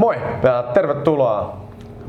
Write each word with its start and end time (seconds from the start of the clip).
Moi 0.00 0.16
ja 0.42 0.62
tervetuloa 0.62 1.56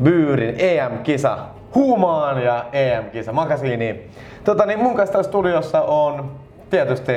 Byyrin 0.04 0.55
EM-kisa 0.58 1.38
Huumaan 1.76 2.44
ja 2.44 2.65
EM-kisa 2.74 3.31
magasiiniin. 3.31 4.12
Tota, 4.44 4.65
niin 4.65 4.79
mun 4.79 4.96
kanssa 4.96 5.24
studiossa 5.24 5.81
on 5.81 6.31
tietysti 6.69 7.12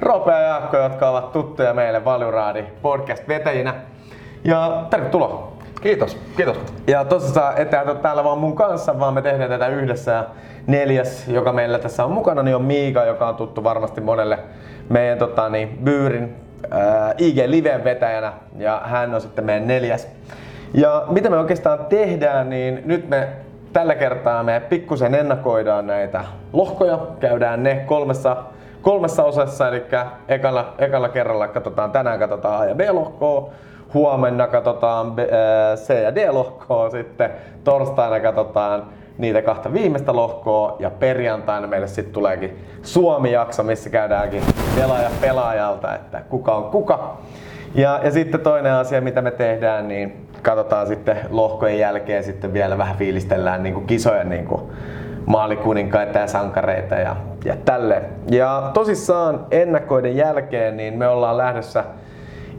Rope 0.00 0.32
ja 0.32 0.38
Jaakko, 0.38 0.76
jotka 0.76 1.10
ovat 1.10 1.32
tuttuja 1.32 1.74
meille 1.74 2.04
Valjuraadi 2.04 2.64
podcast-vetäjinä. 2.82 3.74
Ja 4.44 4.84
tervetuloa. 4.90 5.52
Kiitos, 5.80 6.18
kiitos. 6.36 6.60
Ja 6.86 7.04
tosissaan 7.04 7.58
ette 7.58 7.80
ole 7.80 7.94
täällä 7.94 8.24
vaan 8.24 8.38
mun 8.38 8.56
kanssa, 8.56 9.00
vaan 9.00 9.14
me 9.14 9.22
tehdään 9.22 9.50
tätä 9.50 9.68
yhdessä. 9.68 10.12
Ja 10.12 10.24
neljäs, 10.66 11.28
joka 11.28 11.52
meillä 11.52 11.78
tässä 11.78 12.04
on 12.04 12.12
mukana, 12.12 12.42
niin 12.42 12.56
on 12.56 12.64
Miika, 12.64 13.04
joka 13.04 13.28
on 13.28 13.36
tuttu 13.36 13.64
varmasti 13.64 14.00
monelle 14.00 14.38
meidän 14.88 15.18
tota, 15.18 15.48
niin, 15.48 15.78
Byyrin 15.84 16.47
äh, 16.72 17.14
IG 17.18 17.38
Liven 17.46 17.84
vetäjänä. 17.84 18.32
Ja 18.58 18.82
hän 18.84 19.14
on 19.14 19.20
sitten 19.20 19.44
meidän 19.44 19.66
neljäs. 19.66 20.08
Ja 20.74 21.04
mitä 21.08 21.30
me 21.30 21.38
oikeastaan 21.38 21.86
tehdään, 21.86 22.50
niin 22.50 22.82
nyt 22.84 23.08
me 23.08 23.28
tällä 23.72 23.94
kertaa 23.94 24.42
me 24.42 24.62
pikkusen 24.68 25.14
ennakoidaan 25.14 25.86
näitä 25.86 26.24
lohkoja. 26.52 26.98
Käydään 27.20 27.62
ne 27.62 27.84
kolmessa, 27.86 28.36
kolmessa 28.82 29.24
osassa, 29.24 29.68
eli 29.68 29.82
ekalla, 30.28 30.74
ekalla 30.78 31.08
kerralla 31.08 31.48
katsotaan, 31.48 31.90
tänään 31.90 32.18
katsotaan 32.18 32.60
A 32.60 32.64
ja 32.64 32.74
B-lohkoa, 32.74 33.50
huomenna 33.94 34.46
katsotaan 34.46 35.12
B, 35.12 35.18
äh, 35.18 35.26
C 35.76 36.02
ja 36.02 36.14
D-lohkoa, 36.14 36.90
sitten 36.90 37.30
torstaina 37.64 38.20
katsotaan 38.20 38.82
niitä 39.18 39.42
kahta 39.42 39.72
viimeistä 39.72 40.16
lohkoa 40.16 40.76
ja 40.78 40.90
perjantaina 40.90 41.66
meille 41.66 41.86
sitten 41.86 42.14
tuleekin 42.14 42.58
Suomi-jakso, 42.82 43.62
missä 43.62 43.90
käydäänkin 43.90 44.42
pelaaja 44.76 45.10
pelaajalta, 45.20 45.94
että 45.94 46.20
kuka 46.28 46.54
on 46.54 46.70
kuka. 46.70 47.16
Ja, 47.74 48.00
ja 48.04 48.10
sitten 48.10 48.40
toinen 48.40 48.72
asia, 48.72 49.00
mitä 49.00 49.22
me 49.22 49.30
tehdään, 49.30 49.88
niin 49.88 50.28
katsotaan 50.42 50.86
sitten 50.86 51.16
lohkojen 51.30 51.78
jälkeen 51.78 52.24
sitten 52.24 52.52
vielä 52.52 52.78
vähän 52.78 52.96
fiilistellään 52.96 53.62
niin 53.62 53.74
kuin 53.74 53.86
kisojen 53.86 54.28
niin 54.28 54.44
kuin 54.44 54.62
maalikuninkaita 55.26 56.18
ja 56.18 56.26
sankareita 56.26 56.94
ja, 56.94 57.16
ja 57.44 57.56
tälle. 57.64 58.02
Ja 58.30 58.70
tosissaan 58.74 59.46
ennakoiden 59.50 60.16
jälkeen 60.16 60.76
niin 60.76 60.98
me 60.98 61.08
ollaan 61.08 61.36
lähdössä 61.36 61.84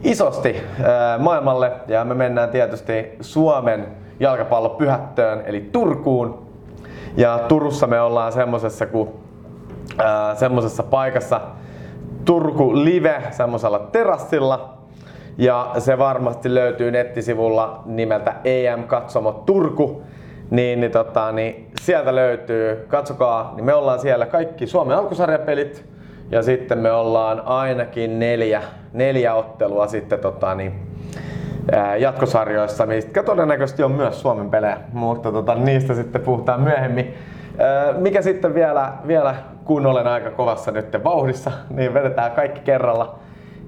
isosti 0.04 0.62
ää, 0.84 1.18
maailmalle 1.18 1.72
ja 1.88 2.04
me 2.04 2.14
mennään 2.14 2.48
tietysti 2.48 3.16
Suomen 3.20 3.86
jalkapallopyhättöön 4.20 5.42
eli 5.46 5.68
Turkuun. 5.72 6.49
Ja 7.20 7.38
Turussa 7.48 7.86
me 7.86 8.00
ollaan 8.00 8.32
semmosessa, 8.32 8.86
ku, 8.86 9.20
ää, 9.98 10.34
semmosessa 10.34 10.82
paikassa 10.82 11.40
Turku 12.24 12.84
Live 12.84 13.22
semmoisella 13.30 13.78
terassilla. 13.78 14.78
Ja 15.38 15.70
se 15.78 15.98
varmasti 15.98 16.54
löytyy 16.54 16.90
nettisivulla 16.90 17.82
nimeltä 17.86 18.34
EM 18.44 18.82
Katsomo 18.82 19.32
Turku. 19.32 20.02
Niin, 20.50 20.80
niin, 20.80 20.92
tota, 20.92 21.32
niin 21.32 21.70
sieltä 21.80 22.14
löytyy, 22.14 22.84
katsokaa, 22.88 23.52
niin 23.56 23.64
me 23.64 23.74
ollaan 23.74 24.00
siellä 24.00 24.26
kaikki 24.26 24.66
Suomen 24.66 24.96
alkusarjapelit 24.96 25.84
ja 26.30 26.42
sitten 26.42 26.78
me 26.78 26.92
ollaan 26.92 27.40
ainakin 27.40 28.18
neljä, 28.18 28.62
neljä 28.92 29.34
ottelua 29.34 29.86
sitten 29.86 30.18
tota, 30.18 30.54
niin, 30.54 30.72
jatkosarjoissa, 31.98 32.86
mistä 32.86 33.22
todennäköisesti 33.22 33.82
on 33.82 33.92
myös 33.92 34.20
Suomen 34.20 34.50
pelejä, 34.50 34.76
mutta 34.92 35.32
tota, 35.32 35.54
niistä 35.54 35.94
sitten 35.94 36.20
puhutaan 36.20 36.60
myöhemmin. 36.60 37.14
Mikä 37.98 38.22
sitten 38.22 38.54
vielä, 38.54 38.92
vielä, 39.06 39.34
kun 39.64 39.86
olen 39.86 40.06
aika 40.06 40.30
kovassa 40.30 40.70
nyt 40.70 41.04
vauhdissa, 41.04 41.50
niin 41.70 41.94
vedetään 41.94 42.30
kaikki 42.30 42.60
kerralla. 42.60 43.18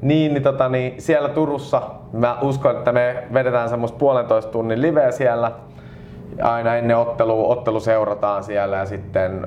Niin, 0.02 0.34
niin, 0.34 0.42
tota, 0.42 0.68
niin 0.68 0.94
siellä 0.98 1.28
Turussa 1.28 1.82
mä 2.12 2.38
uskon, 2.42 2.76
että 2.76 2.92
me 2.92 3.24
vedetään 3.32 3.68
semmoista 3.68 3.98
puolentoista 3.98 4.52
tunnin 4.52 4.82
liveä 4.82 5.10
siellä. 5.10 5.52
Aina 6.42 6.76
ennen 6.76 6.96
ottelua, 6.96 7.48
ottelu 7.48 7.80
seurataan 7.80 8.44
siellä 8.44 8.76
ja 8.76 8.86
sitten 8.86 9.46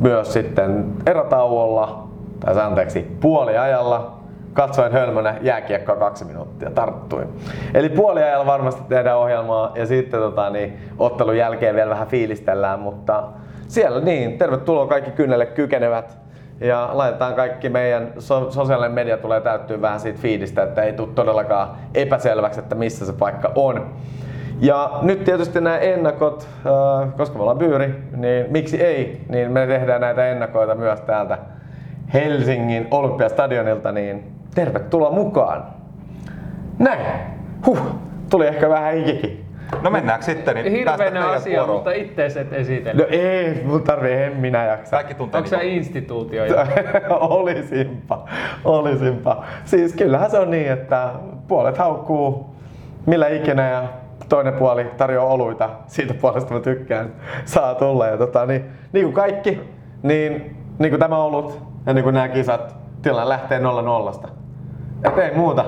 myös 0.00 0.32
sitten 0.32 0.92
erätauolla, 1.06 2.08
tai 2.40 2.60
anteeksi, 2.60 3.16
puoliajalla 3.20 4.17
katsoin 4.52 4.92
hölmönä 4.92 5.34
jääkiekkoa 5.40 5.96
kaksi 5.96 6.24
minuuttia, 6.24 6.70
tarttuin. 6.70 7.28
Eli 7.74 7.88
puoliajalla 7.88 8.46
varmasti 8.46 8.82
tehdään 8.88 9.18
ohjelmaa 9.18 9.72
ja 9.74 9.86
sitten 9.86 10.20
tota, 10.20 10.50
niin, 10.50 10.78
ottelun 10.98 11.36
jälkeen 11.36 11.74
vielä 11.74 11.90
vähän 11.90 12.08
fiilistellään, 12.08 12.80
mutta 12.80 13.22
siellä 13.68 14.00
niin, 14.00 14.38
tervetuloa 14.38 14.86
kaikki 14.86 15.10
kynnelle 15.10 15.46
kykenevät 15.46 16.18
ja 16.60 16.90
laitetaan 16.92 17.34
kaikki 17.34 17.68
meidän 17.68 18.12
so- 18.18 18.50
sosiaalinen 18.50 18.92
media 18.92 19.16
tulee 19.16 19.40
täyttyä 19.40 19.80
vähän 19.80 20.00
siitä 20.00 20.18
fiidistä, 20.18 20.62
että 20.62 20.82
ei 20.82 20.92
tule 20.92 21.08
todellakaan 21.14 21.68
epäselväksi, 21.94 22.60
että 22.60 22.74
missä 22.74 23.06
se 23.06 23.12
paikka 23.12 23.52
on. 23.54 23.86
Ja 24.60 24.90
nyt 25.02 25.24
tietysti 25.24 25.60
nämä 25.60 25.78
ennakot, 25.78 26.48
äh, 26.66 27.08
koska 27.16 27.36
me 27.36 27.42
ollaan 27.42 27.58
byyri, 27.58 27.94
niin 28.16 28.46
miksi 28.50 28.82
ei, 28.82 29.20
niin 29.28 29.52
me 29.52 29.66
tehdään 29.66 30.00
näitä 30.00 30.26
ennakoita 30.26 30.74
myös 30.74 31.00
täältä 31.00 31.38
Helsingin 32.14 32.88
Olympiastadionilta, 32.90 33.92
niin 33.92 34.37
tervetuloa 34.58 35.10
mukaan. 35.10 35.64
Näin. 36.78 37.00
Huh, 37.66 37.78
tuli 38.30 38.46
ehkä 38.46 38.68
vähän 38.68 38.94
hikikin. 38.94 39.44
No 39.82 39.90
mennäänkö 39.90 40.24
sitten, 40.24 40.54
niin 40.54 40.72
Hirveänä 40.72 41.28
asia, 41.30 41.58
vuoroon. 41.58 41.76
mutta 41.76 41.90
itse 41.90 42.24
et 42.26 42.52
esitellä. 42.52 43.02
No 43.02 43.08
ei, 43.10 43.62
mun 43.64 43.82
tarvii, 43.82 44.12
en 44.12 44.36
minä 44.36 44.64
jaksa. 44.64 44.90
Kaikki 44.90 45.14
tuntee 45.14 45.40
Onko 45.40 45.56
niin 45.56 45.72
instituutio? 45.72 46.42
olisinpa, 47.20 48.28
olisinpa. 48.64 49.44
Siis 49.64 49.94
kyllähän 49.94 50.30
se 50.30 50.38
on 50.38 50.50
niin, 50.50 50.72
että 50.72 51.10
puolet 51.48 51.78
haukkuu 51.78 52.54
millä 53.06 53.28
ikinä 53.28 53.70
ja 53.70 53.84
toinen 54.28 54.54
puoli 54.54 54.84
tarjoaa 54.96 55.32
oluita. 55.32 55.70
Siitä 55.86 56.14
puolesta 56.14 56.54
mä 56.54 56.60
tykkään. 56.60 57.12
Saa 57.44 57.74
tulla. 57.74 58.06
Ja 58.06 58.16
tota, 58.16 58.46
niin, 58.46 58.64
niin 58.92 59.04
kuin 59.04 59.14
kaikki, 59.14 59.60
niin, 60.02 60.56
niin 60.78 60.90
kuin 60.90 61.00
tämä 61.00 61.18
olut 61.18 61.62
ja 61.86 61.94
niin 61.94 62.04
kuin 62.04 62.14
nämä 62.14 62.28
kisat, 62.28 62.76
tilanne 63.02 63.28
lähtee 63.28 63.60
0-0. 63.60 64.37
Et 65.04 65.18
ei 65.18 65.34
muuta. 65.36 65.64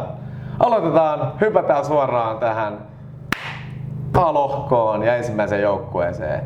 Aloitetaan, 0.61 1.33
hypätään 1.41 1.85
suoraan 1.85 2.39
tähän 2.39 2.79
A-lohkoon 4.15 5.03
ja 5.03 5.17
ensimmäiseen 5.17 5.63
joukkueeseen. 5.63 6.41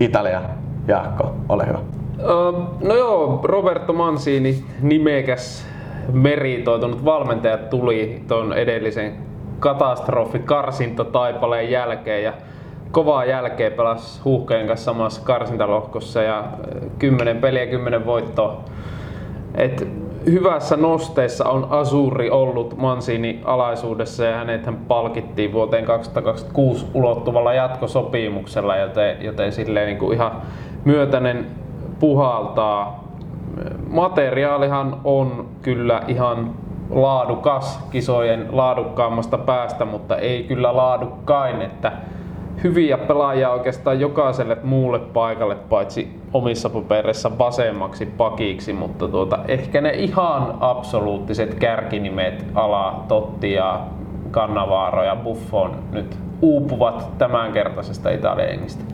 Italia, 0.00 0.40
Jaakko, 0.88 1.34
ole 1.48 1.66
hyvä. 1.66 1.78
Ö, 2.20 2.52
No 2.86 2.94
joo, 2.94 3.40
Roberto 3.44 3.92
Mancini, 3.92 4.64
nimekäs 4.82 5.66
meritoitunut 6.12 7.04
valmentaja 7.04 7.58
tuli 7.58 8.24
tuon 8.28 8.52
edellisen 8.52 9.12
katastrofi 9.58 10.38
karsinta 10.38 11.04
taipaleen 11.04 11.70
jälkeen 11.70 12.24
ja 12.24 12.32
kovaa 12.90 13.24
jälkeen 13.24 13.72
pelasi 13.72 14.20
Huuhkeen 14.24 14.66
kanssa 14.66 14.84
samassa 14.84 15.22
karsintalohkossa 15.24 16.22
ja 16.22 16.44
ö, 16.74 16.80
10 16.98 17.36
peliä 17.36 17.66
10 17.66 18.06
voittoa. 18.06 18.64
Et 19.54 19.88
hyvässä 20.26 20.76
nosteessa 20.76 21.48
on 21.48 21.66
Azuri 21.70 22.30
ollut 22.30 22.76
Mancini 22.76 23.40
alaisuudessa 23.44 24.24
ja 24.24 24.36
hänet 24.36 24.66
hän 24.66 24.76
palkittiin 24.76 25.52
vuoteen 25.52 25.84
2026 25.84 26.86
ulottuvalla 26.94 27.54
jatkosopimuksella, 27.54 28.76
joten, 28.76 29.22
joten 29.22 29.52
silleen 29.52 29.86
niin 29.86 29.98
kuin 29.98 30.14
ihan 30.14 30.32
myötäinen 30.84 31.46
puhaltaa. 32.00 33.04
Materiaalihan 33.88 35.00
on 35.04 35.48
kyllä 35.62 36.02
ihan 36.08 36.50
laadukas 36.90 37.84
kisojen 37.90 38.46
laadukkaammasta 38.52 39.38
päästä, 39.38 39.84
mutta 39.84 40.16
ei 40.16 40.42
kyllä 40.42 40.76
laadukkain, 40.76 41.62
että 41.62 41.92
hyviä 42.64 42.98
pelaajia 42.98 43.50
oikeastaan 43.50 44.00
jokaiselle 44.00 44.56
muulle 44.62 44.98
paikalle, 44.98 45.54
paitsi 45.54 46.20
omissa 46.32 46.70
papereissa 46.70 47.38
vasemmaksi 47.38 48.06
pakiksi, 48.06 48.72
mutta 48.72 49.08
tuota, 49.08 49.38
ehkä 49.48 49.80
ne 49.80 49.90
ihan 49.90 50.54
absoluuttiset 50.60 51.54
kärkinimet 51.54 52.44
ala 52.54 53.04
Totti 53.08 53.52
ja 53.52 53.80
Cannavaro 54.30 55.04
ja 55.04 55.16
Buffon 55.16 55.74
nyt 55.92 56.18
uupuvat 56.42 57.18
tämänkertaisesta 57.18 58.10
Italian 58.10 58.48
jengistä. 58.48 58.84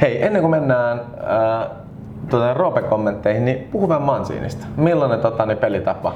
Hei, 0.00 0.24
ennen 0.24 0.42
kuin 0.42 0.50
mennään 0.50 1.00
äh, 1.00 1.70
tuota, 2.30 2.54
Roope-kommentteihin, 2.54 3.44
niin 3.44 3.68
puhu 3.72 3.88
vähän 3.88 4.02
Mansiinista. 4.02 4.66
Millainen 4.76 5.20
tota, 5.20 5.46
niin 5.46 5.58
pelitapa? 5.58 6.14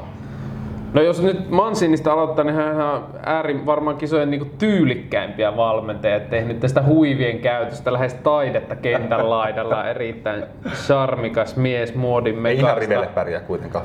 No 0.92 1.02
jos 1.02 1.22
nyt 1.22 1.50
Mansinista 1.50 2.12
aloittaa, 2.12 2.44
niin 2.44 2.56
hän 2.56 2.80
on 2.80 3.04
äärin 3.26 3.66
varmaan 3.66 3.96
kisojen 3.96 4.30
niinku 4.30 4.46
tyylikkäimpiä 4.58 5.56
valmentajia. 5.56 6.20
Tehnyt 6.20 6.60
tästä 6.60 6.82
huivien 6.82 7.38
käytöstä 7.38 7.92
lähes 7.92 8.14
taidetta 8.14 8.76
kentän 8.76 9.30
laidalla. 9.30 9.88
Erittäin 9.88 10.44
charmikas 10.86 11.56
mies 11.56 11.94
muodin 11.94 12.34
Ei 12.34 12.40
mekasta. 12.40 12.66
ihan 12.66 12.78
rivelle 12.78 13.06
pärjää 13.06 13.40
kuitenkaan. 13.40 13.84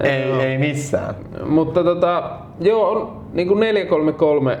Ei, 0.00 0.22
ei 0.32 0.58
missään. 0.58 1.14
Mutta 1.46 1.84
tota, 1.84 2.30
joo, 2.60 2.90
on 2.90 3.20
niinku 3.32 3.54
4-3-3 3.54 3.58
äh, 4.50 4.58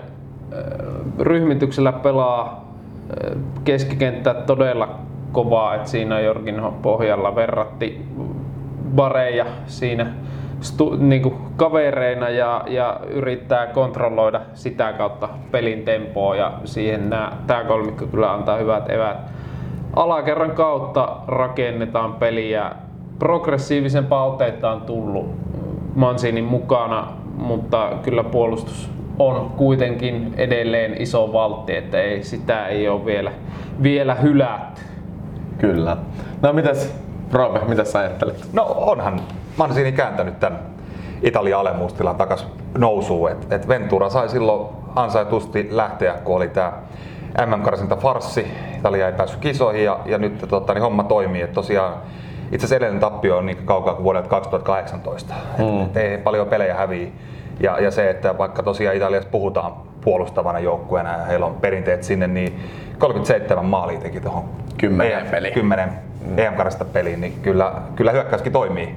ryhmityksellä 1.20 1.92
pelaa 1.92 2.68
äh, 3.26 3.38
keskikenttä 3.64 4.34
todella 4.34 4.98
kovaa, 5.32 5.74
että 5.74 5.88
siinä 5.88 6.16
on 6.16 6.24
Jorginho 6.24 6.74
pohjalla 6.82 7.34
verratti 7.34 8.02
Bareja 8.94 9.46
siinä 9.66 10.12
stu, 10.60 10.96
niin 10.96 11.22
kuin 11.22 11.34
kavereina 11.56 12.28
ja, 12.28 12.64
ja 12.66 13.00
yrittää 13.08 13.66
kontrolloida 13.66 14.40
sitä 14.54 14.92
kautta 14.92 15.28
pelin 15.50 15.82
tempoa 15.82 16.36
ja 16.36 16.52
siihen 16.64 17.10
tämä 17.46 17.64
kolmikko 17.64 18.06
kyllä 18.06 18.32
antaa 18.32 18.56
hyvät 18.56 18.90
evät. 18.90 19.16
Alakerran 19.96 20.50
kautta 20.50 21.16
rakennetaan 21.26 22.12
peliä. 22.12 22.72
Progressiivisempaa 23.18 24.24
otetta 24.24 24.70
on 24.70 24.80
tullut 24.80 25.34
Mansinin 25.94 26.44
mukana, 26.44 27.06
mutta 27.36 27.90
kyllä 28.02 28.24
puolustus 28.24 28.90
on 29.18 29.50
kuitenkin 29.56 30.34
edelleen 30.36 31.02
iso 31.02 31.32
valtti, 31.32 31.76
että 31.76 32.00
ei, 32.00 32.22
sitä 32.22 32.66
ei 32.66 32.88
ole 32.88 33.04
vielä, 33.04 33.32
vielä 33.82 34.14
hylätty. 34.14 34.80
Kyllä. 35.58 35.96
No 36.42 36.52
mitäs 36.52 36.94
Roope, 37.32 37.60
mitä 37.68 37.84
sä 37.84 37.98
ajattelet? 37.98 38.48
No 38.52 38.74
onhan 38.76 39.20
Mansini 39.58 39.92
kääntänyt 39.92 40.40
tämän 40.40 40.58
Italian 41.22 41.60
alemmuustilan 41.60 42.16
takas 42.16 42.46
nousuun. 42.78 43.30
Et, 43.30 43.52
et 43.52 43.68
Ventura 43.68 44.10
sai 44.10 44.28
silloin 44.28 44.68
ansaitusti 44.96 45.68
lähteä, 45.70 46.14
kun 46.24 46.36
oli 46.36 46.48
tämä 46.48 46.72
MM-karsinta 47.46 47.96
farssi. 47.96 48.46
Italia 48.78 49.06
ei 49.06 49.12
päässyt 49.12 49.40
kisoihin 49.40 49.84
ja, 49.84 50.00
ja 50.06 50.18
nyt 50.18 50.38
tota, 50.48 50.74
niin 50.74 50.82
homma 50.82 51.04
toimii. 51.04 51.42
Et 51.42 51.52
tosiaan 51.52 51.94
itse 52.52 52.56
asiassa 52.56 52.76
edellinen 52.76 53.00
tappio 53.00 53.38
on 53.38 53.46
niin 53.46 53.58
kaukaa 53.64 53.94
kuin 53.94 54.04
vuodelta 54.04 54.28
2018. 54.28 55.34
Mm. 55.58 55.82
Et, 55.82 55.88
et 55.88 55.96
ei 55.96 56.18
paljon 56.18 56.46
pelejä 56.46 56.74
häviä. 56.74 57.08
Ja, 57.60 57.80
ja 57.80 57.90
se, 57.90 58.10
että 58.10 58.38
vaikka 58.38 58.62
tosiaan 58.62 58.96
Italiassa 58.96 59.28
puhutaan 59.30 59.72
puolustavana 60.00 60.58
joukkueena 60.58 61.12
ja 61.12 61.24
heillä 61.24 61.46
on 61.46 61.54
perinteet 61.54 62.02
sinne, 62.02 62.26
niin 62.26 62.60
37 62.98 63.64
maalia 63.64 64.00
teki 64.00 64.20
tuohon 64.20 64.44
Kymmenen 64.78 65.26
peliin. 65.26 65.54
10 65.54 65.88
mm. 66.26 66.38
em 66.38 66.54
peliin, 66.92 67.20
niin 67.20 67.32
kyllä, 67.42 67.72
kyllä 67.96 68.12
hyökkäyskin 68.12 68.52
toimii. 68.52 68.96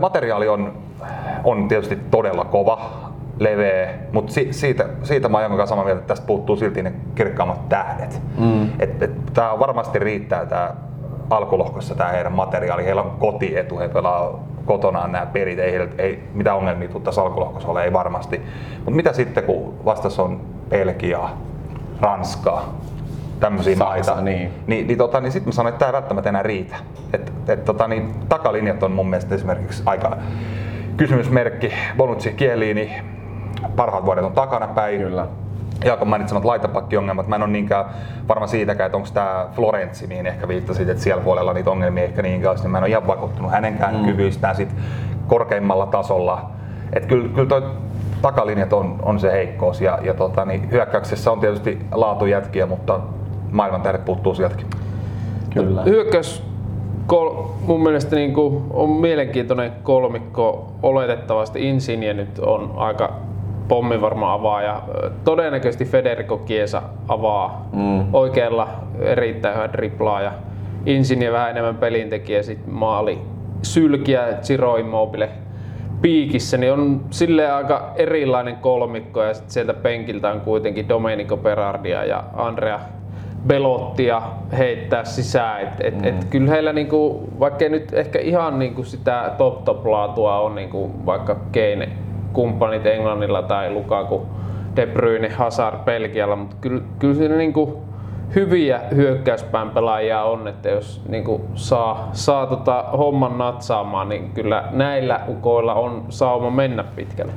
Materiaali 0.00 0.48
on, 0.48 0.72
on 1.44 1.68
tietysti 1.68 1.98
todella 2.10 2.44
kova, 2.44 2.90
leveä, 3.38 3.94
mutta 4.12 4.32
si, 4.32 4.48
siitä, 4.50 4.88
siitä 5.02 5.28
mä 5.28 5.38
oon 5.38 5.68
samaa 5.68 5.84
mieltä, 5.84 6.00
että 6.00 6.08
tästä 6.08 6.26
puuttuu 6.26 6.56
silti 6.56 6.82
ne 6.82 6.92
kirkkaammat 7.14 7.68
tähdet. 7.68 8.20
Mm. 8.38 8.68
Et, 8.78 9.02
et, 9.02 9.10
tää 9.34 9.58
varmasti 9.58 9.98
riittää 9.98 10.46
tää 10.46 10.76
alkulohkossa 11.30 11.94
tämä 11.94 12.10
heidän 12.10 12.32
materiaali. 12.32 12.84
Heillä 12.84 13.02
on 13.02 13.16
kotietu, 13.18 13.78
he 13.78 13.88
pelaa 13.88 14.44
kotonaan 14.66 15.12
nämä 15.12 15.26
pelit, 15.26 15.58
ei, 15.58 15.88
ei 15.98 16.22
mitään 16.34 16.56
ongelmia 16.56 16.88
tule 16.88 17.02
tässä 17.02 17.22
alkulohkossa 17.22 17.68
ole, 17.68 17.84
ei 17.84 17.92
varmasti. 17.92 18.42
Mutta 18.76 18.90
mitä 18.90 19.12
sitten, 19.12 19.44
kun 19.44 19.74
vastassa 19.84 20.22
on 20.22 20.40
Belgia, 20.68 21.28
Ranska, 22.00 22.62
tämmöisiä 23.42 23.76
maita, 23.76 24.20
niin. 24.20 24.50
niin, 24.66 24.86
niin, 24.86 24.98
tota, 24.98 25.20
niin 25.20 25.32
sitten 25.32 25.48
mä 25.48 25.52
sanoin, 25.52 25.72
että 25.72 25.78
tämä 25.78 25.88
ei 25.88 25.92
välttämättä 25.92 26.28
enää 26.28 26.42
riitä. 26.42 26.76
Et, 27.12 27.32
et, 27.48 27.64
tota, 27.64 27.88
niin, 27.88 28.14
takalinjat 28.28 28.82
on 28.82 28.92
mun 28.92 29.10
mielestä 29.10 29.34
esimerkiksi 29.34 29.82
aika 29.86 30.16
kysymysmerkki. 30.96 31.72
Bonucci 31.96 32.30
Chiellini, 32.30 32.92
parhaat 33.76 34.04
vuodet 34.06 34.24
on 34.24 34.32
takana 34.32 34.66
päin. 34.66 35.00
Kyllä. 35.00 35.26
Jaakon 35.84 36.08
mainitsemat 36.08 36.44
laitapakkiongelmat. 36.44 37.28
Mä 37.28 37.36
en 37.36 37.42
ole 37.42 37.50
niinkään 37.50 37.84
varma 38.28 38.46
siitäkään, 38.46 38.86
että 38.86 38.96
onko 38.96 39.08
tämä 39.14 39.46
Florenssi, 39.54 40.06
mihin 40.06 40.26
ehkä 40.26 40.48
viittasit, 40.48 40.88
että 40.88 41.02
siellä 41.02 41.22
puolella 41.22 41.52
niitä 41.52 41.70
ongelmia 41.70 42.04
ehkä 42.04 42.22
niinkään 42.22 42.56
Mä 42.68 42.78
en 42.78 42.84
ole 42.84 42.90
ihan 42.90 43.06
vakuuttunut 43.06 43.50
hänenkään 43.50 43.96
mm. 43.96 44.04
kyvyistään 44.04 44.56
sit 44.56 44.68
korkeimmalla 45.26 45.86
tasolla. 45.86 46.50
Että 46.92 47.08
kyllä, 47.08 47.28
kyllä 47.28 47.48
toi 47.48 47.62
takalinjat 48.22 48.72
on, 48.72 48.98
on 49.02 49.20
se 49.20 49.32
heikkous 49.32 49.80
ja, 49.80 49.98
ja 50.02 50.14
tota, 50.14 50.44
niin 50.44 50.70
hyökkäyksessä 50.70 51.32
on 51.32 51.40
tietysti 51.40 51.86
laatujätkiä, 51.92 52.66
mutta 52.66 53.00
maailman 53.52 53.82
tähdet 53.82 54.04
puuttuu 54.04 54.34
sieltäkin. 54.34 54.66
Kyllä. 55.54 55.82
Hyökkäys 55.82 56.42
kol, 57.06 57.44
mun 57.66 57.82
mielestä 57.82 58.16
niin 58.16 58.34
kuin 58.34 58.64
on 58.70 58.90
mielenkiintoinen 58.90 59.72
kolmikko. 59.82 60.72
Oletettavasti 60.82 61.68
Insigne 61.68 62.14
nyt 62.14 62.38
on 62.38 62.72
aika 62.76 63.12
pommi 63.68 64.00
varma 64.00 64.32
avaaja. 64.32 64.82
Todennäköisesti 65.24 65.84
Federico 65.84 66.40
Chiesa 66.46 66.82
avaa 67.08 67.68
mm. 67.72 68.14
oikealla 68.14 68.68
erittäin 69.00 69.54
hyvä 69.54 69.72
driplaaja. 69.72 70.32
Insigne 70.86 71.32
vähän 71.32 71.50
enemmän 71.50 71.76
pelintekijä, 71.76 72.42
sitten 72.42 72.74
maali 72.74 73.18
sylkiä 73.62 74.26
Ciro 74.42 74.76
Immobile 74.76 75.28
piikissä, 76.02 76.56
niin 76.56 76.72
on 76.72 77.00
sille 77.10 77.50
aika 77.50 77.92
erilainen 77.96 78.56
kolmikko 78.56 79.22
ja 79.22 79.34
sit 79.34 79.50
sieltä 79.50 79.74
penkiltä 79.74 80.30
on 80.30 80.40
kuitenkin 80.40 80.88
Domenico 80.88 81.36
Berardia 81.36 82.04
ja 82.04 82.24
Andrea 82.34 82.80
Belottia 83.46 84.22
heittää 84.58 85.04
sisään. 85.04 85.62
Et, 85.62 85.80
et, 85.80 85.98
mm. 85.98 86.04
et 86.04 86.24
kyllä 86.24 86.50
heillä 86.50 86.72
niinku, 86.72 87.28
vaikka 87.40 87.68
nyt 87.68 87.94
ehkä 87.94 88.18
ihan 88.18 88.58
niinku 88.58 88.84
sitä 88.84 89.30
top 89.38 89.64
top 89.64 89.86
laatua 89.86 90.38
on 90.38 90.54
niinku 90.54 90.90
vaikka 91.06 91.34
Kane 91.34 91.88
kumppanit 92.32 92.86
Englannilla 92.86 93.42
tai 93.42 93.70
Lukaku, 93.70 94.26
De 94.76 94.86
Bruyne, 94.86 95.28
Hazard 95.28 95.76
Belgialla, 95.84 96.36
mutta 96.36 96.56
kyllä, 96.60 96.82
kyllä 96.98 97.14
siinä 97.14 97.36
niinku 97.36 97.82
hyviä 98.34 98.80
hyökkäyspään 98.94 99.70
pelaajia 99.70 100.22
on, 100.22 100.48
että 100.48 100.68
jos 100.68 101.02
niinku 101.08 101.40
saa, 101.54 102.08
saa 102.12 102.46
tota 102.46 102.84
homman 102.98 103.38
natsaamaan, 103.38 104.08
niin 104.08 104.30
kyllä 104.30 104.64
näillä 104.70 105.20
ukoilla 105.28 105.74
on 105.74 106.04
sauma 106.08 106.50
mennä 106.50 106.84
pitkälle. 106.84 107.32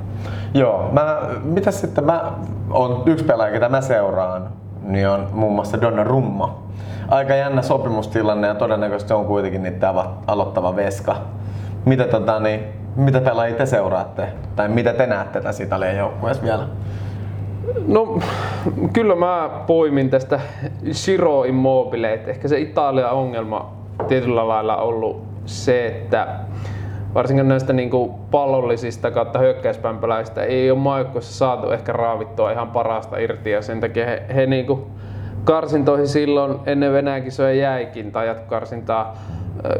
Joo, 0.54 0.88
mä, 0.92 1.18
mitä 1.42 1.70
sitten 1.70 2.04
mä 2.04 2.32
on 2.70 3.02
yksi 3.06 3.24
pelaaja, 3.24 3.52
ketä 3.52 3.68
mä 3.68 3.80
seuraan, 3.80 4.48
niin 4.86 5.08
on 5.08 5.28
muun 5.32 5.54
muassa 5.54 5.78
Rumma. 6.04 6.62
Aika 7.08 7.34
jännä 7.34 7.62
sopimustilanne 7.62 8.46
ja 8.46 8.54
todennäköisesti 8.54 9.12
on 9.12 9.26
kuitenkin 9.26 9.62
niitä 9.62 9.94
aloittava 10.26 10.76
veska. 10.76 11.16
Mitä, 11.84 12.04
tota, 12.04 12.40
niin, 12.40 12.60
mitä 12.96 13.20
pelaajia 13.20 13.56
te 13.56 13.66
seuraatte? 13.66 14.28
Tai 14.56 14.68
mitä 14.68 14.92
te 14.92 15.06
näette 15.06 15.40
tässä 15.40 15.64
Italian 15.64 15.96
joukkueessa 15.96 16.42
vielä? 16.42 16.66
No 17.86 18.18
kyllä 18.92 19.14
mä 19.14 19.50
poimin 19.66 20.10
tästä 20.10 20.40
Shiro 20.92 21.44
Immobile, 21.44 22.14
ehkä 22.26 22.48
se 22.48 22.60
Italian 22.60 23.10
ongelma 23.10 23.72
tietyllä 24.08 24.48
lailla 24.48 24.76
ollut 24.76 25.22
se, 25.46 25.86
että 25.86 26.26
varsinkin 27.16 27.48
näistä 27.48 27.72
niin 27.72 27.90
kuin 27.90 28.10
pallollisista 28.30 29.10
kautta 29.10 29.38
hyökkäyspämpöläistä 29.38 30.42
ei 30.42 30.70
ole 30.70 30.78
maajoukkueessa 30.78 31.34
saatu 31.34 31.70
ehkä 31.70 31.92
raavittua 31.92 32.50
ihan 32.50 32.70
parasta 32.70 33.18
irti 33.18 33.50
ja 33.50 33.62
sen 33.62 33.80
takia 33.80 34.06
he, 34.06 34.24
he 34.34 34.46
niin 34.46 34.66
kuin 34.66 34.82
karsintoihin 35.44 36.08
silloin 36.08 36.58
ennen 36.66 36.92
Venäjän 36.92 37.22
kisoja 37.22 37.54
jäikin 37.54 38.12
tai 38.12 38.26
jatkokarsintaa. 38.26 39.16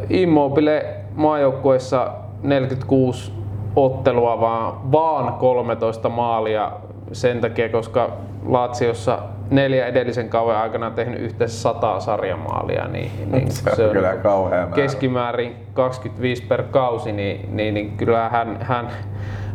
Immobile 0.09 0.85
maajoukkueessa 1.15 2.11
46 2.43 3.31
ottelua, 3.75 4.41
vaan, 4.41 4.91
vaan 4.91 5.33
13 5.33 6.09
maalia 6.09 6.71
sen 7.11 7.41
takia, 7.41 7.69
koska 7.69 8.09
Laatsiossa 8.45 9.19
neljä 9.49 9.85
edellisen 9.85 10.29
kauden 10.29 10.57
aikana 10.57 10.91
tehnyt 10.91 11.19
yhteensä 11.19 11.57
100 11.57 11.99
sarjamaalia, 11.99 12.87
niin, 12.87 13.11
niin 13.31 13.51
se, 13.55 13.75
se 13.75 13.85
on 13.85 13.91
kyllä 13.91 14.11
niin 14.11 14.21
kauhea 14.21 14.67
keskimäärin 14.67 15.55
25 15.73 16.43
per 16.43 16.63
kausi, 16.63 17.11
niin, 17.11 17.55
niin, 17.55 17.73
niin 17.73 17.97
kyllä 17.97 18.29
hän, 18.29 18.57
hän 18.61 18.89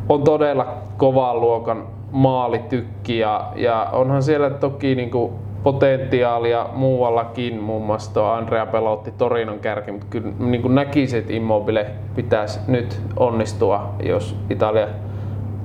on 0.08 0.22
todella 0.22 0.74
kovan 0.96 1.40
luokan 1.40 1.86
maalitykki 2.10 3.18
ja, 3.18 3.52
ja 3.56 3.88
onhan 3.92 4.22
siellä 4.22 4.50
toki 4.50 4.94
niin 4.94 5.10
kuin 5.10 5.32
potentiaalia 5.62 6.66
muuallakin, 6.72 7.62
muun 7.62 7.86
muassa 7.86 8.14
tuo 8.14 8.24
Andrea 8.24 8.66
Pelotti 8.66 9.12
Torinon 9.18 9.58
kärki, 9.58 9.92
mutta 9.92 10.06
kyllä 10.10 10.32
niin 10.38 10.62
kuin 10.62 10.74
näkisin, 10.74 11.18
että 11.18 11.32
Immobile 11.32 11.86
pitäisi 12.14 12.60
nyt 12.66 13.00
onnistua, 13.16 13.94
jos 14.02 14.36
Italia 14.50 14.88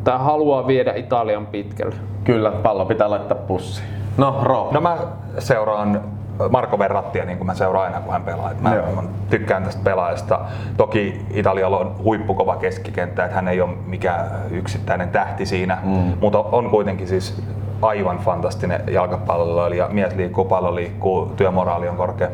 tai 0.04 0.20
haluaa 0.20 0.68
viedä 0.68 0.94
Italian 0.94 1.48
pitkälle. 1.48 1.96
Kyllä, 2.24 2.52
pallo 2.52 2.86
pitää 2.86 3.10
laittaa 3.10 3.38
pussiin. 3.38 3.97
No, 4.18 4.40
Rob. 4.44 4.72
No 4.72 4.82
mä 4.82 4.98
seuraan 5.40 6.02
Marco 6.50 6.80
Verrattia 6.80 7.26
niin 7.26 7.38
kuin 7.38 7.46
mä 7.46 7.54
seuraan 7.54 7.86
aina 7.86 8.00
kun 8.00 8.14
hän 8.14 8.24
pelaa. 8.24 8.52
mä, 8.62 8.70
mä 8.70 9.04
tykkään 9.30 9.64
tästä 9.64 9.82
pelaajasta. 9.84 10.40
Toki 10.78 11.26
Italialla 11.32 11.78
on 11.78 11.96
huippukova 12.04 12.56
keskikenttä, 12.56 13.24
että 13.26 13.36
hän 13.36 13.48
ei 13.48 13.62
ole 13.62 13.70
mikään 13.86 14.26
yksittäinen 14.52 15.10
tähti 15.10 15.46
siinä, 15.46 15.78
mm. 15.84 16.14
mutta 16.22 16.40
on 16.40 16.70
kuitenkin 16.70 17.08
siis 17.08 17.42
aivan 17.82 18.18
fantastinen 18.18 18.82
jalkapalloilija. 18.92 19.88
Mies 19.92 20.16
liikkuu, 20.16 20.46
pallo 20.46 20.76
liikkuu, 20.76 21.26
työmoraali 21.26 21.90
on 21.90 21.98
korkea. 21.98 22.28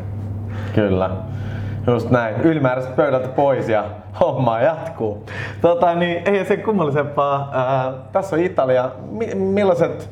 Kyllä. 0.74 1.10
Just 1.86 2.10
näin. 2.10 2.40
Ylimääräiset 2.40 2.96
pöydältä 2.96 3.28
pois 3.28 3.68
ja 3.68 3.84
homma 4.20 4.60
jatkuu. 4.60 5.26
Tota, 5.60 5.94
niin, 5.94 6.22
ei 6.28 6.44
se 6.44 6.56
kummallisempaa. 6.56 7.50
Ää, 7.52 7.92
tässä 8.12 8.36
on 8.36 8.42
Italia. 8.42 8.90
Mi- 9.10 9.34
millaiset, 9.34 10.10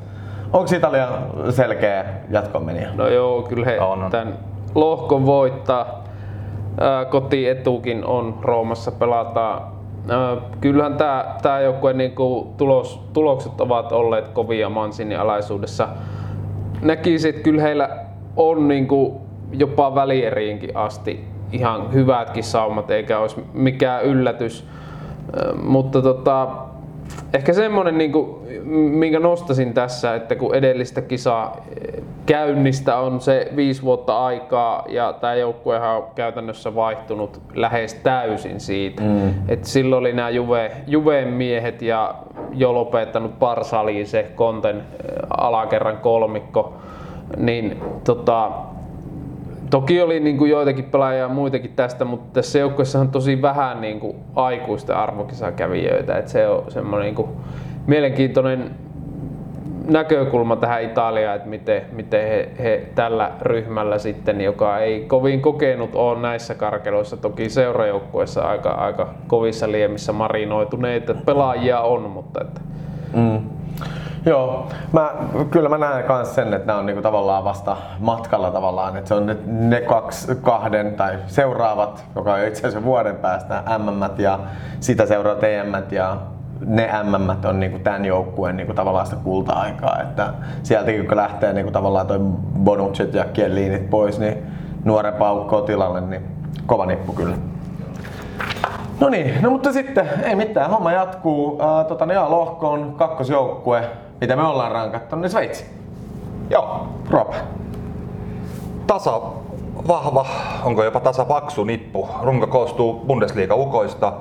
onko 0.52 0.74
Italia 0.76 1.08
selkeä 1.50 2.04
jatkomenija? 2.30 2.88
No 2.94 3.08
joo, 3.08 3.42
kyllä 3.42 3.66
he 3.66 3.80
on, 3.80 4.04
on. 4.04 4.10
tämän 4.10 4.38
lohkon 4.74 5.26
voittaa. 5.26 6.04
Kotietukin 7.10 8.04
on 8.04 8.38
Roomassa 8.42 8.92
pelataan. 8.92 9.62
Kyllähän 10.60 10.94
tämä 10.94 11.36
tää 11.42 11.60
joukkue 11.60 11.92
niinku 11.92 12.54
tulos, 12.56 13.00
tulokset 13.12 13.60
ovat 13.60 13.92
olleet 13.92 14.28
kovia 14.28 14.68
Mansinin 14.68 15.18
alaisuudessa. 15.18 15.88
Näkisin, 16.82 17.30
että 17.30 17.42
kyllä 17.42 17.62
heillä 17.62 17.88
on 18.36 18.68
niinku 18.68 19.20
jopa 19.52 19.94
välieriinkin 19.94 20.76
asti 20.76 21.24
ihan 21.52 21.92
hyvätkin 21.92 22.44
saumat, 22.44 22.90
eikä 22.90 23.18
olisi 23.18 23.44
mikään 23.52 24.04
yllätys. 24.04 24.66
Mutta 25.62 26.02
tota, 26.02 26.48
ehkä 27.34 27.52
semmonen, 27.52 27.98
niin 27.98 28.12
kuin, 28.12 28.36
minkä 28.70 29.18
nostasin 29.18 29.74
tässä, 29.74 30.14
että 30.14 30.34
kun 30.34 30.54
edellistä 30.54 31.02
kisaa 31.02 31.56
käynnistä 32.26 32.96
on 32.96 33.20
se 33.20 33.48
viisi 33.56 33.82
vuotta 33.82 34.24
aikaa 34.26 34.84
ja 34.88 35.12
tämä 35.20 35.34
joukkuehan 35.34 35.96
on 35.96 36.04
käytännössä 36.14 36.74
vaihtunut 36.74 37.40
lähes 37.54 37.94
täysin 37.94 38.60
siitä. 38.60 39.02
Mm. 39.02 39.34
Et 39.48 39.64
silloin 39.64 40.00
oli 40.00 40.12
nämä 40.12 40.30
Juve, 40.30 40.72
Juveen 40.86 41.28
miehet 41.28 41.82
ja 41.82 42.14
jo 42.52 42.74
lopettanut 42.74 43.38
Parsaliin 43.38 44.06
se 44.06 44.30
Konten 44.34 44.82
alakerran 45.36 45.98
kolmikko. 45.98 46.74
Niin 47.36 47.80
tota, 48.04 48.50
Toki 49.72 50.00
oli 50.00 50.20
niin 50.20 50.38
kuin 50.38 50.50
joitakin 50.50 50.84
pelaajia 50.84 51.20
ja 51.20 51.28
muitakin 51.28 51.72
tästä, 51.76 52.04
mutta 52.04 52.32
tässä 52.32 52.58
joukkueessa 52.58 53.00
on 53.00 53.08
tosi 53.08 53.42
vähän 53.42 53.80
niin 53.80 54.00
kuin 54.00 54.16
aikuisten 54.34 54.96
arvokisakävijöitä. 54.96 56.18
Et 56.18 56.28
se 56.28 56.48
on 56.48 56.64
semmoinen 56.68 57.04
niin 57.04 57.14
kuin 57.14 57.28
mielenkiintoinen 57.86 58.70
näkökulma 59.88 60.56
tähän 60.56 60.82
Italiaan, 60.82 61.36
että 61.36 61.48
miten, 61.48 61.82
miten 61.92 62.28
he, 62.28 62.50
he, 62.58 62.86
tällä 62.94 63.30
ryhmällä 63.40 63.98
sitten, 63.98 64.40
joka 64.40 64.78
ei 64.78 65.00
kovin 65.00 65.40
kokenut 65.40 65.94
ole 65.94 66.20
näissä 66.20 66.54
karkeloissa, 66.54 67.16
toki 67.16 67.48
seurajoukkueessa 67.48 68.42
aika, 68.42 68.70
aika 68.70 69.14
kovissa 69.26 69.72
liemissä 69.72 70.12
marinoituneita 70.12 71.14
pelaajia 71.14 71.80
on, 71.80 72.02
mutta 72.02 72.40
että... 72.40 72.60
Mm. 73.14 73.61
Joo, 74.26 74.66
mä, 74.92 75.10
kyllä 75.50 75.68
mä 75.68 75.78
näen 75.78 76.04
myös 76.08 76.34
sen, 76.34 76.54
että 76.54 76.66
nämä 76.66 76.78
on 76.78 76.86
niinku 76.86 77.02
tavallaan 77.02 77.44
vasta 77.44 77.76
matkalla 77.98 78.50
tavallaan, 78.50 78.96
että 78.96 79.08
se 79.08 79.14
on 79.14 79.26
ne, 79.26 79.36
ne 79.46 79.80
kaksi, 79.80 80.34
kahden 80.42 80.94
tai 80.94 81.18
seuraavat, 81.26 82.04
joka 82.16 82.32
on 82.32 82.46
itse 82.46 82.60
asiassa 82.60 82.84
vuoden 82.84 83.16
päästä 83.16 83.62
MM 83.78 84.22
ja 84.22 84.38
sitä 84.80 85.06
seuraa 85.06 85.36
EM 85.36 85.72
ja 85.90 86.16
ne 86.66 86.90
MM 87.02 87.48
on 87.48 87.60
niinku 87.60 87.78
tämän 87.78 88.04
joukkueen 88.04 88.56
niinku 88.56 88.74
tavallaan 88.74 89.06
sitä 89.06 89.18
kulta-aikaa, 89.24 90.00
että 90.02 90.32
sieltäkin 90.62 91.08
kun 91.08 91.16
lähtee 91.16 91.52
niinku 91.52 91.72
tavallaan 91.72 92.06
toi 92.06 92.18
Bonucci 92.58 93.10
ja 93.12 93.24
Kieliinit 93.24 93.90
pois, 93.90 94.18
niin 94.18 94.38
nuoren 94.84 95.14
paukkoo 95.14 95.60
tilalle, 95.60 96.00
niin 96.00 96.22
kova 96.66 96.86
nippu 96.86 97.12
kyllä. 97.12 97.34
No 99.02 99.08
niin, 99.08 99.42
no 99.42 99.50
mutta 99.50 99.72
sitten 99.72 100.08
ei 100.24 100.34
mitään, 100.34 100.70
homma 100.70 100.92
jatkuu. 100.92 101.60
Äh, 101.62 101.86
tota, 101.86 102.06
niin 102.06 102.20
lohkoon 102.30 102.94
kakkosjoukkue, 102.96 103.84
mitä 104.20 104.36
me 104.36 104.42
ollaan 104.42 104.72
rankattu, 104.72 105.16
niin 105.16 105.30
Sveitsi. 105.30 105.66
Joo. 106.50 106.86
Rob. 107.10 107.32
Tasa 108.86 109.20
vahva, 109.88 110.26
onko 110.64 110.84
jopa 110.84 111.00
tasa 111.00 111.24
paksu 111.24 111.64
nippu. 111.64 112.08
Runko 112.22 112.46
koostuu 112.46 113.04
Bundesliga-ukoista, 113.06 114.12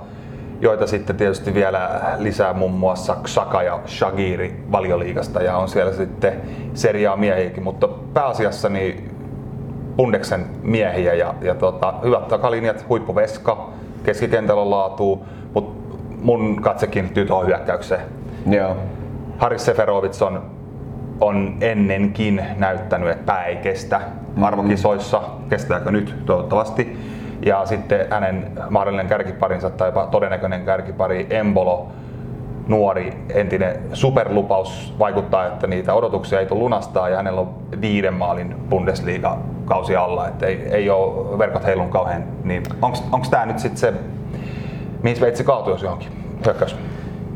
joita 0.61 0.87
sitten 0.87 1.15
tietysti 1.15 1.53
vielä 1.53 2.01
lisää 2.17 2.53
muun 2.53 2.71
muassa 2.71 3.15
Xhaka 3.23 3.63
ja 3.63 3.79
Shagiri 3.87 4.63
valioliigasta 4.71 5.41
ja 5.41 5.57
on 5.57 5.69
siellä 5.69 5.93
sitten 5.93 6.41
seriaa 6.73 7.17
miehiäkin, 7.17 7.63
mutta 7.63 7.87
pääasiassa 7.87 8.69
niin 8.69 9.15
Bundeksen 9.95 10.45
miehiä 10.61 11.13
ja, 11.13 11.33
ja 11.41 11.55
tota, 11.55 11.93
hyvät 12.03 12.27
takalinjat, 12.27 12.85
huippuveska, 12.89 13.69
keskikentällä 14.03 14.61
on 14.61 14.69
laatuu, 14.71 15.25
mutta 15.53 15.97
mun 16.21 16.61
katse 16.61 16.87
kiinnittyy 16.87 17.25
tuohon 17.25 17.47
hyökkäykseen. 17.47 18.01
Joo. 18.49 18.75
Haris 19.37 19.65
Seferovic 19.65 20.21
on, 20.21 20.41
on 21.19 21.57
ennenkin 21.61 22.45
näyttänyt, 22.57 23.09
että 23.09 23.25
pää 23.25 23.45
ei 23.45 23.55
kestä 23.55 24.01
arvokisoissa. 24.41 25.21
Kestääkö 25.49 25.91
nyt? 25.91 26.15
Toivottavasti. 26.25 26.97
Ja 27.45 27.65
sitten 27.65 28.07
hänen 28.09 28.51
mahdollinen 28.69 29.07
kärkiparinsa 29.07 29.69
tai 29.69 29.87
jopa 29.87 30.07
todennäköinen 30.07 30.65
kärkipari 30.65 31.27
Embolo, 31.29 31.91
nuori 32.67 33.13
entinen 33.33 33.79
superlupaus 33.93 34.93
vaikuttaa, 34.99 35.47
että 35.47 35.67
niitä 35.67 35.93
odotuksia 35.93 36.39
ei 36.39 36.45
tule 36.45 36.59
lunastaa 36.59 37.09
ja 37.09 37.17
hänellä 37.17 37.41
on 37.41 37.49
viiden 37.81 38.13
maalin 38.13 38.55
Bundesliga-kausi 38.69 39.95
alla, 39.95 40.27
että 40.27 40.45
ei, 40.45 40.55
ei 40.71 40.89
ole 40.89 41.37
verkot 41.37 41.65
heilun 41.65 41.89
kauhean. 41.89 42.23
Niin 42.43 42.63
onko 43.11 43.27
tämä 43.29 43.45
nyt 43.45 43.59
sitten 43.59 43.77
se, 43.77 43.93
mihin 45.03 45.17
Sveitsi 45.17 45.43
kaatui 45.43 45.73
jos 45.73 45.83
johonkin 45.83 46.09
hyökkäys? 46.45 46.75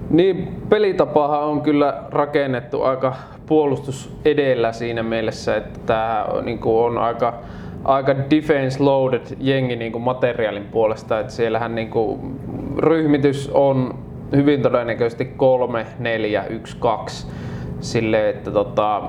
Niin, 0.10 0.62
pelitapahan 0.70 1.44
on 1.44 1.62
kyllä 1.62 2.04
rakennettu 2.10 2.84
aika 2.84 3.14
puolustus 3.46 4.18
edellä 4.26 4.72
siinä 4.72 5.04
mielessä, 5.04 5.56
että 5.56 6.26
niin 6.44 6.60
on 6.64 6.98
aika, 6.98 7.34
aika 7.84 8.16
defense 8.30 8.84
loaded 8.84 9.22
jengi 9.40 9.76
niin 9.76 9.92
kuin 9.92 10.02
materiaalin 10.02 10.66
puolesta. 10.66 11.20
Että 11.20 11.34
siellähän 11.34 11.76
niin 11.76 11.90
kuin 11.90 12.40
ryhmitys 12.78 13.52
on 13.54 14.05
hyvin 14.32 14.62
todennäköisesti 14.62 15.26
3, 15.26 15.86
4, 16.00 16.46
1, 16.46 16.78
2. 16.78 17.28
Sille, 17.80 18.30
että 18.30 18.52
tota, 18.52 19.02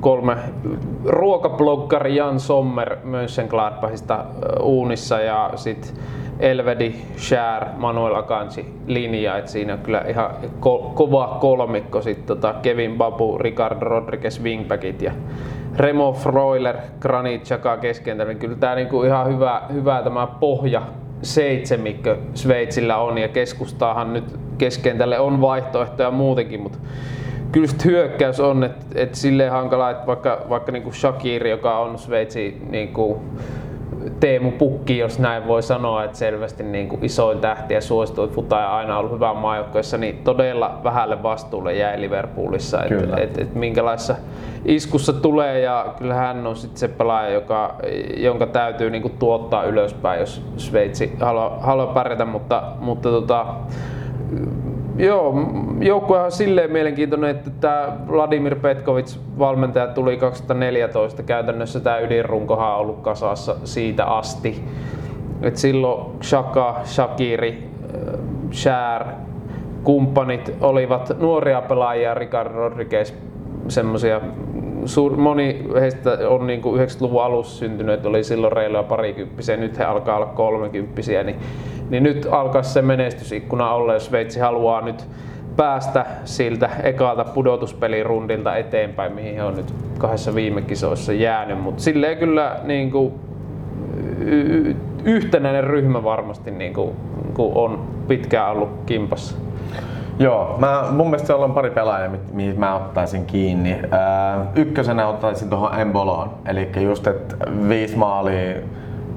kolme 0.00 0.36
ruokabloggari 1.04 2.16
Jan 2.16 2.40
Sommer 2.40 2.96
Mönchengladbachista 3.04 4.24
uunissa 4.62 5.20
ja 5.20 5.50
sitten 5.54 5.94
Elvedi, 6.40 6.94
Shär, 7.16 7.64
Manuel 7.76 8.14
Akanji 8.14 8.74
linja, 8.86 9.36
että 9.38 9.50
siinä 9.50 9.72
on 9.72 9.78
kyllä 9.78 10.04
ihan 10.08 10.30
ko- 10.60 10.90
kova 10.94 11.36
kolmikko 11.40 12.02
sitten 12.02 12.26
tota 12.26 12.54
Kevin 12.62 12.96
Babu, 12.96 13.38
Ricardo 13.38 13.84
Rodriguez 13.84 14.42
wingbackit 14.42 15.02
ja 15.02 15.12
Remo 15.76 16.12
Freuler, 16.12 16.76
Granit 17.00 17.44
Xhaka 17.44 17.76
keskentällä, 17.76 18.32
niin 18.32 18.38
kyllä 18.38 18.56
tämä 18.56 18.74
niinku 18.74 19.02
ihan 19.02 19.28
hyvä, 19.28 19.62
hyvä 19.72 20.02
tämä 20.02 20.26
pohja 20.26 20.82
seitsemikkö 21.22 22.16
Sveitsillä 22.34 22.96
on 22.96 23.18
ja 23.18 23.28
keskustaahan 23.28 24.12
nyt 24.12 24.24
keskentälle 24.58 25.18
on 25.18 25.40
vaihtoehtoja 25.40 26.10
muutenkin, 26.10 26.60
mutta 26.60 26.78
kyllä 27.52 27.68
hyökkäys 27.84 28.40
on, 28.40 28.64
että 28.64 28.86
et 28.94 29.14
silleen 29.14 29.52
hankala, 29.52 29.90
että 29.90 30.06
vaikka, 30.06 30.42
vaikka 30.48 30.72
niinku 30.72 30.92
Shakiri, 30.92 31.50
joka 31.50 31.78
on 31.78 31.98
Sveitsi 31.98 32.62
niinku, 32.70 33.22
Teemu 34.20 34.50
Pukki, 34.50 34.98
jos 34.98 35.18
näin 35.18 35.46
voi 35.46 35.62
sanoa, 35.62 36.04
että 36.04 36.18
selvästi 36.18 36.62
niin 36.62 36.88
kuin 36.88 37.04
isoin 37.04 37.38
tähti 37.38 37.74
ja 37.74 37.80
suosituin 37.80 38.30
futaja 38.30 38.76
aina 38.76 38.98
ollut 38.98 39.12
hyvän 39.12 39.36
maajoukkoissa, 39.36 39.98
niin 39.98 40.18
todella 40.24 40.80
vähälle 40.84 41.22
vastuulle 41.22 41.74
jäi 41.74 42.00
Liverpoolissa, 42.00 42.84
että 42.84 43.16
et, 43.16 43.38
et, 43.38 43.54
minkälaisessa 43.54 44.16
iskussa 44.64 45.12
tulee 45.12 45.60
ja 45.60 45.94
kyllä 45.98 46.14
hän 46.14 46.46
on 46.46 46.56
sitten 46.56 46.78
se 46.78 46.88
pelaaja, 46.88 47.30
joka, 47.30 47.74
jonka 48.16 48.46
täytyy 48.46 48.90
niin 48.90 49.02
kuin 49.02 49.18
tuottaa 49.18 49.64
ylöspäin, 49.64 50.20
jos 50.20 50.42
Sveitsi 50.56 51.12
haluaa, 51.20 51.58
haluaa 51.60 51.94
pärjätä, 51.94 52.24
mutta, 52.24 52.62
mutta 52.80 53.08
tota, 53.08 53.46
Joo, 54.98 55.34
joukkue 55.80 56.20
on 56.20 56.32
silleen 56.32 56.72
mielenkiintoinen, 56.72 57.30
että 57.30 57.50
tämä 57.60 57.96
Vladimir 58.08 58.54
Petkovic 58.54 59.16
valmentaja 59.38 59.86
tuli 59.86 60.16
2014. 60.16 61.22
Käytännössä 61.22 61.80
tämä 61.80 61.98
ydinrunkohan 61.98 62.72
on 62.72 62.78
ollut 62.78 63.00
kasassa 63.00 63.56
siitä 63.64 64.04
asti. 64.04 64.64
Et 65.42 65.56
silloin 65.56 66.22
Shaka, 66.22 66.80
Shakiri, 66.84 67.68
äh, 67.94 68.20
Shär, 68.52 69.04
kumppanit 69.84 70.52
olivat 70.60 71.16
nuoria 71.20 71.62
pelaajia, 71.62 72.14
Ricardo 72.14 72.54
Rodriguez, 72.58 73.14
semmoisia 73.68 74.20
moni 75.16 75.64
heistä 75.80 76.18
on 76.28 76.46
niin 76.46 76.62
kuin 76.62 76.80
90-luvun 76.80 77.22
alussa 77.22 77.58
syntynyt, 77.58 78.06
oli 78.06 78.24
silloin 78.24 78.52
reiluja 78.52 78.82
parikymppisiä, 78.82 79.56
nyt 79.56 79.78
he 79.78 79.84
alkaa 79.84 80.16
olla 80.16 80.26
kolmekymppisiä, 80.26 81.22
niin 81.22 81.36
niin 81.90 82.02
nyt 82.02 82.28
alkaa 82.30 82.62
se 82.62 82.82
menestysikkuna 82.82 83.74
olla, 83.74 83.94
jos 83.94 84.06
Sveitsi 84.06 84.40
haluaa 84.40 84.80
nyt 84.80 85.04
päästä 85.56 86.06
siltä 86.24 86.70
ekalta 86.82 87.24
pudotuspelirundilta 87.24 88.56
eteenpäin, 88.56 89.12
mihin 89.12 89.34
he 89.34 89.42
on 89.42 89.56
nyt 89.56 89.74
kahdessa 89.98 90.34
viime 90.34 90.62
kisoissa 90.62 91.12
jäänyt. 91.12 91.60
Mutta 91.60 91.82
silleen 91.82 92.18
kyllä 92.18 92.60
niin 92.64 92.90
kuin, 92.90 93.12
yhtenäinen 95.04 95.64
ryhmä 95.64 96.04
varmasti 96.04 96.50
niin 96.50 96.74
kuin, 96.74 96.90
kun 97.34 97.52
on 97.54 97.84
pitkään 98.08 98.50
ollut 98.50 98.70
kimpassa. 98.86 99.45
Joo, 100.18 100.56
mä, 100.58 100.84
mun 100.90 101.06
mielestä 101.06 101.26
siellä 101.26 101.44
on 101.44 101.52
pari 101.52 101.70
pelaajaa, 101.70 102.12
mihin 102.32 102.60
mä 102.60 102.74
ottaisin 102.74 103.26
kiinni. 103.26 103.78
Ää, 103.90 104.46
ykkösenä 104.54 105.08
ottaisin 105.08 105.50
tuohon 105.50 105.80
Emboloon, 105.80 106.30
eli 106.46 106.70
just, 106.76 107.06
että 107.06 107.36
viisi 107.68 107.96
maalia 107.96 108.40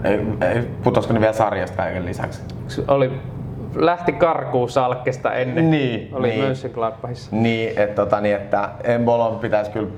ei, 0.03 0.19
ei, 0.41 0.61
putosko 0.83 1.13
ne 1.13 1.19
vielä 1.19 1.33
sarjasta 1.33 1.77
kaiken 1.77 2.05
lisäksi? 2.05 2.41
Oli 2.87 3.11
lähti 3.75 4.11
karkuun 4.11 4.69
Salkkesta 4.69 5.33
ennen. 5.33 5.71
Niin, 5.71 6.09
oli 6.13 6.27
niin, 6.27 6.43
Mönchengladbachissa. 6.43 7.35
Niin, 7.35 7.69
että, 7.69 7.95
tota, 7.95 8.21
niin, 8.21 8.35
että 8.35 8.69
Embolon 8.83 9.39
pitäisi 9.39 9.71
kyllä 9.71 9.89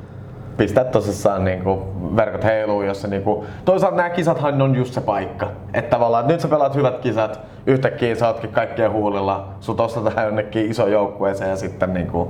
pistää 0.61 0.83
tosissaan 0.83 1.45
niin 1.45 1.63
kuin, 1.63 1.79
verkot 2.15 2.43
heiluu, 2.43 2.81
jossa 2.81 3.07
niin 3.07 3.21
kuin, 3.21 3.47
toisaalta 3.65 3.97
nämä 3.97 4.09
kisathan 4.09 4.61
on 4.61 4.75
just 4.75 4.93
se 4.93 5.01
paikka. 5.01 5.47
Että 5.73 5.89
tavallaan 5.89 6.21
että 6.21 6.33
nyt 6.33 6.41
sä 6.41 6.47
pelaat 6.47 6.75
hyvät 6.75 6.99
kisat, 6.99 7.39
yhtäkkiä 7.67 8.15
sä 8.15 8.27
ootkin 8.27 8.49
kaikkien 8.49 8.91
huulilla, 8.91 9.47
sut 9.59 9.79
ostetaan 9.79 10.25
jonnekin 10.25 10.71
iso 10.71 10.87
joukkueeseen 10.87 11.49
ja 11.49 11.55
sitten 11.55 11.93
niin 11.93 12.07
kuin, 12.07 12.29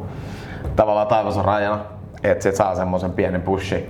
tavallaan 0.75 1.07
taivas 1.07 1.37
on 1.37 1.45
rajana, 1.45 1.79
että 2.23 2.43
se 2.43 2.51
saa 2.51 2.75
semmoisen 2.75 3.11
pienen 3.11 3.41
pushi. 3.41 3.89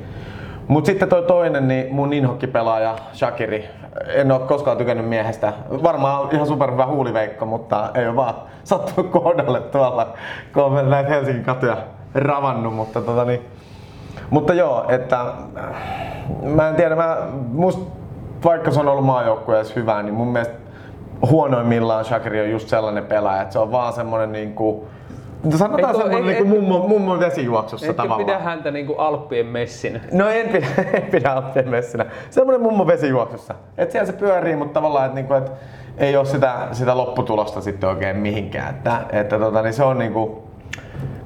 Mutta 0.67 0.88
sitten 0.88 1.10
toi 1.10 1.24
toinen, 1.24 1.67
niin 1.67 1.95
mun 1.95 2.13
inhokkipelaaja 2.13 2.95
Shakiri, 3.13 3.69
en 4.07 4.31
ole 4.31 4.39
koskaan 4.39 4.77
tykännyt 4.77 5.10
miehestä. 5.10 5.53
Varmaan 5.83 6.27
ihan 6.31 6.48
super 6.48 6.71
hyvä 6.71 6.86
huuliveikko, 6.86 7.45
mutta 7.45 7.89
ei 7.93 8.07
ole 8.07 8.15
vaan 8.15 8.36
sattunut 8.63 9.12
kohdalle 9.12 9.62
tuolla, 9.62 10.13
kun 10.53 10.63
on 10.63 10.89
näitä 10.89 11.10
Helsingin 11.10 11.43
katuja 11.43 11.77
ravannut. 12.15 12.74
Mutta, 12.74 13.01
tota 13.01 13.25
niin, 13.25 13.41
mutta 14.31 14.53
joo, 14.53 14.85
että 14.89 15.21
äh, 15.21 15.65
mä 16.43 16.69
en 16.69 16.75
tiedä, 16.75 16.95
mä, 16.95 17.17
must, 17.51 17.79
vaikka 18.45 18.71
se 18.71 18.79
on 18.79 18.88
ollut 18.88 19.05
maajoukkueessa 19.05 19.73
hyvä, 19.75 20.03
niin 20.03 20.13
mun 20.13 20.27
mielestä 20.27 20.53
huonoimmillaan 21.29 22.05
Shakiri 22.05 22.41
on 22.41 22.50
just 22.51 22.69
sellainen 22.69 23.05
pelaaja, 23.05 23.41
että 23.41 23.53
se 23.53 23.59
on 23.59 23.71
vaan 23.71 23.93
semmonen 23.93 24.31
niinku, 24.31 24.88
Sanotaan 25.55 25.79
Eikö- 25.95 26.01
semmonen 26.03 26.17
ei- 26.29 26.33
niinku 26.43 26.55
ei- 26.55 26.61
mummo, 26.61 26.88
mummon 26.88 27.19
vesijuoksussa 27.19 27.85
Etkö 27.85 27.95
tavallaan. 28.01 28.25
pidä 28.25 28.39
häntä 28.39 28.71
niinku 28.71 28.93
Alppien 28.97 29.45
messinä? 29.45 30.00
No 30.11 30.29
en 30.29 30.50
pidä, 30.50 30.67
en 30.93 31.01
pidä 31.11 31.31
Alppien 31.31 31.69
messinä. 31.69 32.05
Semmoinen 32.29 32.61
mummo 32.61 32.88
vesijuoksussa. 32.88 33.53
Et 33.77 33.91
siellä 33.91 34.05
se 34.05 34.13
pyörii, 34.13 34.55
mutta 34.55 34.73
tavallaan 34.73 35.05
et 35.05 35.13
niinku, 35.13 35.33
et 35.33 35.51
ei 35.97 36.17
ole 36.17 36.25
sitä, 36.25 36.53
sitä 36.71 36.97
lopputulosta 36.97 37.61
sitten 37.61 37.89
oikein 37.89 38.17
mihinkään. 38.17 38.69
Että, 38.75 39.01
että 39.11 39.39
tota, 39.39 39.61
niin 39.61 39.73
se 39.73 39.83
on 39.83 39.97
niinku 39.97 40.43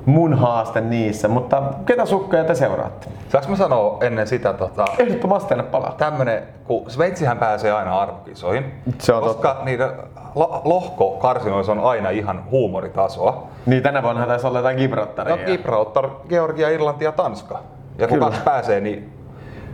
mun 0.05 0.33
haaste 0.33 0.81
niissä. 0.81 1.27
Mutta 1.27 1.63
ketä 1.85 2.05
sukkeja 2.05 2.43
te 2.43 2.55
seuraatte? 2.55 3.07
Saanko 3.29 3.49
mä 3.49 3.55
sanoa 3.55 3.97
ennen 4.01 4.27
sitä, 4.27 4.53
tota, 4.53 4.85
Ehdottomasti 4.99 5.49
tänne 5.49 5.63
palaa. 5.63 5.95
tämmönen, 5.97 6.43
kun 6.63 6.91
Sveitsihän 6.91 7.37
pääsee 7.37 7.71
aina 7.71 7.99
arvokisoihin, 8.01 8.73
Se 8.97 9.13
on 9.13 9.23
koska 9.23 9.61
niiden 9.63 9.89
lo- 10.35 10.61
lohkokarsinoissa 10.63 11.71
on 11.71 11.79
aina 11.79 12.09
ihan 12.09 12.43
huumoritasoa. 12.51 13.47
Niin 13.65 13.83
tänä 13.83 14.03
vuonna 14.03 14.25
taisi 14.25 14.47
olla 14.47 14.59
jotain 14.59 14.77
Gibraltaria. 14.77 15.35
No 15.35 15.41
Gibraltar, 15.45 16.09
Georgia, 16.29 16.69
Irlanti 16.69 17.05
ja 17.05 17.11
Tanska. 17.11 17.59
Ja 17.97 18.07
kun 18.07 18.19
kaksi 18.19 18.41
pääsee, 18.41 18.79
niin 18.81 19.13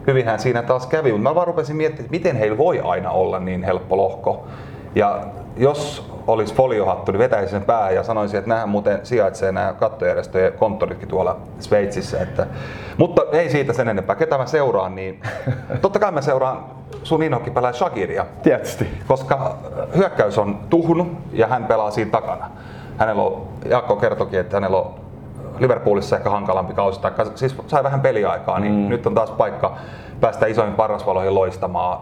hyvinhän 0.07 0.39
siinä 0.39 0.63
taas 0.63 0.87
kävi. 0.87 1.11
Mutta 1.11 1.29
mä 1.29 1.35
vaan 1.35 1.47
rupesin 1.47 1.75
miettimään, 1.75 2.11
miten 2.11 2.35
heillä 2.35 2.57
voi 2.57 2.79
aina 2.79 3.11
olla 3.11 3.39
niin 3.39 3.63
helppo 3.63 3.97
lohko. 3.97 4.45
Ja 4.95 5.21
jos 5.57 6.11
olisi 6.27 6.55
foliohattu, 6.55 7.11
niin 7.11 7.19
vetäisin 7.19 7.49
sen 7.49 7.63
päähän 7.63 7.95
ja 7.95 8.03
sanoisin, 8.03 8.37
että 8.37 8.49
nämähän 8.49 8.69
muuten 8.69 8.99
sijaitsee 9.03 9.51
nämä 9.51 9.73
kattojärjestöjen 9.73 10.53
konttoritkin 10.53 11.07
tuolla 11.07 11.37
Sveitsissä. 11.59 12.21
Että, 12.21 12.47
mutta 12.97 13.21
ei 13.31 13.49
siitä 13.49 13.73
sen 13.73 13.87
enempää. 13.87 14.15
Ketä 14.15 14.37
mä 14.37 14.45
seuraan, 14.45 14.95
niin 14.95 15.21
totta 15.81 15.99
kai 15.99 16.11
mä 16.11 16.21
seuraan 16.21 16.65
sun 17.03 17.23
inhokkipelaaja 17.23 17.73
Shakiria 17.73 18.25
Tietysti. 18.43 18.87
koska 19.07 19.57
hyökkäys 19.95 20.37
on 20.37 20.59
tuhunut 20.69 21.07
ja 21.33 21.47
hän 21.47 21.65
pelaa 21.65 21.91
siinä 21.91 22.11
takana. 22.11 22.49
Hänellä 22.97 23.21
on, 23.21 23.47
Jaakko 23.65 23.95
kertokin, 23.95 24.39
että 24.39 24.55
hänellä 24.55 24.77
on 24.77 24.93
Liverpoolissa 25.59 26.17
ehkä 26.17 26.29
hankalampi 26.29 26.73
kausi, 26.73 27.01
tai 27.01 27.11
siis 27.35 27.55
sai 27.67 27.83
vähän 27.83 28.01
peliaikaa, 28.01 28.59
niin 28.59 28.73
mm. 28.73 28.89
nyt 28.89 29.07
on 29.07 29.15
taas 29.15 29.31
paikka 29.31 29.77
päästä 30.21 30.45
isoihin 30.45 30.75
parrasvaloihin 30.75 31.35
loistamaan. 31.35 31.97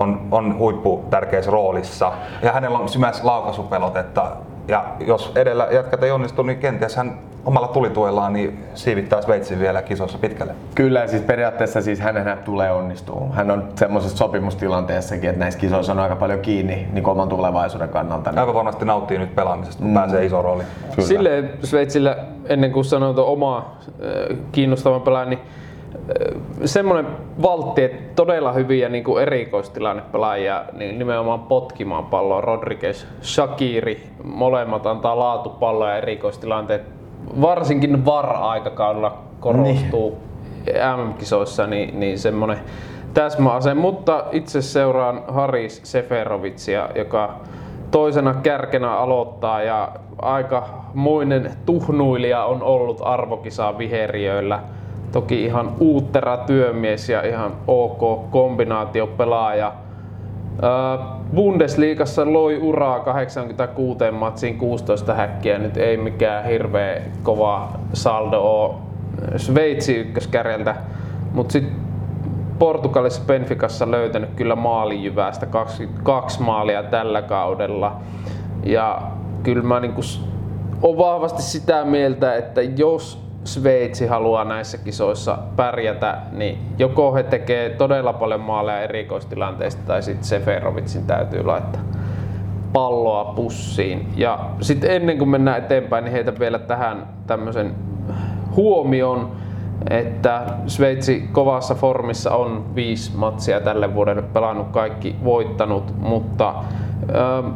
On, 0.00 0.20
on 0.30 0.58
huippu 0.58 1.04
tärkeässä 1.10 1.50
roolissa 1.50 2.12
ja 2.42 2.52
hänellä 2.52 2.78
on 2.78 2.88
symäs 2.88 3.24
laukaisupelotetta. 3.24 4.36
Ja 4.68 4.84
jos 5.00 5.32
edellä 5.34 5.68
jätkät 5.70 6.02
ei 6.02 6.10
onnistu, 6.10 6.42
niin 6.42 6.58
kenties 6.58 6.96
hän 6.96 7.18
omalla 7.46 7.68
tulituellaan 7.68 8.32
niin 8.32 8.64
siivittää 8.74 9.22
Sveitsin 9.22 9.60
vielä 9.60 9.82
kisoissa 9.82 10.18
pitkälle. 10.18 10.54
Kyllä, 10.74 11.00
ja 11.00 11.08
siis 11.08 11.22
periaatteessa 11.22 11.82
siis 11.82 12.00
hänenhän 12.00 12.38
tulee 12.38 12.72
onnistua. 12.72 13.26
Hän 13.32 13.50
on 13.50 13.68
semmoisessa 13.76 14.16
sopimustilanteessakin, 14.16 15.30
että 15.30 15.40
näissä 15.40 15.60
kisoissa 15.60 15.92
on 15.92 15.98
aika 15.98 16.16
paljon 16.16 16.40
kiinni 16.40 16.88
niin 16.92 17.06
oman 17.06 17.28
tulevaisuuden 17.28 17.88
kannalta. 17.88 18.30
Niin 18.30 18.38
Aivan 18.38 18.54
varmasti 18.54 18.84
nauttii 18.84 19.18
nyt 19.18 19.34
pelaamisesta, 19.34 19.82
kun 19.82 19.90
mm. 19.90 19.94
pääsee 19.94 20.24
iso 20.24 20.42
rooli. 20.42 20.64
Kyllä. 20.94 21.08
Silleen 21.08 21.50
Sveitsillä, 21.62 22.16
ennen 22.48 22.72
kuin 22.72 22.84
sanoin 22.84 23.14
tuon 23.14 23.28
omaa 23.28 23.78
äh, 23.88 24.36
kiinnostavan 24.52 25.00
pelaajan, 25.00 25.30
niin 25.30 25.40
semmoinen 26.64 27.06
valtti, 27.42 27.84
että 27.84 28.14
todella 28.16 28.52
hyviä 28.52 28.88
niin 28.88 29.04
kuin 29.04 29.22
erikoistilannepelaajia 29.22 30.64
niin 30.72 30.98
nimenomaan 30.98 31.40
potkimaan 31.40 32.04
palloa. 32.04 32.40
Rodriguez, 32.40 33.06
Shakiri, 33.22 34.10
molemmat 34.24 34.86
antaa 34.86 35.18
laatupalloja 35.18 35.90
ja 35.90 35.98
erikoistilanteet. 35.98 36.82
Varsinkin 37.40 38.04
VAR-aikakaudella 38.04 39.18
korostuu 39.40 40.18
MM-kisoissa 40.96 41.66
niin, 41.66 42.00
niin 42.00 42.18
semmoinen 42.18 42.58
täsmäase. 43.14 43.74
Mutta 43.74 44.24
itse 44.32 44.62
seuraan 44.62 45.22
Haris 45.28 45.80
Seferovitsia, 45.84 46.88
joka 46.94 47.34
toisena 47.90 48.34
kärkenä 48.34 48.96
aloittaa 48.96 49.62
ja 49.62 49.88
aika 50.22 50.68
muinen 50.94 51.50
tuhnuilija 51.66 52.44
on 52.44 52.62
ollut 52.62 53.00
arvokisaa 53.04 53.78
viheriöillä. 53.78 54.60
Toki 55.14 55.44
ihan 55.44 55.72
uuttera 55.80 56.36
työmies 56.36 57.08
ja 57.08 57.22
ihan 57.26 57.52
ok 57.66 58.30
kombinaatiopelaaja. 58.30 59.72
Bundesliigassa 61.34 62.32
loi 62.32 62.58
uraa 62.58 63.00
86 63.00 64.10
matsiin 64.10 64.58
16 64.58 65.14
häkkiä. 65.14 65.58
Nyt 65.58 65.76
ei 65.76 65.96
mikään 65.96 66.44
hirveä 66.44 67.02
kova 67.22 67.68
saldo 67.92 68.40
ole 68.40 68.74
Sveitsi 69.36 69.96
ykköskärjeltä. 69.96 70.76
Mutta 71.32 71.52
sitten 71.52 71.76
Portugalissa 72.58 73.22
Benficassa 73.26 73.90
löytänyt 73.90 74.30
kyllä 74.36 74.56
maalijyvästä 74.56 75.46
22 75.46 76.42
maalia 76.42 76.82
tällä 76.82 77.22
kaudella. 77.22 77.96
Ja 78.64 79.02
kyllä 79.42 79.62
mä 79.62 79.80
niinku 79.80 80.00
on 80.82 80.98
vahvasti 80.98 81.42
sitä 81.42 81.84
mieltä, 81.84 82.34
että 82.34 82.62
jos 82.62 83.23
Sveitsi 83.44 84.06
haluaa 84.06 84.44
näissä 84.44 84.78
kisoissa 84.78 85.38
pärjätä, 85.56 86.18
niin 86.32 86.58
joko 86.78 87.14
he 87.14 87.22
tekee 87.22 87.70
todella 87.70 88.12
paljon 88.12 88.40
maaleja 88.40 88.80
erikoistilanteista 88.80 89.82
tai 89.86 90.02
sitten 90.02 90.24
Seferovitsin 90.24 91.06
täytyy 91.06 91.44
laittaa 91.44 91.82
palloa 92.72 93.24
pussiin. 93.24 94.08
Ja 94.16 94.38
sitten 94.60 94.90
ennen 94.90 95.18
kuin 95.18 95.28
mennään 95.28 95.58
eteenpäin, 95.58 96.04
niin 96.04 96.12
heitä 96.12 96.38
vielä 96.38 96.58
tähän 96.58 97.06
tämmöisen 97.26 97.74
huomion, 98.56 99.32
että 99.90 100.42
Sveitsi 100.66 101.28
kovassa 101.32 101.74
formissa 101.74 102.30
on 102.30 102.64
viisi 102.74 103.12
matsia 103.16 103.60
tälle 103.60 103.94
vuodelle 103.94 104.22
pelannut, 104.22 104.68
kaikki 104.70 105.16
voittanut, 105.24 105.94
mutta 106.00 106.54
ähm, 107.14 107.52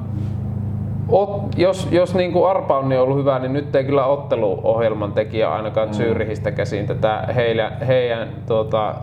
ot, 1.08 1.42
jos, 1.56 1.88
jos 1.90 2.14
niin 2.14 2.32
kuin 2.32 2.50
arpaonni 2.50 2.96
on 2.96 3.02
ollut 3.02 3.18
hyvä, 3.18 3.38
niin 3.38 3.52
nyt 3.52 3.76
ei 3.76 3.84
kyllä 3.84 4.06
otteluohjelman 4.06 5.12
tekijä 5.12 5.52
ainakaan 5.52 5.94
Zyrihistä 5.94 6.50
käsin 6.50 6.86
tätä 6.86 7.28
heillä, 7.34 7.72
heidän 7.86 8.28
tuota, 8.46 8.94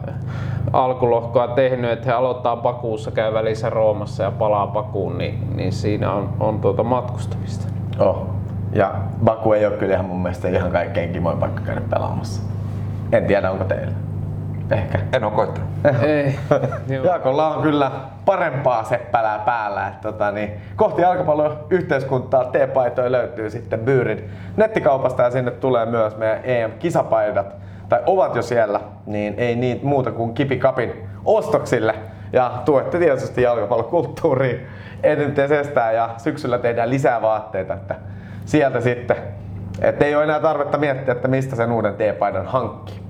alkulohkoa 0.73 1.47
tehnyt, 1.47 1.91
että 1.91 2.05
he 2.05 2.11
aloittaa 2.11 2.55
Bakuussa, 2.57 3.11
käy 3.11 3.33
välissä 3.33 3.69
Roomassa 3.69 4.23
ja 4.23 4.31
palaa 4.31 4.67
Bakuun, 4.67 5.17
niin, 5.17 5.47
niin 5.55 5.71
siinä 5.71 6.11
on, 6.11 6.29
on 6.39 6.59
tuota 6.59 6.83
matkustamista. 6.83 7.67
Oh. 7.99 8.27
Ja 8.73 8.93
Baku 9.23 9.53
ei 9.53 9.65
ole 9.65 9.77
kyllä 9.77 9.93
ihan 9.93 10.05
mun 10.05 10.21
mielestä 10.21 10.47
ihan 10.47 10.71
kaikkein 10.71 11.13
kimoin 11.13 11.37
paikka 11.37 11.61
käydä 11.61 11.81
pelaamassa. 11.89 12.43
En 13.11 13.25
tiedä 13.25 13.51
onko 13.51 13.63
teillä. 13.63 13.93
Ehkä. 14.71 14.99
En 15.13 15.23
ole 15.23 15.31
koittanut. 15.31 15.69
Ei. 16.01 16.39
Jaakolla 17.03 17.55
on 17.55 17.63
kyllä 17.63 17.91
parempaa 18.25 18.83
seppälää 18.83 19.39
päällä. 19.39 19.87
Että 19.87 20.11
tota, 20.11 20.31
niin, 20.31 20.51
kohti 20.75 21.01
jalkapallon 21.01 21.57
yhteiskuntaa 21.69 22.43
T-paitoja 22.43 23.11
löytyy 23.11 23.49
sitten 23.49 23.79
Byyrin 23.79 24.29
nettikaupasta 24.57 25.23
ja 25.23 25.31
sinne 25.31 25.51
tulee 25.51 25.85
myös 25.85 26.17
meidän 26.17 26.39
EM-kisapaidat. 26.43 27.55
Tai 27.89 27.99
ovat 28.05 28.35
jo 28.35 28.41
siellä, 28.41 28.79
niin 29.05 29.33
ei 29.37 29.55
niitä 29.55 29.85
muuta 29.85 30.11
kuin 30.11 30.33
kipikapin 30.33 31.09
ostoksille. 31.25 31.95
Ja 32.33 32.51
tuette 32.65 32.99
tietysti 32.99 33.41
jalkapallokulttuuriin 33.41 34.67
entisestään 35.03 35.95
ja 35.95 36.09
syksyllä 36.17 36.57
tehdään 36.57 36.89
lisää 36.89 37.21
vaatteita, 37.21 37.73
että 37.73 37.95
sieltä 38.45 38.81
sitten. 38.81 39.15
Että 39.81 40.05
ei 40.05 40.15
ole 40.15 40.23
enää 40.23 40.39
tarvetta 40.39 40.77
miettiä, 40.77 41.11
että 41.11 41.27
mistä 41.27 41.55
sen 41.55 41.71
uuden 41.71 41.93
T-paidan 41.93 42.45
hankkii. 42.45 43.04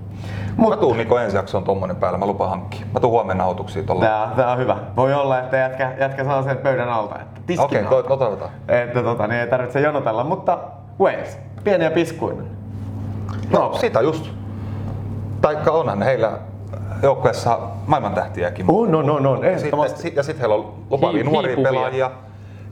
Mä 0.58 0.78
tuun 0.78 0.98
Niko 0.98 1.20
ensi 1.20 1.38
jaksoon 1.38 1.64
tommonen 1.64 1.96
päällä, 1.96 2.18
mä 2.18 2.26
lupaan 2.26 2.50
hankkia. 2.50 2.86
Mä 2.94 3.00
tuun 3.00 3.12
huomenna 3.12 3.44
nauhoituksia 3.44 3.84
tolla. 3.84 4.06
Tää, 4.06 4.32
tää 4.36 4.52
on 4.52 4.58
hyvä. 4.58 4.78
Voi 4.96 5.14
olla, 5.14 5.40
että 5.40 5.58
jätkä, 5.58 5.94
jätkä 6.00 6.24
saa 6.24 6.44
sen 6.44 6.58
pöydän 6.58 6.90
alta. 6.90 7.16
Että 7.16 7.42
tiskin 7.48 7.66
Okei, 7.66 7.82
okay, 7.86 8.04
to, 8.04 8.18
toivotaan. 8.18 8.52
Että 8.68 9.04
tota, 9.04 9.28
niin 9.28 9.42
ei 9.42 9.48
tarvitse 9.48 9.80
jonotella, 9.80 10.24
mutta 10.24 10.58
Wales, 11.00 11.40
pieni 11.64 11.84
ja 11.84 11.92
piskuinen. 11.92 12.48
No, 13.52 13.74
sitä 13.74 14.02
just. 14.02 14.30
Taikka 15.42 15.72
onhan 15.72 16.02
heillä 16.02 16.32
joukkueessa 17.04 17.60
maailmantähtiäkin. 17.88 18.66
On, 18.70 18.96
on, 18.96 19.10
on, 19.10 19.28
on, 19.28 19.44
Ja 19.46 19.60
sitten 19.60 19.80
sit, 19.96 20.16
ja 20.16 20.24
sit 20.24 20.40
heillä 20.40 20.56
on 20.56 20.74
lupaavia 20.90 21.24
Hi- 21.24 21.30
nuoria 21.30 21.48
hiipuvia. 21.48 21.72
pelaajia. 21.72 22.12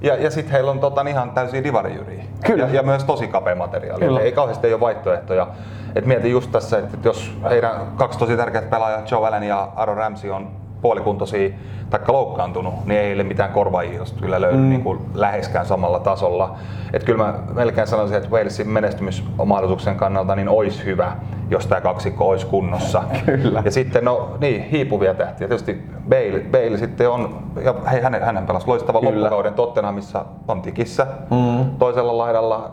Ja, 0.03 0.15
ja 0.15 0.31
sitten 0.31 0.51
heillä 0.51 0.71
on 0.71 0.79
tota, 0.79 1.01
ihan 1.01 1.31
täysiä 1.31 1.63
divarijyriä. 1.63 2.23
Kyllä. 2.45 2.65
Ja, 2.65 2.73
ja, 2.73 2.83
myös 2.83 3.03
tosi 3.03 3.27
kapea 3.27 3.55
materiaali. 3.55 4.05
Kyllä. 4.05 4.19
Ei 4.19 4.31
kauheasti 4.31 4.67
ei 4.67 4.73
ole 4.73 4.79
vaihtoehtoja. 4.79 5.47
Et 5.95 6.05
mietin 6.05 6.31
just 6.31 6.51
tässä, 6.51 6.77
että 6.77 6.97
jos 7.03 7.31
heidän 7.49 7.71
kaksi 7.97 8.19
tosi 8.19 8.37
tärkeät 8.37 8.69
pelaajat, 8.69 9.11
Joe 9.11 9.27
Allen 9.27 9.43
ja 9.43 9.67
Aaron 9.75 9.97
Ramsey 9.97 10.31
on 10.31 10.62
puolikuntoisia 10.83 11.49
tai 11.89 11.99
loukkaantunut, 12.07 12.73
niin 12.85 12.99
ei 12.99 13.05
heille 13.05 13.23
mitään 13.23 13.51
korvaajia 13.51 14.03
kyllä 14.21 14.41
löydy 14.41 14.57
mm. 14.57 14.69
niin 14.69 14.83
kuin 14.83 14.99
läheskään 15.13 15.65
samalla 15.65 15.99
tasolla. 15.99 16.55
Et 16.93 17.03
kyllä 17.03 17.23
mä 17.23 17.33
melkein 17.53 17.87
sanoisin, 17.87 18.17
että 18.17 18.29
Walesin 18.29 18.69
menestymismahdollisuuksien 18.69 19.95
kannalta 19.95 20.35
niin 20.35 20.49
olisi 20.49 20.85
hyvä, 20.85 21.11
jos 21.49 21.67
tämä 21.67 21.81
kaksikko 21.81 22.29
olisi 22.29 22.45
kunnossa. 22.45 23.03
Kyllä. 23.25 23.61
Ja 23.65 23.71
sitten 23.71 24.05
no 24.05 24.37
niin, 24.39 24.63
hiipuvia 24.63 25.13
tähtiä. 25.13 25.47
Tietysti 25.47 25.83
Bale, 26.09 26.39
Bale 26.51 26.77
sitten 26.77 27.09
on, 27.09 27.43
ja 27.63 27.75
hei, 27.91 28.01
hänen, 28.01 28.21
hänen 28.21 28.45
pelasi 28.45 28.67
loistavan 28.67 29.01
Kyllä. 29.01 29.15
loppukauden 29.15 29.53
Tottenhamissa 29.53 30.25
Pontikissä 30.47 31.07
mm. 31.31 31.65
toisella 31.79 32.17
laidalla 32.17 32.71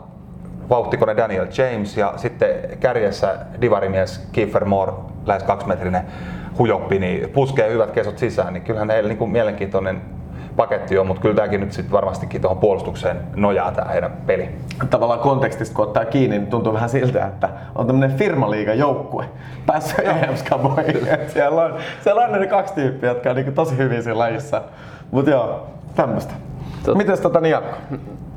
vauhtikone 0.69 1.17
Daniel 1.17 1.47
James 1.57 1.97
ja 1.97 2.13
sitten 2.15 2.49
kärjessä 2.79 3.35
divarimies 3.61 4.27
Kiefer 4.31 4.65
Moore, 4.65 4.91
lähes 5.25 5.43
kaksimetrinen 5.43 6.03
hujoppi, 6.57 6.99
niin 6.99 7.29
puskee 7.29 7.71
hyvät 7.71 7.91
kesot 7.91 8.17
sisään, 8.17 8.53
niin 8.53 8.63
kyllähän 8.63 8.89
heillä 8.89 9.07
niin 9.07 9.17
kuin 9.17 9.31
mielenkiintoinen 9.31 10.01
paketti 10.55 10.97
on, 10.97 11.07
mutta 11.07 11.21
kyllä 11.21 11.35
tämäkin 11.35 11.59
nyt 11.59 11.71
sitten 11.71 11.91
varmastikin 11.91 12.41
tuohon 12.41 12.57
puolustukseen 12.57 13.17
nojaa 13.35 13.71
tämä 13.71 13.91
heidän 13.91 14.11
peli. 14.25 14.49
Tavallaan 14.89 15.19
kontekstista 15.19 15.75
kun 15.75 15.85
ottaa 15.85 16.05
kiinni, 16.05 16.37
niin 16.37 16.49
tuntuu 16.49 16.73
vähän 16.73 16.89
siltä, 16.89 17.25
että 17.25 17.49
on 17.75 17.87
tämmöinen 17.87 18.17
firmaliigan 18.17 18.77
joukkue 18.77 19.25
päässyt 19.65 19.99
EMS 19.99 20.43
siellä 21.27 21.63
on, 21.63 21.73
siellä 22.03 22.21
on 22.21 22.31
ne 22.31 22.47
kaksi 22.47 22.73
tyyppiä, 22.73 23.09
jotka 23.09 23.29
on 23.29 23.35
niin 23.35 23.53
tosi 23.53 23.77
hyvin 23.77 24.03
siinä 24.03 24.17
lajissa. 24.17 24.61
Mutta 25.11 25.31
joo, 25.31 25.67
tämmöistä. 25.95 26.33
Tot- 26.85 26.95
Mites 26.95 27.19
tota 27.19 27.39
niin? 27.39 27.57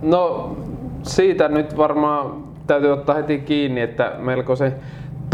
No 0.03 0.51
siitä 1.03 1.49
nyt 1.49 1.77
varmaan 1.77 2.45
täytyy 2.67 2.93
ottaa 2.93 3.15
heti 3.15 3.39
kiinni, 3.39 3.81
että 3.81 4.13
melko 4.19 4.57
se 4.57 4.73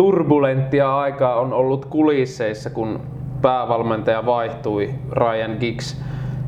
turbulenttia 0.00 0.98
aikaa 0.98 1.40
on 1.40 1.52
ollut 1.52 1.84
kulisseissa, 1.84 2.70
kun 2.70 3.00
päävalmentaja 3.42 4.26
vaihtui 4.26 4.94
Ryan 5.12 5.56
Giggs, 5.60 6.00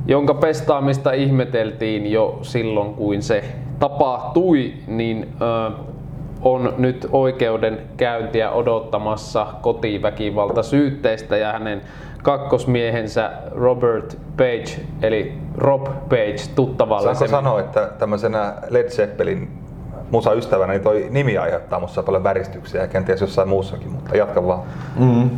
jonka 0.06 0.34
pestaamista 0.34 1.12
ihmeteltiin 1.12 2.12
jo 2.12 2.38
silloin, 2.42 2.94
kuin 2.94 3.22
se 3.22 3.44
tapahtui, 3.78 4.72
niin 4.86 5.28
ö, 5.40 5.72
on 6.42 6.74
nyt 6.78 7.06
oikeudenkäyntiä 7.12 8.50
odottamassa 8.50 9.46
kotiväkivalta 9.62 10.62
syytteistä 10.62 11.36
ja 11.36 11.52
hänen 11.52 11.80
kakkosmiehensä 12.22 13.30
Robert 13.50 14.18
Page, 14.36 14.80
eli 15.02 15.32
Rob 15.56 15.84
Page, 15.84 16.36
tuttavalle 16.54 17.14
Saanko 17.14 17.26
sanoa, 17.26 17.60
että 17.60 17.90
tämmöisenä 17.98 18.54
Led 18.70 18.88
Zeppelin 18.88 19.61
musaystävänä, 20.12 20.72
niin 20.72 20.82
toi 20.82 21.06
nimi 21.10 21.38
aiheuttaa 21.38 21.80
musta 21.80 22.02
paljon 22.02 22.24
väristyksiä 22.24 22.80
ja 22.80 22.88
kenties 22.88 23.20
jossain 23.20 23.48
muussakin, 23.48 23.90
mutta 23.92 24.16
jatka 24.16 24.46
vaan. 24.46 24.60
Mm. 24.98 25.30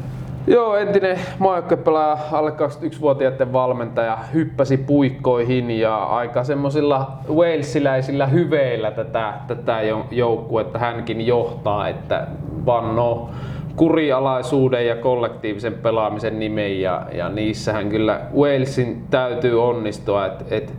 Joo, 0.46 0.76
entinen 0.76 1.18
maajoukkuepelaaja, 1.38 2.18
alle 2.32 2.50
21-vuotiaiden 2.50 3.52
valmentaja, 3.52 4.18
hyppäsi 4.34 4.76
puikkoihin 4.76 5.70
ja 5.70 6.04
aika 6.04 6.44
semmoisilla 6.44 7.12
walesiläisillä 7.34 8.26
hyveillä 8.26 8.90
tätä, 8.90 9.34
tätä 9.46 9.82
jo- 9.82 10.06
joukkuetta 10.10 10.78
hänkin 10.78 11.26
johtaa, 11.26 11.88
että 11.88 12.26
vannoo 12.66 13.30
kurialaisuuden 13.76 14.86
ja 14.86 14.96
kollektiivisen 14.96 15.74
pelaamisen 15.74 16.38
nimen 16.38 16.80
ja, 16.80 17.06
ja 17.12 17.28
niissähän 17.28 17.88
kyllä 17.88 18.20
Walesin 18.36 19.04
täytyy 19.10 19.64
onnistua, 19.64 20.26
että 20.26 20.44
et, 20.50 20.72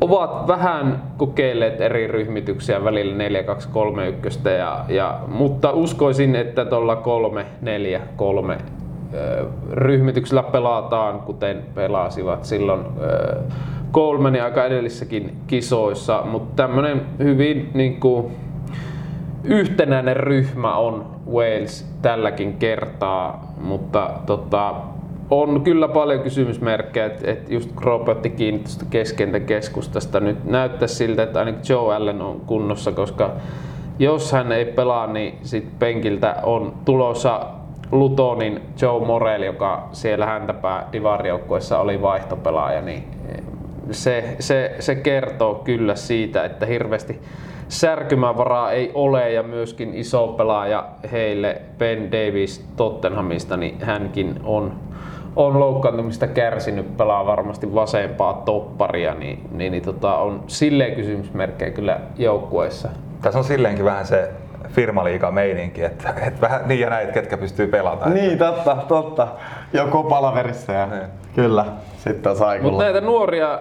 ovat 0.00 0.48
vähän 0.48 1.02
kokeilleet 1.16 1.80
eri 1.80 2.06
ryhmityksiä 2.06 2.84
välillä 2.84 3.14
4 3.14 3.42
2 3.42 3.68
3 3.72 4.08
1 4.08 4.40
ja, 4.58 4.84
ja, 4.88 5.20
mutta 5.28 5.72
uskoisin, 5.72 6.36
että 6.36 6.64
tuolla 6.64 6.96
3 6.96 7.46
4 7.60 8.00
3 8.16 8.58
ö, 9.14 9.46
ryhmityksellä 9.72 10.42
pelataan, 10.42 11.20
kuten 11.20 11.62
pelasivat 11.74 12.44
silloin 12.44 12.80
ö, 12.80 13.38
Colemanin 13.92 14.42
aika 14.42 14.64
edellisissäkin 14.64 15.36
kisoissa, 15.46 16.22
mutta 16.30 16.62
tämmöinen 16.62 17.02
hyvin 17.18 17.70
niin 17.74 18.00
kuin, 18.00 18.26
yhtenäinen 19.44 20.16
ryhmä 20.16 20.76
on 20.76 21.06
Wales 21.32 21.94
tälläkin 22.02 22.54
kertaa, 22.54 23.52
mutta 23.60 24.10
tota, 24.26 24.74
on 25.30 25.60
kyllä 25.60 25.88
paljon 25.88 26.20
kysymysmerkkejä, 26.20 27.06
että 27.06 27.30
et 27.30 27.50
just 27.50 27.70
otti 28.08 28.30
kiinni 28.30 28.60
tuosta 28.60 28.84
keskentä 28.90 29.40
keskustasta. 29.40 30.20
Nyt 30.20 30.44
näyttää 30.44 30.88
siltä, 30.88 31.22
että 31.22 31.38
ainakin 31.38 31.62
Joe 31.68 31.94
Allen 31.94 32.22
on 32.22 32.40
kunnossa, 32.40 32.92
koska 32.92 33.30
jos 33.98 34.32
hän 34.32 34.52
ei 34.52 34.64
pelaa, 34.64 35.06
niin 35.06 35.38
sit 35.42 35.78
penkiltä 35.78 36.36
on 36.42 36.74
tulossa 36.84 37.46
Lutonin 37.92 38.60
Joe 38.82 39.06
Morel, 39.06 39.42
joka 39.42 39.88
siellä 39.92 40.26
häntäpää 40.26 40.88
divarijoukkueessa 40.92 41.78
oli 41.78 42.02
vaihtopelaaja, 42.02 42.80
niin 42.80 43.04
se, 43.90 44.36
se, 44.38 44.76
se 44.78 44.94
kertoo 44.94 45.54
kyllä 45.54 45.94
siitä, 45.94 46.44
että 46.44 46.66
hirveästi 46.66 47.20
särkymävaraa 47.68 48.72
ei 48.72 48.90
ole 48.94 49.32
ja 49.32 49.42
myöskin 49.42 49.94
iso 49.94 50.28
pelaaja 50.28 50.88
heille 51.12 51.62
Ben 51.78 52.12
Davis 52.12 52.66
Tottenhamista, 52.76 53.56
niin 53.56 53.80
hänkin 53.80 54.40
on, 54.44 54.72
on 55.36 55.60
loukkaantumista 55.60 56.26
kärsinyt, 56.26 56.96
pelaa 56.96 57.26
varmasti 57.26 57.74
vasempaa 57.74 58.42
topparia, 58.44 59.14
niin, 59.14 59.48
niin, 59.52 59.72
niin 59.72 59.82
tota, 59.84 60.16
on 60.16 60.42
silleen 60.46 60.94
kysymysmerkkejä 60.94 61.70
kyllä 61.70 62.00
joukkueessa. 62.16 62.88
Tässä 63.22 63.38
on 63.38 63.44
silleenkin 63.44 63.84
vähän 63.84 64.06
se 64.06 64.30
firmaliiga 64.68 65.30
meininki, 65.30 65.84
että, 65.84 66.14
että 66.26 66.40
vähän 66.40 66.60
niin 66.66 66.80
ja 66.80 66.90
näin, 66.90 67.12
ketkä 67.12 67.36
pystyy 67.36 67.66
pelata. 67.66 68.08
Niin, 68.08 68.38
totta, 68.38 68.76
totta. 68.88 69.28
Joku 69.72 70.02
palaverissa 70.02 70.72
ja 70.72 70.86
Niin. 70.86 71.02
kyllä. 71.34 71.64
Sitten 71.96 72.32
on 72.32 72.62
Mutta 72.62 72.82
näitä 72.84 73.00
nuoria, 73.00 73.60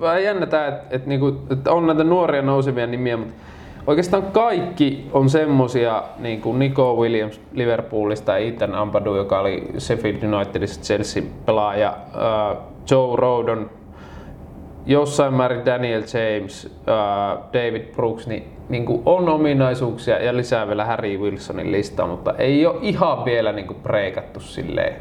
vähän 0.00 0.24
jännätään, 0.24 0.68
että, 0.68 0.84
että, 0.90 1.08
niinku, 1.08 1.38
että 1.50 1.72
on 1.72 1.86
näitä 1.86 2.04
nuoria 2.04 2.42
nousevia 2.42 2.86
nimiä, 2.86 3.16
mutta 3.16 3.34
oikeastaan 3.86 4.22
kaikki 4.22 5.10
on 5.12 5.30
semmosia, 5.30 6.02
niin 6.18 6.40
kuin 6.40 6.58
Nico 6.58 6.96
Williams 6.96 7.40
Liverpoolista, 7.52 8.36
Ethan 8.36 8.74
Ampadu, 8.74 9.16
joka 9.16 9.40
oli 9.40 9.68
Sheffield 9.78 10.22
Unitedissa 10.22 10.80
Chelsea 10.80 11.22
pelaaja, 11.46 11.88
äh, 11.88 12.56
Joe 12.90 13.16
Rodon, 13.16 13.70
jossain 14.86 15.34
määrin 15.34 15.66
Daniel 15.66 16.02
James, 16.02 16.80
äh, 16.88 17.38
David 17.52 17.82
Brooks, 17.94 18.26
niin, 18.26 18.44
niin 18.68 18.86
kuin 18.86 19.02
on 19.06 19.28
ominaisuuksia 19.28 20.22
ja 20.22 20.36
lisää 20.36 20.68
vielä 20.68 20.84
Harry 20.84 21.18
Wilsonin 21.18 21.72
lista, 21.72 22.06
mutta 22.06 22.34
ei 22.38 22.66
ole 22.66 22.78
ihan 22.82 23.24
vielä 23.24 23.52
niin 23.52 23.66
kuin 23.66 23.80
preikattu 23.82 24.40
silleen. 24.40 24.96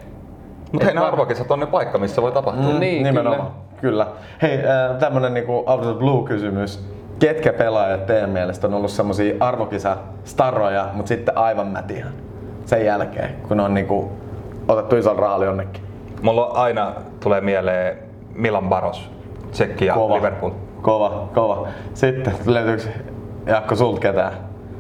Mutta 0.72 0.86
hei, 0.86 0.96
ne 0.96 1.02
arvokisat 1.02 1.52
on 1.52 1.60
ne 1.60 1.66
paikka, 1.66 1.98
missä 1.98 2.22
voi 2.22 2.32
tapahtua. 2.32 2.74
Mm. 2.74 2.80
niin, 2.80 3.04
Nimenomaan. 3.04 3.52
Kyllä. 3.82 4.08
Hei, 4.42 4.58
äh, 4.58 4.98
tämmönen 5.00 5.34
niinku 5.34 5.58
out 5.58 5.70
of 5.70 5.86
the 5.86 5.94
blue 5.94 6.28
kysymys. 6.28 6.86
Ketkä 7.22 7.54
pelaajat 7.54 8.06
teidän 8.06 8.30
mielestä 8.30 8.68
on 8.68 8.74
ollut 8.74 8.92
semmosia 8.92 9.36
arvokisa-starroja, 9.40 10.90
mutta 10.94 11.10
sitten 11.10 11.38
aivan 11.38 11.68
mätiä 11.68 12.06
sen 12.66 12.86
jälkeen, 12.86 13.36
kun 13.48 13.60
on 13.60 13.74
niinku 13.74 14.12
otettu 14.68 14.96
ison 14.96 15.20
raali 15.20 15.46
jonnekin? 15.46 15.84
Mulla 16.22 16.48
on 16.48 16.56
aina 16.58 16.94
tulee 17.20 17.42
mieleen 17.42 17.98
Milan 18.36 18.70
Baros, 18.70 19.12
Tsekki 19.52 19.86
ja 19.86 19.94
Kova. 19.94 20.16
Liverpool. 20.16 20.52
Kova, 20.82 21.30
kova. 21.34 21.68
Sitten 21.94 22.34
löytyykö 22.46 22.84
Jaakko 23.46 23.76
sulta 23.76 24.00
ketään? 24.00 24.34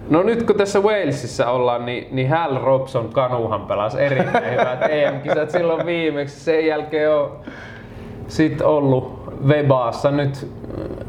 No 0.10 0.23
nyt 0.23 0.43
kun 0.43 0.56
tässä 0.56 0.80
Walesissa 0.80 1.49
ollaan, 1.49 1.86
niin, 1.86 2.08
niin 2.12 2.30
Hal 2.30 2.62
Robson 2.62 3.10
kanuhan 3.10 3.62
pelasi 3.62 4.01
erittäin 4.01 4.51
hyvät 4.51 4.80
EM-kisat 4.89 5.49
silloin 5.49 5.86
viimeksi. 5.86 6.39
Sen 6.39 6.65
jälkeen 6.65 7.12
on 7.12 7.32
sit 8.32 8.62
ollut 8.62 9.22
Webaassa 9.48 10.12
nyt, 10.12 10.48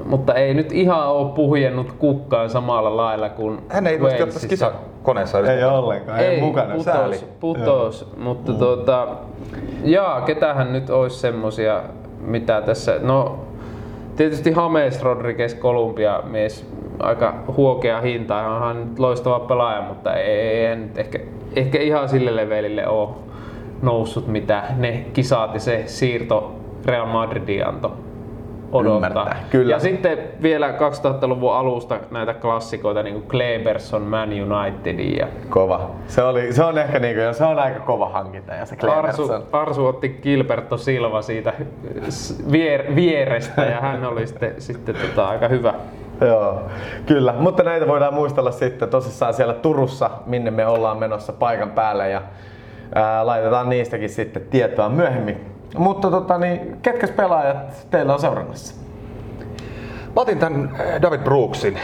mutta 0.05 0.35
ei 0.35 0.55
nyt 0.55 0.73
ihan 0.73 1.09
ole 1.09 1.33
puhjennut 1.35 1.93
kukkaan 1.93 2.51
samalla 2.51 2.97
lailla 2.97 3.29
kuin 3.29 3.59
Hän 3.69 3.87
ei 3.87 3.95
ilmeisesti 3.95 4.23
ole 4.23 4.33
tässä 4.33 4.49
kisakoneessa 4.49 5.39
Ei 5.39 5.45
mukana. 5.45 5.73
ollenkaan, 5.73 6.21
ei, 6.21 6.41
mukana. 6.41 6.83
Sääli. 6.83 7.17
putos, 7.41 7.65
putos. 7.65 8.13
mutta 8.17 8.53
tuota, 8.53 9.09
jaa, 9.85 10.21
ketähän 10.21 10.73
nyt 10.73 10.91
olisi 10.91 11.19
semmosia, 11.19 11.83
mitä 12.21 12.61
tässä, 12.61 12.99
no 13.03 13.39
tietysti 14.17 14.51
James 14.57 15.03
Rodriguez 15.03 15.55
Kolumbia 15.55 16.23
mies, 16.25 16.67
aika 16.99 17.35
huokea 17.57 18.01
hinta, 18.01 18.47
onhan 18.47 18.89
nyt 18.89 18.99
loistava 18.99 19.41
pelaaja, 19.41 19.83
mutta 19.83 20.15
ei, 20.15 20.39
ei 20.39 20.69
hän 20.69 20.83
nyt 20.83 20.99
ehkä, 20.99 21.19
ehkä 21.57 21.79
ihan 21.79 22.09
sille 22.09 22.37
levelille 22.37 22.89
ole 22.89 23.09
noussut, 23.83 24.27
mitä 24.27 24.63
ne 24.77 25.07
kisat 25.13 25.55
ja 25.55 25.61
se 25.61 25.83
siirto 25.87 26.62
Real 26.87 27.07
Madridiin 27.07 27.67
antoi 27.67 27.91
odottaa. 28.73 28.97
Ymmärtää, 28.97 29.45
kyllä. 29.51 29.71
Ja 29.75 29.79
sitten 29.79 30.19
vielä 30.43 30.71
2000-luvun 30.71 31.55
alusta 31.55 31.99
näitä 32.11 32.35
klassikoita 32.35 33.03
niin 33.03 33.15
kuin 33.15 33.29
Kleberson, 33.29 34.03
Man 34.03 34.29
United 34.29 34.99
ja 34.99 35.29
Kova. 35.49 35.91
Se, 36.07 36.23
oli, 36.23 36.53
se 36.53 36.65
on 36.65 36.79
ehkä 36.79 36.99
niinku, 36.99 37.21
se 37.33 37.45
on 37.45 37.59
aika 37.59 37.81
kova 37.81 38.09
hankinta 38.09 38.55
ja 38.55 38.67
se 38.67 38.77
Arsu, 38.89 39.27
Cleverson. 39.27 39.43
Arsu 39.53 39.87
otti 39.87 40.09
Gilberto 40.23 40.77
Silva 40.77 41.23
siitä 41.23 41.53
vier, 42.53 42.95
vierestä 42.95 43.63
ja 43.63 43.81
hän 43.81 44.05
oli 44.05 44.27
sitten, 44.27 44.55
sitten 44.59 44.95
tota, 44.95 45.29
aika 45.29 45.49
hyvä. 45.49 45.75
Joo, 46.21 46.63
kyllä. 47.07 47.35
Mutta 47.39 47.63
näitä 47.63 47.89
voidaan 47.89 48.15
muistella 48.15 48.51
sitten 48.51 48.89
tosissaan 48.89 49.35
siellä 49.35 49.55
Turussa, 49.55 50.11
minne 50.27 50.51
me 50.51 50.67
ollaan 50.67 50.99
menossa 50.99 51.33
paikan 51.33 51.71
päälle 51.71 52.11
ja 52.11 52.23
ää, 52.95 53.27
laitetaan 53.27 53.69
niistäkin 53.69 54.09
sitten 54.09 54.43
tietoa 54.51 54.89
myöhemmin 54.89 55.52
Mutta 55.79 56.11
tota, 56.11 56.39
niin, 56.39 56.77
ketkäs 56.83 57.11
pelaajat 57.11 57.87
teillä 57.91 58.15
on 58.15 58.21
seurannassa? 58.21 58.75
Mä 60.17 60.23
otin 60.23 60.39
tän 60.39 60.77
äh, 60.81 61.03
David 61.03 61.21
Brooksin. 61.21 61.79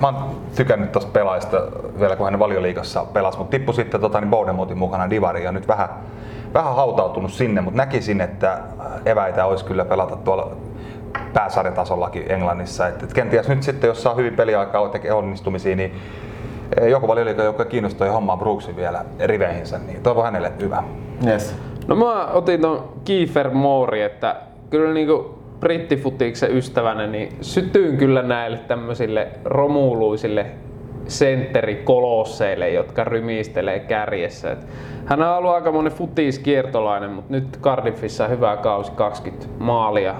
Mä 0.00 0.06
oon 0.06 0.36
tykännyt 0.54 0.92
tosta 0.92 1.10
pelaajasta 1.12 1.56
vielä 2.00 2.16
kun 2.16 2.26
hän 2.26 2.38
valioliigassa 2.38 3.04
pelasi, 3.04 3.38
mutta 3.38 3.50
tippui 3.50 3.74
sitten 3.74 4.00
tota, 4.00 4.20
niin 4.20 4.30
Bournemoutin 4.30 4.78
mukana 4.78 5.10
Divariin 5.10 5.44
ja 5.44 5.52
nyt 5.52 5.68
vähän, 5.68 5.88
vähän 6.54 6.76
hautautunut 6.76 7.32
sinne, 7.32 7.60
mutta 7.60 7.76
näkisin, 7.76 8.20
että 8.20 8.58
eväitä 9.06 9.46
olisi 9.46 9.64
kyllä 9.64 9.84
pelata 9.84 10.16
tuolla 10.16 10.56
pääsarjatasollakin 11.32 12.32
Englannissa. 12.32 12.88
Et, 12.88 13.02
et 13.02 13.12
kenties 13.12 13.48
nyt 13.48 13.62
sitten, 13.62 13.88
jos 13.88 14.02
saa 14.02 14.14
hyvin 14.14 14.36
peliaikaa 14.36 14.88
tekee 14.88 15.12
onnistumisia, 15.12 15.76
niin 15.76 15.94
eh, 16.80 16.88
joku 16.88 17.08
valioliiga, 17.08 17.42
joka 17.42 17.64
kiinnostaa 17.64 18.12
hommaa 18.12 18.36
Brooksin 18.36 18.76
vielä 18.76 19.04
riveihinsä, 19.20 19.78
niin 19.78 20.02
toivon 20.02 20.24
hänelle 20.24 20.52
hyvä. 20.60 20.82
Yes. 21.26 21.56
No 21.86 21.96
mä 21.96 22.26
otin 22.26 22.60
ton 22.60 22.92
Kiefer 23.04 23.50
Moori, 23.50 24.02
että 24.02 24.36
kyllä 24.70 24.94
niinku 24.94 25.38
brittifutiksen 25.60 26.56
ystävänä, 26.56 27.06
niin 27.06 27.36
sytyyn 27.40 27.96
kyllä 27.96 28.22
näille 28.22 28.58
tämmöisille 28.58 29.28
romuluisille 29.44 30.46
sentterikolosseille, 31.06 32.70
jotka 32.70 33.04
rymistelee 33.04 33.80
kärjessä. 33.80 34.52
Et 34.52 34.66
hän 35.06 35.22
on 35.22 35.36
ollut 35.36 35.50
aika 35.50 35.72
monen 35.72 35.92
futiskiertolainen, 35.92 37.10
mutta 37.10 37.32
nyt 37.32 37.58
Cardiffissa 37.60 38.28
hyvä 38.28 38.56
kausi 38.56 38.92
20 38.92 39.46
maalia 39.58 40.14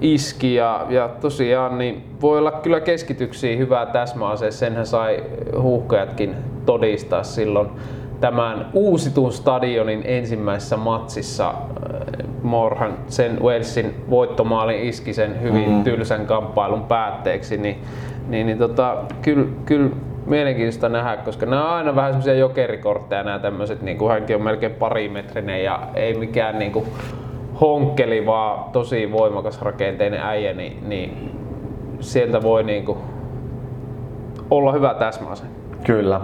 iski 0.00 0.54
ja, 0.54 0.86
ja 0.88 1.08
tosiaan 1.20 1.78
niin 1.78 2.04
voi 2.20 2.38
olla 2.38 2.52
kyllä 2.52 2.80
keskityksiä 2.80 3.56
hyvää 3.56 3.86
täsmäase, 3.86 4.50
senhän 4.50 4.86
sai 4.86 5.22
huuhkajatkin 5.60 6.34
todistaa 6.66 7.22
silloin 7.22 7.70
tämän 8.20 8.66
uusitun 8.72 9.32
stadionin 9.32 10.02
ensimmäisessä 10.04 10.76
matsissa 10.76 11.48
äh, 11.48 11.54
Morhan 12.42 12.92
sen 13.06 13.42
Walesin 13.42 13.94
voittomaalin 14.10 14.80
iski 14.80 15.12
sen 15.12 15.42
hyvin 15.42 15.70
mm. 15.70 15.84
tylsän 15.84 16.26
kamppailun 16.26 16.82
päätteeksi, 16.82 17.56
niin, 17.56 17.78
niin, 18.28 18.46
niin 18.46 18.58
tota, 18.58 18.96
kyllä, 19.22 19.46
kyllä 19.66 19.90
mielenkiintoista 20.26 20.88
nähdä, 20.88 21.16
koska 21.16 21.46
nämä 21.46 21.64
on 21.64 21.70
aina 21.70 21.96
vähän 21.96 22.12
semmoisia 22.12 22.34
jokerikortteja 22.34 23.22
nämä 23.22 23.38
tämmöiset, 23.38 23.82
niin 23.82 23.98
kuin 23.98 24.12
hänkin 24.12 24.36
on 24.36 24.42
melkein 24.42 24.72
parimetrinen 24.72 25.64
ja 25.64 25.88
ei 25.94 26.14
mikään 26.14 26.58
niin 26.58 26.72
kuin 26.72 26.86
honkkeli, 27.60 28.26
vaan 28.26 28.70
tosi 28.72 29.12
voimakas 29.12 29.62
rakenteinen 29.62 30.20
äijä, 30.20 30.52
niin, 30.52 30.88
niin 30.88 31.30
sieltä 32.00 32.42
voi 32.42 32.62
niin 32.62 32.84
kuin 32.84 32.98
olla 34.50 34.72
hyvä 34.72 34.94
täsmäase. 34.94 35.44
Kyllä. 35.84 36.20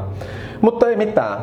Mutta 0.61 0.89
ei 0.89 0.97
mitään, 0.97 1.39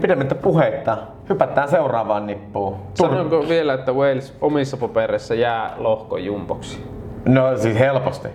pidemmittä 0.00 0.34
puheitta. 0.34 0.96
Hypätään 1.28 1.68
seuraavaan 1.68 2.26
nippuun. 2.26 2.76
Sanonko 2.94 3.48
vielä, 3.48 3.74
että 3.74 3.92
Wales 3.92 4.36
omissa 4.40 4.76
papereissa 4.76 5.34
jää 5.34 5.74
lohko 5.76 6.16
jumboksi? 6.16 6.84
No 7.24 7.56
siis 7.56 7.78
helposti. 7.78 8.28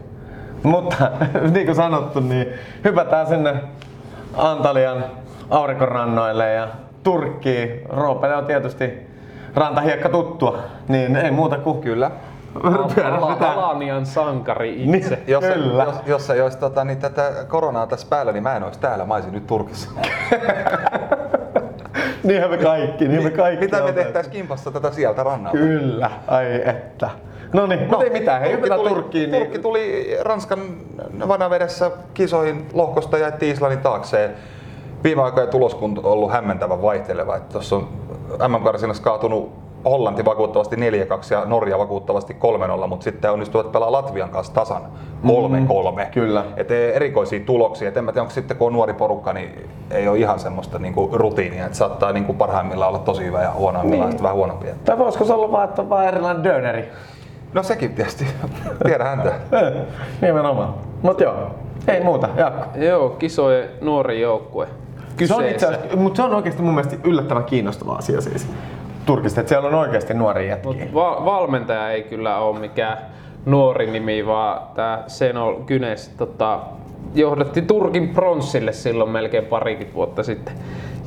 Mutta 0.63 1.11
niin 1.53 1.65
kuin 1.65 1.75
sanottu, 1.75 2.19
niin 2.19 2.47
hypätään 2.83 3.27
sinne 3.27 3.55
Antalian 4.37 5.05
aurinkorannoille 5.49 6.51
ja 6.51 6.67
Turkkiin. 7.03 7.81
Roopelle 7.89 8.35
on 8.35 8.45
tietysti 8.45 9.07
rantahiekka 9.55 10.09
tuttua, 10.09 10.59
niin 10.87 11.15
ei 11.15 11.31
muuta 11.31 11.57
kuin 11.57 11.81
Kyllä. 11.81 12.11
Alanian 13.55 14.05
sankari 14.05 14.83
itse. 14.83 15.15
Niin, 15.15 15.23
Jos, 15.27 15.43
Kyllä. 15.45 15.83
jos, 15.83 15.95
jos 16.05 16.29
ei 16.29 16.41
olisi 16.41 16.57
tota, 16.57 16.83
niin 16.83 16.97
tätä 16.97 17.31
koronaa 17.47 17.87
tässä 17.87 18.07
päällä, 18.09 18.31
niin 18.31 18.43
mä 18.43 18.55
en 18.55 18.63
olisi 18.63 18.79
täällä, 18.79 19.05
mä 19.05 19.13
olisin 19.13 19.33
nyt 19.33 19.47
Turkissa. 19.47 19.89
Niinhän 22.23 22.49
me 22.49 22.57
kaikki, 22.57 23.07
niin 23.07 23.23
me 23.23 23.29
kaikki 23.31 23.65
Mitä 23.65 23.77
me 23.77 23.81
oltaisiin. 23.83 24.03
tehtäis 24.05 24.27
kimpassa 24.27 24.71
tätä 24.71 24.91
sieltä 24.91 25.23
rannalta? 25.23 25.57
Kyllä, 25.57 26.11
ai 26.27 26.61
että. 26.69 27.09
No 27.53 27.67
niin, 27.67 27.87
no, 27.91 28.01
ei 28.01 28.09
mitään, 28.09 28.41
hei 28.41 28.51
hypätään 28.51 28.79
tuli, 28.79 28.89
Turkkiin. 28.89 29.31
Niin... 29.31 29.41
Turkki 29.43 29.59
tuli 29.59 30.17
Ranskan 30.21 30.59
vanavedessä 31.27 31.91
kisoihin 32.13 32.65
lohkosta 32.73 33.17
ja 33.17 33.25
jätti 33.25 33.49
Islannin 33.49 33.79
taakseen. 33.79 34.31
Viime 35.03 35.21
aikojen 35.21 35.49
tuloskunto 35.49 36.01
on 36.01 36.11
ollut 36.13 36.31
hämmentävän 36.31 36.81
vaihteleva. 36.81 37.39
Tuossa 37.39 37.75
on 37.75 37.87
MM-karsinnassa 38.51 39.03
kaatunut 39.03 39.64
Hollanti 39.85 40.25
vakuuttavasti 40.25 40.75
4-2 40.75 40.79
ja 41.31 41.45
Norja 41.45 41.79
vakuuttavasti 41.79 42.37
3-0, 42.83 42.87
mutta 42.87 43.03
sitten 43.03 43.31
onnistuivat 43.31 43.71
pelaa 43.71 43.91
Latvian 43.91 44.29
kanssa 44.29 44.53
tasan 44.53 44.81
3-3. 44.81 44.85
Mm, 45.25 45.67
kyllä. 46.13 46.45
Et 46.57 46.71
erikoisia 46.71 47.39
tuloksia. 47.39 47.89
Et 47.89 47.97
en 47.97 48.03
mä 48.03 48.11
tiedä, 48.11 48.21
onko 48.21 48.33
sitten 48.33 48.57
kun 48.57 48.67
on 48.67 48.73
nuori 48.73 48.93
porukka, 48.93 49.33
niin 49.33 49.69
ei 49.91 50.07
ole 50.07 50.17
ihan 50.17 50.39
semmoista 50.39 50.79
niinku 50.79 51.09
rutiinia. 51.13 51.65
Et 51.65 51.75
saattaa 51.75 52.11
niinku 52.11 52.33
parhaimmillaan 52.33 52.89
olla 52.89 52.99
tosi 52.99 53.25
hyvä 53.25 53.41
ja 53.41 53.51
huonoimmillaan 53.51 54.09
niin. 54.09 54.23
vähän 54.23 54.35
huonompia. 54.35 54.75
Tai 54.85 54.97
voisiko 54.97 55.25
se 55.25 55.33
olla 55.33 55.51
vaan, 55.51 55.69
että 55.69 55.81
on 55.81 55.89
vaan 55.89 56.07
erilainen 56.07 56.43
döneri? 56.43 56.89
No 57.53 57.63
sekin 57.63 57.93
tietysti. 57.93 58.27
Tiedä 58.85 59.03
häntä. 59.03 59.29
Eh, 59.51 59.81
Nimenomaan. 60.21 60.73
Mut 61.01 61.21
joo, 61.21 61.35
ei 61.87 62.03
muuta, 62.03 62.29
Jaakko. 62.37 62.79
Joo, 62.79 63.09
kisojen 63.09 63.69
nuori 63.81 64.21
joukkue. 64.21 64.67
Se 65.25 65.33
on 65.35 65.45
itse 65.45 65.53
Kyseessä. 65.53 65.67
asiassa, 65.67 65.97
mutta 65.97 66.17
se 66.17 66.23
on 66.23 66.35
oikeasti 66.35 66.61
mun 66.61 66.73
mielestä 66.73 66.95
yllättävän 67.03 67.43
kiinnostava 67.43 67.93
asia 67.95 68.21
siis. 68.21 68.47
Turkista, 69.05 69.39
että 69.39 69.49
siellä 69.49 69.67
on 69.67 69.75
oikeasti 69.75 70.13
nuoria 70.13 70.49
jätkiä. 70.49 70.87
Va- 70.93 71.25
valmentaja 71.25 71.89
ei 71.91 72.03
kyllä 72.03 72.37
ole 72.37 72.59
mikään 72.59 72.97
nuori 73.45 73.91
nimi, 73.91 74.25
vaan 74.25 74.61
tämä 74.75 75.03
Senol 75.07 75.55
Gynes 75.67 76.09
tota, 76.09 76.59
johdatti 77.15 77.61
Turkin 77.61 78.09
pronssille 78.09 78.73
silloin 78.73 79.09
melkein 79.09 79.45
parikymmentä 79.45 79.95
vuotta 79.95 80.23
sitten 80.23 80.53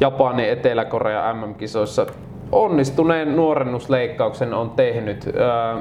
Japanin 0.01 0.51
Etelä-Korea 0.51 1.35
MM-kisoissa. 1.35 2.07
Onnistuneen 2.53 3.37
nuorennusleikkauksen 3.37 4.55
on 4.55 4.71
tehnyt. 4.71 5.31
Ää, 5.41 5.77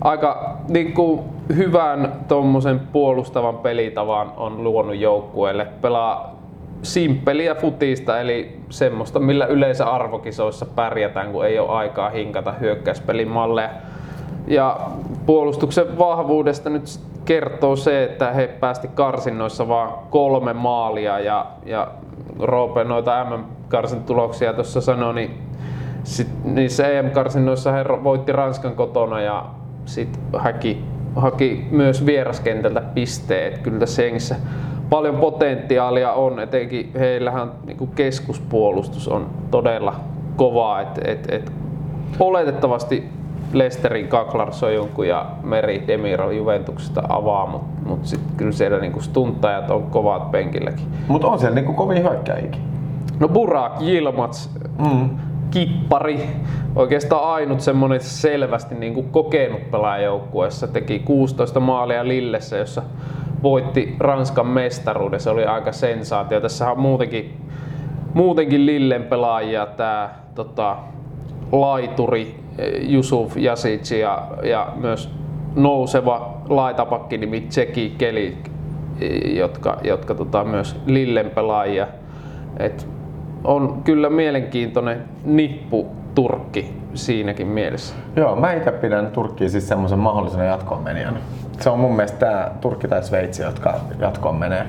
aika 0.00 0.56
niin 0.68 0.92
kuin, 0.92 1.20
hyvän 1.56 2.12
tommosen 2.28 2.80
puolustavan 2.80 3.58
pelitavan 3.58 4.32
on 4.36 4.64
luonut 4.64 4.96
joukkueelle. 4.96 5.66
Pelaa 5.80 6.34
simppeliä 6.84 7.54
futista, 7.54 8.20
eli 8.20 8.60
semmoista, 8.70 9.18
millä 9.18 9.46
yleensä 9.46 9.86
arvokisoissa 9.86 10.66
pärjätään, 10.66 11.32
kun 11.32 11.46
ei 11.46 11.58
ole 11.58 11.70
aikaa 11.70 12.10
hinkata 12.10 12.52
hyökkäyspelin 12.52 13.28
malleja. 13.28 13.70
Ja 14.46 14.80
puolustuksen 15.26 15.98
vahvuudesta 15.98 16.70
nyt 16.70 16.82
kertoo 17.24 17.76
se, 17.76 18.04
että 18.04 18.32
he 18.32 18.46
päästi 18.46 18.88
karsinnoissa 18.88 19.68
vaan 19.68 19.92
kolme 20.10 20.52
maalia 20.52 21.20
ja, 21.20 21.46
ja 21.66 21.88
Roope 22.40 22.84
noita 22.84 23.24
MM-karsin 23.24 24.02
tuloksia 24.02 24.52
tuossa 24.52 24.80
sanoi, 24.80 25.14
niin 25.14 25.38
sit 26.04 26.28
niissä 26.44 26.88
EM-karsinnoissa 26.88 27.72
he 27.72 27.84
voitti 28.04 28.32
Ranskan 28.32 28.74
kotona 28.74 29.20
ja 29.20 29.46
sit 29.84 30.20
haki, 30.32 30.84
haki 31.16 31.66
myös 31.70 32.06
vieraskentältä 32.06 32.80
pisteet. 32.80 33.58
Kyllä 33.58 33.78
tässä 33.78 34.02
jengissä 34.02 34.36
paljon 34.90 35.16
potentiaalia 35.16 36.12
on, 36.12 36.40
etenkin 36.40 36.90
heillähän 36.98 37.50
niin 37.66 37.88
keskuspuolustus 37.94 39.08
on 39.08 39.26
todella 39.50 39.94
kova, 40.36 40.80
että 40.80 41.00
et, 41.04 41.26
et 41.32 41.52
oletettavasti 42.20 43.08
Lesterin 43.52 44.08
Kaklar 44.08 44.52
Sojunku 44.52 45.02
ja 45.02 45.26
Meri 45.42 45.84
Demiro 45.86 46.30
Juventuksesta 46.30 47.02
avaa, 47.08 47.46
mutta 47.46 47.88
mut 47.88 48.06
sitten 48.06 48.36
kyllä 48.36 48.52
siellä 48.52 48.78
niinku 48.78 49.00
stuntajat 49.00 49.70
on 49.70 49.82
kovat 49.82 50.30
penkilläkin. 50.30 50.86
Mutta 51.08 51.26
on 51.26 51.38
siellä 51.38 51.54
niinku 51.54 51.72
kovin 51.72 52.02
hyökkäjikin. 52.02 52.62
No 53.20 53.28
Burak 53.28 53.82
Yilmaz, 53.82 54.48
Mm. 54.78 55.10
kippari, 55.50 56.20
oikeastaan 56.76 57.24
ainut 57.34 57.60
semmonen 57.60 58.00
selvästi 58.00 58.74
niin 58.74 58.94
kuin 58.94 59.10
kokenut 59.10 59.70
pelaajoukkueessa, 59.70 60.66
teki 60.68 60.98
16 60.98 61.60
maalia 61.60 62.08
Lillessä, 62.08 62.56
jossa 62.56 62.82
voitti 63.44 63.96
Ranskan 64.00 64.46
mestaruuden. 64.46 65.20
Se 65.20 65.30
oli 65.30 65.44
aika 65.44 65.72
sensaatio. 65.72 66.40
Tässä 66.40 66.70
on 66.70 66.80
muutenkin, 66.80 67.40
muutenkin 68.14 68.66
Lillen 68.66 69.02
pelaajia 69.02 69.66
tämä 69.66 70.10
tota, 70.34 70.76
laituri 71.52 72.34
Yusuf 72.92 73.36
Jasic 73.36 73.90
ja, 73.90 74.28
ja 74.42 74.72
myös 74.76 75.10
nouseva 75.56 76.42
laitapakki 76.48 77.18
nimi 77.18 77.40
Tseki 77.40 77.94
Keli, 77.98 78.36
jotka, 79.24 79.78
jotka 79.84 80.14
tota, 80.14 80.44
myös 80.44 80.76
Lillen 80.86 81.30
pelaajia. 81.30 81.86
Et 82.58 82.88
on 83.44 83.82
kyllä 83.84 84.10
mielenkiintoinen 84.10 85.04
nippu 85.24 85.86
Turkki 86.14 86.72
siinäkin 86.94 87.46
mielessä. 87.46 87.94
Joo, 88.16 88.36
mä 88.36 88.52
itse 88.52 88.72
pidän 88.72 89.06
Turkkiin 89.06 89.50
siis 89.50 89.68
semmoisen 89.68 89.98
mahdollisena 89.98 90.44
jatkoon 90.44 90.82
menijänä. 90.82 91.18
Se 91.60 91.70
on 91.70 91.78
mun 91.78 91.96
mielestä 91.96 92.18
tää 92.18 92.50
Turkki 92.60 92.88
tai 92.88 93.02
Sveitsi, 93.02 93.42
jotka 93.42 93.74
jatkoon 93.98 94.36
menee. 94.36 94.66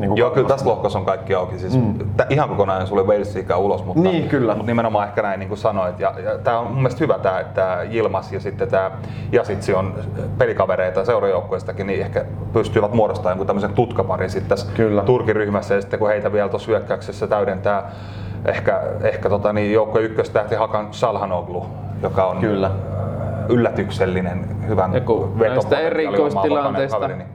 Niin 0.00 0.08
kuin 0.08 0.18
Joo, 0.18 0.30
kyllä 0.30 0.48
tässä 0.48 0.66
lohkossa 0.68 0.98
on 0.98 1.04
kaikki 1.04 1.34
auki. 1.34 1.58
Siis 1.58 1.76
mm. 1.76 1.94
ihan 2.30 2.48
kokonaan 2.48 2.86
sulle 2.86 3.02
Walesikaan 3.02 3.60
ulos, 3.60 3.84
mutta, 3.84 4.02
Niin, 4.02 4.28
kyllä. 4.28 4.54
mutta 4.54 4.66
nimenomaan 4.66 5.08
ehkä 5.08 5.22
näin 5.22 5.40
niin 5.40 5.48
kuin 5.48 5.58
sanoit. 5.58 6.00
Ja, 6.00 6.14
ja 6.24 6.38
tämä 6.38 6.58
on 6.58 6.66
mun 6.66 6.76
mielestä 6.76 7.04
hyvä 7.04 7.18
tämä, 7.18 7.40
että 7.40 7.78
Ilmas 7.90 8.32
ja 8.32 8.40
sitten 8.40 8.68
tämä 8.68 8.90
Jasitsi 9.32 9.74
on 9.74 9.94
pelikavereita 10.38 11.04
seurajoukkueistakin, 11.04 11.86
niin 11.86 12.00
ehkä 12.00 12.24
pystyvät 12.52 12.92
muodostamaan 12.92 13.30
jonkun 13.32 13.46
tämmöisen 13.46 13.72
tutkaparin 13.72 14.30
sitten 14.30 14.48
tässä 14.48 14.66
Kyllä. 14.74 15.02
Turkin 15.02 15.36
ryhmässä 15.36 15.74
ja 15.74 15.80
sitten 15.80 15.98
kun 15.98 16.08
heitä 16.08 16.32
vielä 16.32 16.48
tuossa 16.48 16.70
hyökkäyksessä 16.70 17.26
täydentää 17.26 17.90
ehkä, 18.44 18.82
ehkä 19.02 19.28
tota, 19.28 19.52
niin 19.52 19.72
joukkojen 19.72 20.10
ykköstähti 20.10 20.54
Hakan 20.54 20.88
Salhanoglu, 20.90 21.66
joka 22.02 22.26
on 22.26 22.36
Kyllä. 22.36 22.70
Yllätyksellinen, 23.48 24.68
hyvän 24.68 24.94
Ja 24.94 25.00
kun 25.00 25.32
näistä 25.38 25.78
erikoistilanteista 25.78 26.96
kaveri, 26.96 27.18
niin 27.18 27.28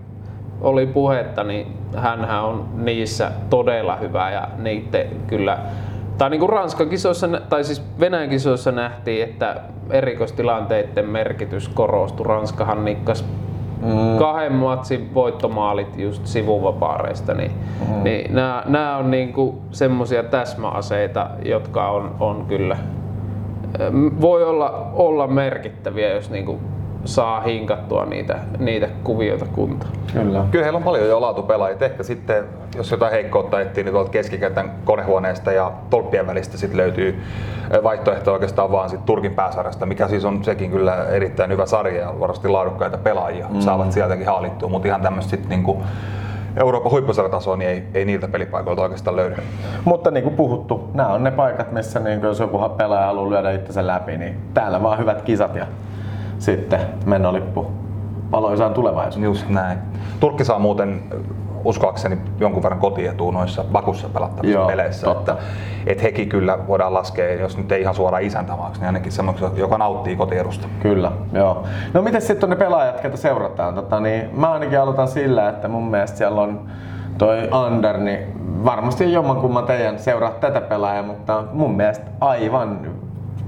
oli 0.62 0.86
puhetta, 0.86 1.44
niin 1.44 1.78
hän 1.98 2.44
on 2.44 2.66
niissä 2.76 3.32
todella 3.50 3.96
hyvä 3.96 4.32
ja 4.32 4.48
niitte 4.58 5.10
kyllä 5.28 5.58
tai 6.22 6.30
niin 6.30 6.40
kuin 6.40 6.50
Ranskan 6.50 6.90
kisoissa, 6.90 7.28
tai 7.50 7.64
siis 7.64 7.84
Venäjän 8.00 8.30
kisoissa 8.30 8.72
nähtiin, 8.72 9.24
että 9.24 9.56
erikoistilanteiden 9.90 11.10
merkitys 11.10 11.70
korostui. 11.70 12.26
Ranskahan 12.26 12.86
nikkas 12.86 13.26
mm. 13.82 14.18
kahden 14.20 14.54
matsin 14.54 15.14
voittomaalit 15.14 15.98
just 15.98 16.26
sivuvapaareista, 16.28 17.34
niin, 17.34 17.52
mm. 17.88 18.04
niin 18.04 18.36
nämä, 18.36 18.64
nämä 18.68 18.98
on 18.98 19.12
niinku 19.12 19.62
semmoisia 19.72 20.24
täsmäaseita, 20.24 21.30
jotka 21.46 21.90
on, 21.90 22.16
on 22.20 22.46
kyllä 22.48 22.78
voi 24.22 24.44
olla, 24.44 24.92
olla 24.94 25.28
merkittäviä, 25.28 26.14
jos 26.14 26.30
niinku 26.30 26.60
saa 27.06 27.42
hinkattua 27.42 28.06
niitä, 28.06 28.40
niitä 28.60 28.90
kuvioita 29.04 29.46
kuntoon. 29.46 29.92
Kyllä. 30.14 30.46
Kyllä 30.52 30.64
heillä 30.64 30.78
on 30.78 30.84
paljon 30.84 31.08
jo 31.08 31.22
laatupelaajia. 31.22 31.78
Ehkä 31.82 32.04
sitten, 32.04 32.44
jos 32.76 32.92
jotain 32.92 33.12
heikkoutta 33.12 33.62
etsii, 33.62 33.84
niin 33.84 33.94
tuolta 33.94 34.12
keskikentän 34.12 34.72
konehuoneesta 34.86 35.52
ja 35.52 35.72
tolppien 35.90 36.28
välistä 36.28 36.58
sitten 36.58 36.78
löytyy 36.78 37.22
vaihtoehto 37.84 38.34
oikeastaan 38.34 38.72
vaan 38.72 38.90
sit 38.90 39.06
Turkin 39.06 39.36
pääsarjasta, 39.36 39.86
mikä 39.86 40.08
siis 40.08 40.26
on 40.26 40.44
sekin 40.44 40.72
kyllä 40.72 41.06
erittäin 41.06 41.52
hyvä 41.52 41.66
sarja 41.66 42.02
ja 42.02 42.14
varmasti 42.20 42.48
laadukkaita 42.48 42.98
pelaajia 42.98 43.48
mm. 43.50 43.60
saavat 43.60 43.92
sieltäkin 43.92 44.26
haalittua, 44.26 44.70
mutta 44.70 44.88
ihan 44.88 45.02
tämmöistä 45.02 45.30
sitten 45.30 45.50
niinku 45.50 45.84
Euroopan 46.58 46.92
huippusarjatasoa, 46.92 47.58
niin 47.58 47.70
ei, 47.70 47.84
ei 47.94 48.06
niiltä 48.06 48.28
pelipaikoilta 48.28 48.82
oikeastaan 48.82 49.16
löydy. 49.16 49.36
Mutta 49.86 50.12
niin 50.12 50.24
kuin 50.24 50.36
puhuttu, 50.36 50.90
nämä 50.94 51.10
on 51.10 51.24
ne 51.24 51.32
paikat, 51.32 51.72
missä 51.72 52.00
niin 52.00 52.22
jos 52.22 52.40
joku 52.40 52.70
pelaaja 52.78 53.06
haluaa 53.06 53.30
lyödä 53.30 53.52
itsensä 53.52 53.88
läpi, 53.88 54.18
niin 54.18 54.38
täällä 54.54 54.84
vaan 54.84 55.00
hyvät 55.00 55.22
kisat 55.22 55.56
ja 55.56 55.68
sitten 56.40 56.80
mennolippu 57.06 57.72
valoisaan 58.32 58.74
tulevaisuuteen. 58.74 59.24
Just 59.24 59.50
näin. 59.50 59.78
Turkki 60.20 60.46
saa 60.46 60.60
muuten 60.60 61.04
uskoakseni 61.66 62.18
jonkun 62.40 62.64
verran 62.64 62.80
kotietua 62.80 63.32
noissa 63.32 63.64
Bakussa 63.72 64.10
pelattavissa 64.10 64.60
Joo, 64.60 64.68
peleissä. 64.68 65.06
totta. 65.06 65.32
Että, 65.32 65.44
et 65.88 66.04
hekin 66.04 66.30
kyllä 66.30 66.58
voidaan 66.68 66.94
laskea, 66.94 67.34
jos 67.34 67.58
nyt 67.58 67.72
ei 67.72 67.82
ihan 67.82 67.96
suoraan 67.96 68.24
isäntämaaksi, 68.24 68.82
niin 68.82 68.88
ainakin 68.88 69.12
semmoinen, 69.12 69.52
joka 69.56 69.78
nauttii 69.78 70.16
kotiedusta. 70.16 70.68
Kyllä, 70.80 71.12
joo. 71.34 71.64
No 71.94 72.02
miten 72.02 72.22
sitten 72.22 72.50
ne 72.50 72.56
pelaajat, 72.56 73.02
ketä 73.02 73.18
seurataan? 73.18 73.76
Tota, 73.76 74.00
niin, 74.00 74.30
mä 74.34 74.52
ainakin 74.52 74.80
aloitan 74.80 75.08
sillä, 75.08 75.50
että 75.50 75.68
mun 75.68 75.92
mielestä 75.92 76.18
siellä 76.18 76.42
on 76.42 76.62
toi 77.18 77.48
Ander, 77.52 77.98
niin 77.98 78.20
varmasti 78.66 79.14
jommankumman 79.14 79.64
teidän 79.64 80.00
seuraa 80.00 80.32
tätä 80.32 80.62
pelaajaa, 80.62 81.04
mutta 81.04 81.44
mun 81.54 81.76
mielestä 81.76 82.06
aivan 82.22 82.80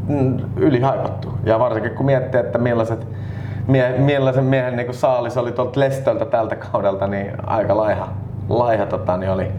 mm, 0.07 0.37
ylihaipattu. 0.57 1.33
Ja 1.43 1.59
varsinkin 1.59 1.91
kun 1.95 2.05
miettii, 2.05 2.39
että 2.39 2.57
millaiset 2.57 3.07
mie, 3.67 3.97
millaisen 3.97 4.43
miehen 4.43 4.75
niin 4.75 4.93
saalis 4.93 5.37
oli 5.37 5.51
tuolta 5.51 5.79
Lestöltä 5.79 6.25
tältä 6.25 6.55
kaudelta, 6.55 7.07
niin 7.07 7.49
aika 7.49 7.77
laiha, 7.77 8.07
laiha 8.49 8.85
tota, 8.85 9.17
niin 9.17 9.31
oli 9.31 9.51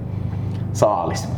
saalis. 0.72 1.28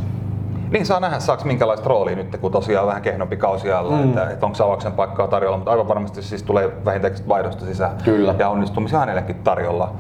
Niin 0.70 0.86
saa 0.86 1.00
nähdä, 1.00 1.18
saako 1.20 1.44
minkälaista 1.44 1.88
roolia 1.88 2.16
nyt, 2.16 2.36
kun 2.40 2.52
tosiaan 2.52 2.86
vähän 2.86 3.02
kehnompi 3.02 3.36
kausi 3.36 3.72
alla, 3.72 3.96
mm. 3.96 4.04
että, 4.04 4.30
että 4.30 4.46
onko 4.46 4.64
avauksen 4.64 4.92
paikkaa 4.92 5.28
tarjolla, 5.28 5.56
mutta 5.56 5.70
aivan 5.70 5.88
varmasti 5.88 6.22
siis 6.22 6.42
tulee 6.42 6.72
vähintäänkin 6.84 7.28
vaihdosta 7.28 7.64
sisään 7.64 7.96
Kyllä. 8.04 8.34
ja 8.38 8.48
onnistumisia 8.48 8.98
hänellekin 8.98 9.36
tarjolla. 9.36 9.92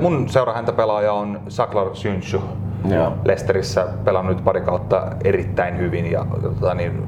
Mun 0.00 0.28
seurahäntä 0.28 0.72
pelaaja 0.72 1.12
on 1.12 1.40
Saklar 1.48 1.86
Synshu. 1.92 2.42
Joo. 2.84 3.12
Lesterissä 3.24 3.86
pelannut 4.04 4.36
nyt 4.36 4.44
pari 4.44 4.60
kautta 4.60 5.02
erittäin 5.24 5.78
hyvin 5.78 6.10
ja 6.10 6.26
tota, 6.42 6.74
niin, 6.74 7.02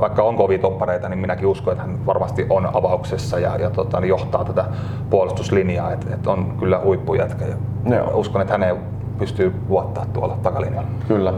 vaikka 0.00 0.22
on 0.22 0.36
kovia 0.36 0.58
toppareita, 0.58 1.08
niin 1.08 1.18
minäkin 1.18 1.46
uskon, 1.46 1.72
että 1.72 1.84
hän 1.84 2.06
varmasti 2.06 2.46
on 2.50 2.68
avauksessa 2.76 3.38
ja, 3.38 3.56
ja 3.56 3.70
tota, 3.70 4.00
niin 4.00 4.08
johtaa 4.08 4.44
tätä 4.44 4.64
puolustuslinjaa, 5.10 5.92
että 5.92 6.14
et 6.14 6.26
on 6.26 6.54
kyllä 6.58 6.80
huippujätkä 6.84 7.44
ja 7.44 7.56
Joo. 7.96 8.10
uskon, 8.14 8.40
että 8.40 8.54
häneen 8.54 8.76
pystyy 9.18 9.54
luottaa 9.68 10.06
tuolla 10.12 10.38
takalinjalla. 10.42 10.88
Kyllä. 11.08 11.32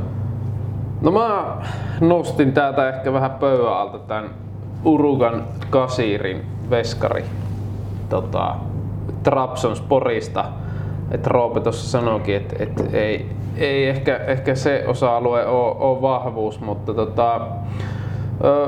No 1.01 1.11
mä 1.11 1.57
nostin 2.01 2.53
täältä 2.53 2.89
ehkä 2.89 3.13
vähän 3.13 3.31
pöydän 3.31 3.73
alta 3.73 3.99
tämän 3.99 4.31
Urugan 4.85 5.45
Kasirin 5.71 6.47
veskari 6.71 7.25
tota, 8.09 8.55
Trabzonsporista. 9.23 10.45
Että 11.11 11.29
Roope 11.29 11.61
tuossa 11.61 11.91
sanoikin, 11.91 12.37
että, 12.37 12.57
että 12.59 12.85
ei, 12.93 13.27
ei 13.57 13.89
ehkä, 13.89 14.17
ehkä 14.17 14.55
se 14.55 14.85
osa-alue 14.87 15.47
ole, 15.47 15.75
ole 15.79 16.03
vahvuus, 16.03 16.61
mutta 16.61 16.95
tota, 16.95 17.41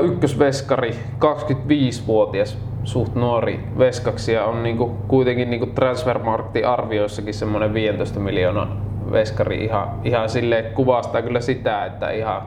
ykkösveskari, 0.01 0.91
25-vuotias 1.25 2.59
suht 2.85 3.15
nuori 3.15 3.61
veskaksi 3.79 4.33
ja 4.33 4.45
on 4.45 4.63
niinku, 4.63 4.97
kuitenkin 5.09 5.51
niinku 5.51 5.67
Transfermarktin 5.67 6.67
arvioissakin 6.67 7.35
semmoinen 7.35 7.75
15 7.75 8.21
miljoonan 8.21 8.83
veskari. 9.13 9.65
Ihan, 9.65 9.89
ihan 10.05 10.29
silleen 10.29 10.75
kuvastaa 10.75 11.23
kyllä 11.23 11.41
sitä, 11.41 11.85
että 11.85 12.11
ihan 12.11 12.43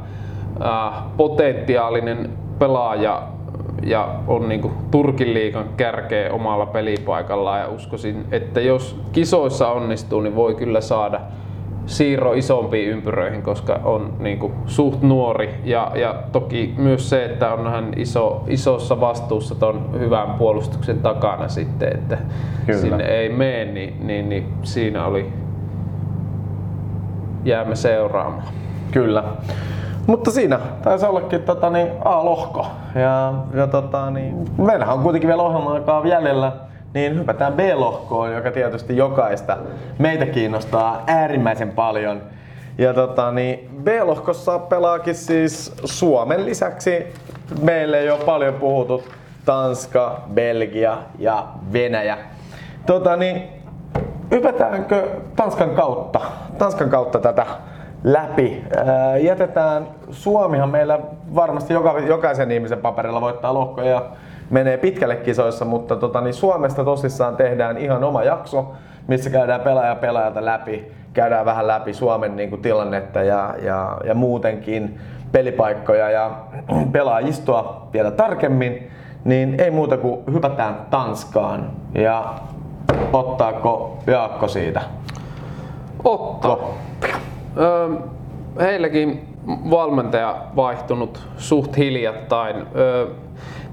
äh, 0.65 1.03
potentiaalinen 1.17 2.29
pelaaja 2.59 3.27
ja 3.83 4.15
on 4.27 4.49
niinku 4.49 4.71
Turkin 4.91 5.33
liigan 5.33 5.69
kärkeä 5.77 6.33
omalla 6.33 6.65
pelipaikallaan 6.65 7.59
ja 7.59 7.67
uskoisin, 7.67 8.25
että 8.31 8.61
jos 8.61 9.01
kisoissa 9.11 9.67
onnistuu, 9.67 10.21
niin 10.21 10.35
voi 10.35 10.55
kyllä 10.55 10.81
saada 10.81 11.21
siirro 11.85 12.33
isompiin 12.33 12.89
ympyröihin, 12.89 13.41
koska 13.41 13.79
on 13.83 14.13
niinku 14.19 14.51
suht 14.65 15.01
nuori 15.01 15.55
ja, 15.63 15.91
ja 15.95 16.15
toki 16.31 16.73
myös 16.77 17.09
se, 17.09 17.25
että 17.25 17.53
on 17.53 17.71
hän 17.71 17.93
iso, 17.95 18.43
isossa 18.47 18.99
vastuussa 18.99 19.55
ton 19.55 19.89
hyvän 19.99 20.33
puolustuksen 20.33 20.99
takana 20.99 21.47
sitten, 21.47 21.93
että 21.93 22.17
Kyllä. 22.65 22.79
sinne 22.81 23.03
ei 23.03 23.29
mene, 23.29 23.65
niin, 23.65 24.07
niin, 24.07 24.29
niin 24.29 24.53
siinä 24.63 25.05
oli 25.05 25.33
jäämme 27.45 27.75
seuraamaan. 27.75 28.43
Kyllä. 28.91 29.23
Mutta 30.07 30.31
siinä 30.31 30.59
taisi 30.83 31.05
ollakin 31.05 31.43
tota, 31.43 31.69
niin, 31.69 31.87
A-lohko. 32.05 32.67
Ja, 32.95 33.33
ja 33.53 33.67
tota, 33.67 34.11
niin, 34.11 34.45
meillähän 34.57 34.95
on 34.95 35.03
kuitenkin 35.03 35.27
vielä 35.27 35.41
ohjelma 35.41 36.07
jäljellä, 36.07 36.51
niin 36.93 37.19
hypätään 37.19 37.53
B-lohkoon, 37.53 38.33
joka 38.33 38.51
tietysti 38.51 38.97
jokaista 38.97 39.57
meitä 39.99 40.25
kiinnostaa 40.25 41.03
äärimmäisen 41.07 41.71
paljon. 41.71 42.21
Ja 42.77 42.93
tota, 42.93 43.31
niin 43.31 43.69
B-lohkossa 43.83 44.59
pelaakin 44.59 45.15
siis 45.15 45.73
Suomen 45.85 46.45
lisäksi 46.45 47.13
meille 47.61 48.03
jo 48.03 48.17
paljon 48.25 48.53
puhutut 48.53 49.03
Tanska, 49.45 50.21
Belgia 50.33 50.97
ja 51.19 51.47
Venäjä. 51.73 52.17
Tota, 52.85 53.15
niin, 53.15 53.43
hypätäänkö 54.31 55.07
Tanskan 55.35 55.69
kautta, 55.69 56.21
Tanskan 56.57 56.89
kautta 56.89 57.19
tätä 57.19 57.45
läpi. 58.03 58.63
Ää, 58.85 59.17
jätetään, 59.17 59.87
Suomihan 60.11 60.69
meillä 60.69 60.99
varmasti 61.35 61.73
joka, 61.73 61.99
jokaisen 61.99 62.51
ihmisen 62.51 62.77
paperilla 62.79 63.21
voittaa 63.21 63.53
lohkoja 63.53 63.89
ja 63.89 64.05
menee 64.49 64.77
pitkälle 64.77 65.15
kisoissa, 65.15 65.65
mutta 65.65 65.95
tota, 65.95 66.21
niin 66.21 66.33
Suomesta 66.33 66.83
tosissaan 66.83 67.35
tehdään 67.35 67.77
ihan 67.77 68.03
oma 68.03 68.23
jakso, 68.23 68.73
missä 69.07 69.29
käydään 69.29 69.61
pelaaja 69.61 69.95
pelaajalta 69.95 70.45
läpi, 70.45 70.91
käydään 71.13 71.45
vähän 71.45 71.67
läpi 71.67 71.93
Suomen 71.93 72.35
niin 72.35 72.49
kuin, 72.49 72.61
tilannetta 72.61 73.23
ja, 73.23 73.55
ja, 73.61 73.97
ja 74.03 74.13
muutenkin 74.13 74.99
pelipaikkoja 75.31 76.09
ja 76.09 76.31
pelaajistoa 76.91 77.87
vielä 77.93 78.11
tarkemmin, 78.11 78.91
niin 79.25 79.55
ei 79.59 79.71
muuta 79.71 79.97
kuin 79.97 80.19
hypätään 80.33 80.75
Tanskaan 80.89 81.71
ja 81.95 82.33
ottaako 83.13 83.97
Jaakko 84.07 84.47
siitä? 84.47 84.81
Ottaa. 86.03 86.55
Ko- 86.55 86.73
Öö, 87.57 87.89
heilläkin 88.59 89.27
valmentaja 89.47 90.45
vaihtunut 90.55 91.27
suht 91.37 91.77
hiljattain. 91.77 92.55
Öö, 92.75 93.07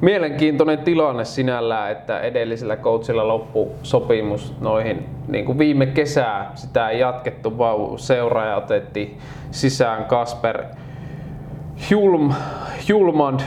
mielenkiintoinen 0.00 0.78
tilanne 0.78 1.24
sinällään, 1.24 1.92
että 1.92 2.20
edellisellä 2.20 2.76
coachilla 2.76 3.28
loppu 3.28 3.72
sopimus 3.82 4.54
noihin 4.60 5.06
niin 5.28 5.44
kuin 5.44 5.58
viime 5.58 5.86
kesää. 5.86 6.50
Sitä 6.54 6.88
ei 6.88 7.00
jatkettu, 7.00 7.58
vaan 7.58 7.98
seuraaja 7.98 8.56
otettiin 8.56 9.18
sisään 9.50 10.04
Kasper 10.04 10.64
Julm, 11.90 12.32
Julmand, 12.88 13.40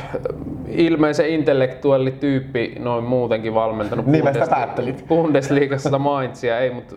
ilmeisen 0.67 1.29
intellektuelli 1.29 2.11
tyyppi, 2.11 2.75
noin 2.79 3.03
muutenkin 3.03 3.53
valmentanut 3.53 4.05
Nimestä 4.05 4.39
Bundesli- 4.39 4.49
päättelit. 4.49 5.05
Bundesliigassa 5.07 5.99
Mainzia, 5.99 6.59
ei, 6.59 6.69
mutta 6.71 6.95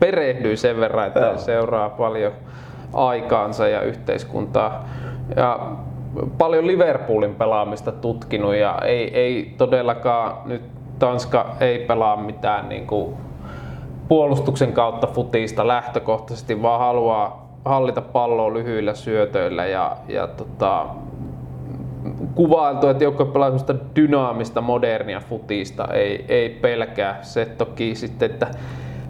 perehdyin 0.00 0.58
sen 0.58 0.80
verran, 0.80 1.06
että 1.06 1.20
Joo. 1.20 1.38
seuraa 1.38 1.90
paljon 1.90 2.32
aikaansa 2.92 3.68
ja 3.68 3.82
yhteiskuntaa. 3.82 4.88
Ja 5.36 5.58
paljon 6.38 6.66
Liverpoolin 6.66 7.34
pelaamista 7.34 7.92
tutkinut 7.92 8.54
ja 8.54 8.78
ei, 8.84 9.14
ei 9.14 9.54
todellakaan 9.58 10.36
nyt 10.44 10.62
Tanska 10.98 11.46
ei 11.60 11.78
pelaa 11.78 12.16
mitään 12.16 12.68
niin 12.68 12.86
kuin 12.86 13.14
puolustuksen 14.08 14.72
kautta 14.72 15.06
futista 15.06 15.68
lähtökohtaisesti, 15.68 16.62
vaan 16.62 16.80
haluaa 16.80 17.49
hallita 17.64 18.00
palloa 18.00 18.52
lyhyillä 18.52 18.94
syötöillä 18.94 19.66
ja, 19.66 19.96
ja 20.08 20.26
tota, 20.26 20.86
kuvailtu, 22.34 22.88
että 22.88 23.04
joukkue 23.04 23.26
pelaa 23.26 23.50
dynaamista, 23.96 24.60
modernia 24.60 25.20
futista, 25.20 25.88
ei, 25.92 26.24
ei 26.28 26.48
pelkää. 26.48 27.18
Se 27.22 27.44
toki 27.46 27.94
sitten, 27.94 28.30
että 28.30 28.46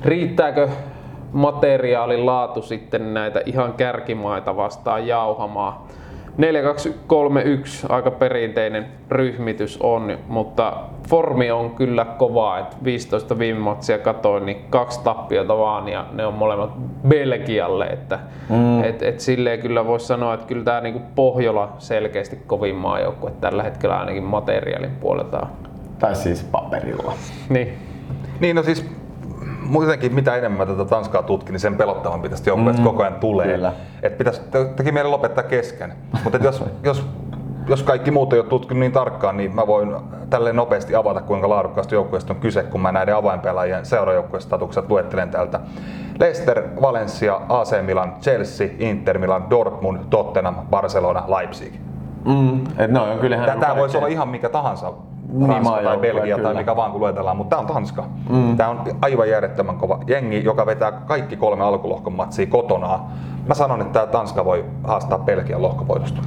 riittääkö 0.04 0.68
materiaalin 1.32 2.26
laatu 2.26 2.62
sitten 2.62 3.14
näitä 3.14 3.42
ihan 3.46 3.72
kärkimaita 3.72 4.56
vastaan 4.56 5.06
jauhamaan. 5.06 5.74
4-2-3-1 6.40 6.42
aika 7.88 8.10
perinteinen 8.10 8.86
ryhmitys 9.10 9.78
on, 9.82 10.18
mutta 10.28 10.76
formi 11.08 11.50
on 11.50 11.70
kyllä 11.70 12.04
kova. 12.04 12.58
Et 12.58 12.84
15 12.84 13.38
viime 13.38 13.58
matsia 13.60 13.98
katoin, 13.98 14.46
niin 14.46 14.64
kaksi 14.70 15.00
tappiota 15.04 15.58
vaan 15.58 15.88
ja 15.88 16.06
ne 16.12 16.26
on 16.26 16.34
molemmat 16.34 16.70
Belgialle. 17.08 17.86
Että, 17.86 18.18
mm. 18.48 18.84
et, 18.84 19.02
et 19.02 19.20
silleen 19.20 19.60
kyllä 19.60 19.86
voisi 19.86 20.06
sanoa, 20.06 20.34
että 20.34 20.46
kyllä 20.46 20.64
tämä 20.64 20.80
niinku 20.80 21.00
Pohjola 21.14 21.72
selkeästi 21.78 22.38
kovin 22.46 22.76
maajoukkue 22.76 23.32
tällä 23.40 23.62
hetkellä 23.62 23.98
ainakin 23.98 24.22
materiaalin 24.22 24.96
puolelta. 25.00 25.46
Tai 25.98 26.14
siis 26.14 26.42
paperilla. 26.42 27.12
Niin. 27.48 27.78
Niin 28.40 28.56
no 28.56 28.62
siis 28.62 28.99
muutenkin 29.70 30.14
mitä 30.14 30.36
enemmän 30.36 30.66
tätä 30.66 30.84
Tanskaa 30.84 31.22
tutkin, 31.22 31.52
niin 31.52 31.60
sen 31.60 31.76
pelottavan 31.76 32.22
pitäisi 32.22 32.50
joukkueesta 32.50 32.82
mm, 32.82 32.88
koko 32.88 33.02
ajan 33.02 33.14
tulee. 33.14 33.46
Kyllä. 33.46 33.72
Et 34.02 34.18
pitäisi, 34.18 34.40
teki 34.76 34.92
mieli 34.92 35.08
lopettaa 35.08 35.44
kesken. 35.44 35.92
Mutta 36.24 36.38
jos, 36.38 36.64
jos, 36.84 37.06
jos 37.68 37.82
kaikki 37.82 38.10
muut 38.10 38.32
ei 38.32 38.40
ole 38.40 38.48
tutkinut 38.48 38.80
niin 38.80 38.92
tarkkaan, 38.92 39.36
niin 39.36 39.54
mä 39.54 39.66
voin 39.66 39.96
tälleen 40.30 40.56
nopeasti 40.56 40.94
avata, 40.94 41.20
kuinka 41.20 41.48
laadukkaasta 41.48 41.94
joukkueesta 41.94 42.32
on 42.32 42.40
kyse, 42.40 42.62
kun 42.62 42.80
mä 42.80 42.92
näiden 42.92 43.16
avainpelaajien 43.16 43.86
seurajoukkuestatukset 43.86 44.90
luettelen 44.90 45.30
täältä. 45.30 45.60
Leicester, 46.20 46.62
Valencia, 46.82 47.40
AC 47.48 47.82
Milan, 47.82 48.12
Chelsea, 48.20 48.68
Inter 48.78 49.18
Milan, 49.18 49.50
Dortmund, 49.50 49.98
Tottenham, 50.10 50.54
Barcelona, 50.70 51.24
Leipzig. 51.38 51.74
Mm, 52.24 52.64
et 52.78 52.90
no, 52.90 53.06
kyllä 53.20 53.56
Tämä 53.60 53.76
voisi 53.76 53.96
olla 53.96 54.06
ihan 54.06 54.28
mikä 54.28 54.48
tahansa 54.48 54.92
Ranska 55.48 55.82
tai 55.82 55.96
Belgia 55.98 56.36
kyllä. 56.36 56.48
tai 56.48 56.62
mikä 56.62 56.76
vaan 56.76 56.92
kun 56.92 57.00
luetellaan, 57.00 57.36
mutta 57.36 57.56
tämä 57.56 57.68
on 57.68 57.74
Tanska. 57.74 58.04
Mm. 58.28 58.56
Tämä 58.56 58.68
on 58.68 58.80
aivan 59.02 59.30
järjettömän 59.30 59.76
kova 59.76 59.98
jengi, 60.06 60.44
joka 60.44 60.66
vetää 60.66 60.92
kaikki 60.92 61.36
kolme 61.36 61.64
alkulohkon 61.64 62.12
matsia 62.12 62.46
kotona. 62.46 63.00
Mä 63.46 63.54
sanon, 63.54 63.80
että 63.80 63.92
tämä 63.92 64.06
Tanska 64.06 64.44
voi 64.44 64.64
haastaa 64.84 65.18
Belgian 65.18 65.62
lohkovoitosta. 65.62 66.20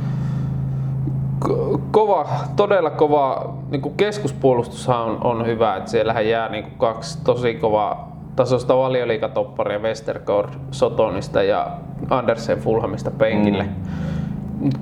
Kova, 1.91 2.25
todella 2.55 2.89
kova, 2.89 3.53
niin 3.71 3.81
kuin 3.81 3.95
keskuspuolustushan 3.95 5.01
on, 5.01 5.17
on 5.23 5.45
hyvä, 5.45 5.75
että 5.75 5.91
siellähän 5.91 6.27
jää 6.27 6.49
niin 6.49 6.63
kuin 6.63 6.77
kaksi 6.77 7.23
tosi 7.23 7.55
kovaa 7.55 8.17
tasosta 8.35 8.77
valioliikatopparia 8.77 9.79
Westergaard 9.79 10.49
Sotonista 10.71 11.43
ja 11.43 11.67
Andersen 12.09 12.59
Fulhamista 12.59 13.11
penkille. 13.11 13.63
Mm 13.63 14.13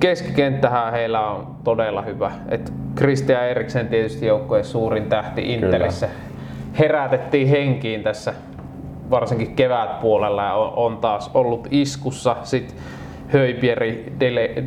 keskikenttähän 0.00 0.92
heillä 0.92 1.30
on 1.30 1.56
todella 1.64 2.02
hyvä. 2.02 2.32
Et 2.48 2.72
Christian 2.96 3.48
Eriksen 3.48 3.88
tietysti 3.88 4.26
joukkueen 4.26 4.64
suurin 4.64 5.06
tähti 5.08 5.52
Intelissä. 5.52 6.08
Herätettiin 6.78 7.48
henkiin 7.48 8.02
tässä 8.02 8.34
varsinkin 9.10 9.54
kevätpuolella 9.56 10.42
ja 10.42 10.54
on, 10.54 10.72
on 10.76 10.98
taas 10.98 11.30
ollut 11.34 11.68
iskussa. 11.70 12.36
Sitten 12.42 12.78
Höypieri, 13.28 14.12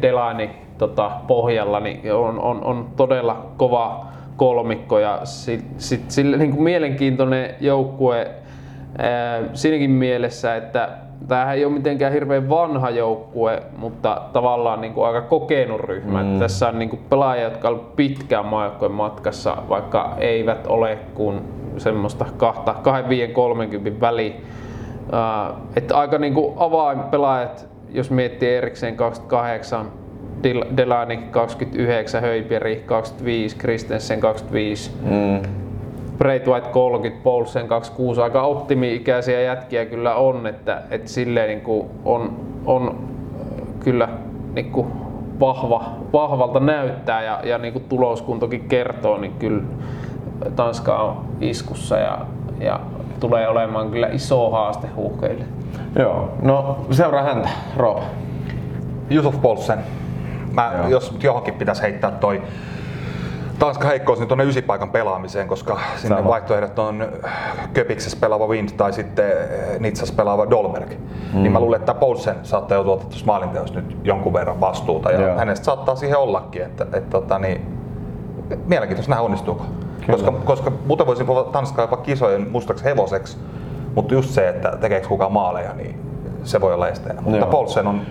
Delani 0.02 0.50
tota, 0.78 1.12
pohjalla 1.28 1.80
niin 1.80 2.14
on, 2.14 2.40
on, 2.40 2.64
on, 2.64 2.88
todella 2.96 3.46
kova 3.58 4.06
kolmikko 4.38 5.00
ja 5.00 5.20
sit, 5.24 5.66
sit, 5.78 6.12
sille, 6.12 6.38
niin 6.38 6.52
kuin 6.52 6.64
mielenkiintoinen 6.64 7.56
joukkue 7.60 8.32
ää, 8.98 9.42
siinäkin 9.54 9.92
mielessä, 9.92 10.56
että 10.56 10.90
tämähän 11.28 11.56
ei 11.56 11.66
ole 11.66 11.74
mitenkään 11.74 12.14
hirveän 12.14 12.50
vanha 12.50 12.90
joukkue, 12.90 13.64
mutta 13.78 14.22
tavallaan 14.34 14.82
niin 14.82 14.94
kuin 14.94 15.08
aika 15.08 15.22
kokenut 15.22 15.82
ryhmä. 15.82 16.24
Mm. 16.24 16.40
Tässä 16.40 16.68
on 16.68 16.80
niin 16.80 16.90
kuin 16.90 17.02
pelaajia, 17.10 17.44
jotka 17.44 17.70
ovat 17.70 17.96
pitkään 17.96 18.46
maajoukkueen 18.46 18.92
matkassa, 18.92 19.58
vaikka 19.70 20.16
eivät 20.18 20.68
ole 20.68 21.00
kuin 21.14 21.42
semmoista 21.78 22.26
25-30 23.98 24.02
väli. 24.02 24.36
Uh, 25.06 25.58
että 25.76 25.98
aika 25.98 26.18
niin 26.18 26.34
kuin 26.34 26.54
avainpelaajat, 26.58 27.68
jos 27.92 28.12
miettii 28.12 28.56
erikseen 28.56 28.96
28, 28.96 29.92
Delani 30.78 31.18
29, 31.18 32.22
Höypieri 32.22 32.84
25, 32.86 33.58
Kristensen 33.58 34.20
25. 34.20 34.92
Mm 35.02 35.65
White 36.24 36.70
30, 36.70 37.24
Paulsen 37.24 37.68
26, 37.68 38.22
aika 38.22 38.42
optimi-ikäisiä 38.42 39.42
jätkiä 39.42 39.86
kyllä 39.86 40.16
on, 40.16 40.48
että, 40.48 40.82
että 40.92 41.10
silleen 41.10 41.48
niin 41.48 41.62
kuin 41.62 41.88
on, 42.06 42.40
on 42.66 43.08
kyllä 43.80 44.10
niin 44.54 44.72
kuin 44.72 44.88
vahva, 45.40 45.84
vahvalta 46.14 46.60
näyttää 46.60 47.24
ja, 47.24 47.40
ja 47.44 47.58
niin 47.58 47.74
kuin 47.74 47.86
tuloskuntokin 47.90 48.68
kertoo, 48.68 49.18
niin 49.18 49.34
kyllä 49.40 49.64
Tanska 50.56 50.98
on 50.98 51.26
iskussa 51.42 51.98
ja, 51.98 52.18
ja 52.60 52.80
tulee 53.20 53.48
olemaan 53.48 53.92
kyllä 53.92 54.08
iso 54.08 54.50
haaste 54.50 54.88
huuhkeille. 54.96 55.46
Joo, 56.00 56.30
no 56.42 56.86
seuraa 56.92 57.24
häntä, 57.24 57.50
Rob. 57.78 58.00
Yusuf 59.12 59.42
Paulsen. 59.42 59.80
Mä, 60.54 60.74
jos 60.90 61.16
johonkin 61.24 61.54
pitäisi 61.54 61.82
heittää 61.82 62.12
toi 62.12 62.42
Tanska 63.60 63.88
heikkous 63.88 64.20
nyt 64.20 64.28
tuonne 64.28 64.44
ysipaikan 64.44 64.90
pelaamiseen, 64.90 65.48
koska 65.48 65.80
sinne 65.98 66.16
Sama. 66.16 66.30
vaihtoehdot 66.30 66.80
on 66.80 67.08
Köpiksessä 67.74 68.18
pelaava 68.22 68.48
Wind 68.48 68.70
tai 68.78 68.94
sitten 68.94 69.32
Nitsas 69.80 70.12
pelaava 70.12 70.50
Dolberg. 70.50 70.90
Mm. 70.90 71.42
Niin 71.42 71.52
mä 71.52 71.60
luulen, 71.60 71.80
että 71.80 71.94
Poulsen 71.94 72.36
saattaa 72.44 72.76
joutua 72.76 72.98
tuossa 72.98 73.26
maalinteossa 73.26 73.76
nyt 73.76 73.98
jonkun 74.04 74.34
verran 74.34 74.62
vastuuta 74.62 75.12
ja 75.12 75.22
Joo. 75.22 75.38
hänestä 75.38 75.66
saattaa 75.66 75.96
siihen 75.96 76.18
ollakin. 76.18 76.62
Että, 76.62 76.84
että, 76.84 76.98
että, 76.98 77.10
tota 77.12 77.40
niin, 77.40 77.62
mielenkiintoista 78.66 79.10
nähdä 79.10 79.24
onnistuuko. 79.24 79.66
Koska, 80.12 80.32
koska 80.32 80.72
muuten 80.86 81.08
voisin 81.08 81.26
puhua 81.26 81.44
Tanskaa 81.44 81.84
jopa 81.84 81.98
kisojen 81.98 82.48
mustaksi 82.52 82.86
hevoseksi, 82.86 83.38
mutta 83.96 84.14
just 84.14 84.30
se, 84.30 84.50
että 84.50 84.78
tekeekö 84.82 85.08
kukaan 85.08 85.32
maaleja, 85.32 85.74
niin 85.74 86.00
se 86.44 86.62
voi 86.62 86.74
olla 86.74 86.88
esteenä. 86.88 87.22
Mutta 87.22 87.38
Joo. 87.38 87.48
Paulsen 87.48 87.88
on 87.88 88.02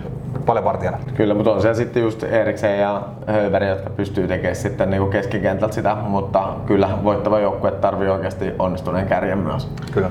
paljon 0.46 0.64
vartijana. 0.64 0.98
Kyllä, 1.14 1.34
mutta 1.34 1.52
on 1.52 1.60
siellä 1.60 1.74
sitten 1.74 2.02
just 2.02 2.22
Eriksen 2.22 2.78
ja 2.80 3.02
Höveri, 3.26 3.68
jotka 3.68 3.90
pystyy 3.90 4.28
tekemään 4.28 4.56
sitten 4.56 4.90
niin 4.90 5.10
keskikentältä 5.10 5.74
sitä, 5.74 5.94
mutta 5.94 6.48
kyllä 6.66 6.90
voittava 7.04 7.38
joukkue 7.38 7.70
tarvii 7.70 8.08
oikeasti 8.08 8.52
onnistuneen 8.58 9.06
kärjen 9.06 9.38
myös. 9.38 9.70
Kyllä. 9.92 10.10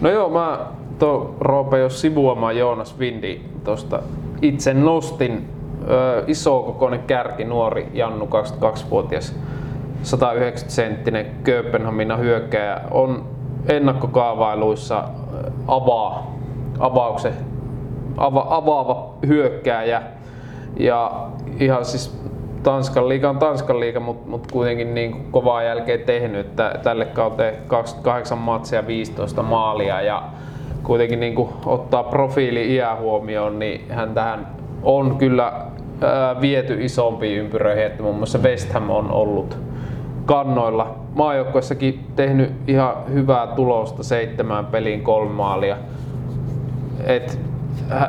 No 0.00 0.10
joo, 0.10 0.28
mä 0.28 0.58
to 0.98 1.34
Roope 1.40 1.78
jos 1.78 2.00
sivuamaan 2.00 2.56
Joonas 2.56 2.98
Vindi 2.98 3.40
tuosta 3.64 4.02
itse 4.42 4.74
nostin 4.74 5.48
ö, 5.88 6.24
iso 6.26 6.62
kokoinen 6.62 7.02
kärki, 7.06 7.44
nuori 7.44 7.88
Jannu, 7.94 8.24
22-vuotias, 8.24 9.36
190 10.02 10.74
senttinen 10.74 11.26
Kööpenhamina 11.44 12.16
hyökkääjä, 12.16 12.80
on 12.90 13.24
ennakkokaavailuissa 13.68 15.04
avaa 15.68 16.38
avauksen 16.78 17.32
ava, 18.18 18.46
avaava 18.50 19.14
hyökkääjä. 19.26 20.02
Ja 20.76 21.26
ihan 21.60 21.84
siis 21.84 22.18
Tanskan 22.62 23.08
liiga 23.08 23.30
on 23.30 23.38
Tanskan 23.38 23.80
liiga, 23.80 24.00
mutta 24.00 24.30
mut 24.30 24.52
kuitenkin 24.52 24.94
niin 24.94 25.26
kovaa 25.30 25.62
jälkeen 25.62 26.00
tehnyt. 26.00 26.46
Että 26.46 26.80
tälle 26.82 27.04
kauteen 27.04 27.54
28 27.66 28.38
matsia 28.38 28.86
15 28.86 29.42
maalia 29.42 30.00
ja 30.00 30.22
kuitenkin 30.82 31.20
niin 31.20 31.48
ottaa 31.66 32.02
profiili 32.02 32.74
iän 32.74 32.98
huomioon, 32.98 33.58
niin 33.58 33.86
hän 33.90 34.14
tähän 34.14 34.46
on 34.82 35.16
kyllä 35.16 35.52
ää, 36.00 36.40
viety 36.40 36.84
isompiin 36.84 37.38
ympyröihin, 37.38 37.86
että 37.86 38.02
muun 38.02 38.16
muassa 38.16 38.38
West 38.38 38.72
Ham 38.72 38.90
on 38.90 39.10
ollut 39.10 39.58
kannoilla. 40.26 40.94
Maajoukkuessakin 41.14 42.06
tehnyt 42.16 42.52
ihan 42.66 42.94
hyvää 43.12 43.46
tulosta, 43.46 44.02
seitsemään 44.02 44.66
peliin 44.66 45.02
kolme 45.02 45.32
maalia. 45.32 45.76
Et 47.06 47.47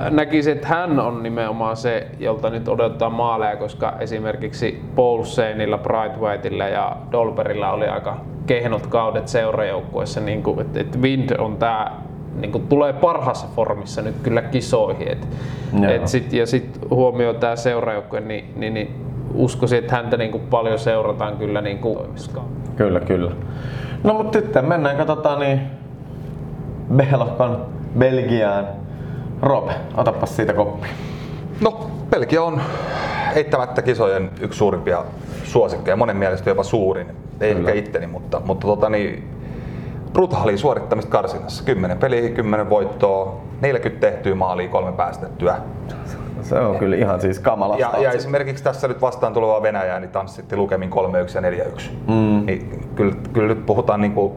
näkisin, 0.09 0.53
että 0.53 0.67
hän 0.67 0.99
on 0.99 1.23
nimenomaan 1.23 1.77
se, 1.77 2.07
jolta 2.19 2.49
nyt 2.49 2.67
odotetaan 2.67 3.13
maaleja, 3.13 3.55
koska 3.55 3.93
esimerkiksi 3.99 4.83
Paulsenilla, 4.95 5.77
Brightwhiteilla 5.77 6.67
ja 6.67 6.97
Dolberilla 7.11 7.71
oli 7.71 7.87
aika 7.87 8.17
kehnot 8.45 8.87
kaudet 8.87 9.27
seurajoukkueessa, 9.27 10.19
niin 10.19 10.43
kuin, 10.43 10.59
että, 10.59 10.79
että 10.79 10.97
Wind 10.97 11.29
on 11.37 11.57
tämä 11.57 11.91
niin 12.35 12.51
kuin 12.51 12.67
tulee 12.67 12.93
parhaassa 12.93 13.47
formissa 13.55 14.01
nyt 14.01 14.15
kyllä 14.23 14.41
kisoihin. 14.41 15.11
Et, 15.11 15.27
et 15.89 16.07
sit, 16.07 16.33
ja 16.33 16.45
sitten 16.45 16.89
huomioi 16.89 17.35
tämä 17.35 17.55
seurajoukkue, 17.55 18.19
niin, 18.19 18.53
niin, 18.55 18.73
niin 18.73 19.05
uskoisin, 19.33 19.79
että 19.79 19.95
häntä 19.95 20.17
niin 20.17 20.31
kuin 20.31 20.43
paljon 20.49 20.79
seurataan 20.79 21.37
kyllä 21.37 21.61
niin 21.61 21.77
kuin 21.77 21.97
Kyllä, 22.75 22.99
kyllä. 22.99 23.31
No 24.03 24.13
mutta 24.13 24.39
sitten 24.39 24.65
mennään, 24.65 24.97
katsotaan 24.97 25.39
niin 25.39 25.61
Belokon 26.95 27.65
Belgiaan 27.97 28.65
Rob, 29.41 29.69
otapas 29.97 30.35
siitä 30.35 30.53
koppi. 30.53 30.87
No, 31.61 31.91
Belgia 32.09 32.43
on 32.43 32.61
eittämättä 33.35 33.81
kisojen 33.81 34.29
yksi 34.41 34.57
suurimpia 34.57 35.03
suosikkeja, 35.43 35.95
monen 35.95 36.17
mielestä 36.17 36.49
jopa 36.49 36.63
suurin. 36.63 37.07
Ei 37.41 37.55
Kyllä. 37.55 37.69
ehkä 37.69 37.79
itteni, 37.79 38.07
mutta, 38.07 38.41
mutta 38.45 38.67
tota, 38.67 38.89
niin, 38.89 39.29
brutaali 40.13 40.57
suorittamista 40.57 41.11
karsinassa. 41.11 41.63
10 41.63 41.97
peliä, 41.97 42.29
10 42.29 42.69
voittoa, 42.69 43.41
40 43.61 44.07
tehtyä 44.07 44.35
maalia, 44.35 44.67
kolme 44.69 44.91
päästettyä. 44.91 45.55
Se 46.41 46.59
on 46.59 46.77
kyllä 46.77 46.95
ihan 46.95 47.21
siis 47.21 47.39
kamalasta. 47.39 47.97
Ja, 47.97 48.03
ja 48.03 48.11
esimerkiksi 48.11 48.63
tässä 48.63 48.87
nyt 48.87 49.01
vastaan 49.01 49.33
tulevaa 49.33 49.61
Venäjää, 49.61 49.99
niin 49.99 50.11
tanssitti 50.11 50.55
lukemin 50.55 50.89
3-1 50.89 50.93
ja 51.35 51.65
4-1. 51.65 51.81
Mm. 52.07 52.45
Niin 52.45 52.89
kyllä, 52.95 53.15
kyllä 53.33 53.47
nyt 53.47 53.65
puhutaan 53.65 54.01
niin 54.01 54.13
kuin 54.13 54.33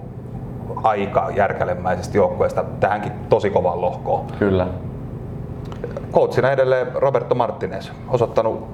aika 0.83 1.31
järkälemäisestä 1.37 2.17
joukkueesta 2.17 2.65
tähänkin 2.81 3.13
tosi 3.29 3.51
kovaan 3.51 3.81
lohkoon. 3.81 4.27
Kyllä. 4.39 4.67
Coachina 6.13 6.51
edelleen 6.51 6.87
Roberto 6.95 7.35
Martinez, 7.35 7.91
osoittanut 8.09 8.69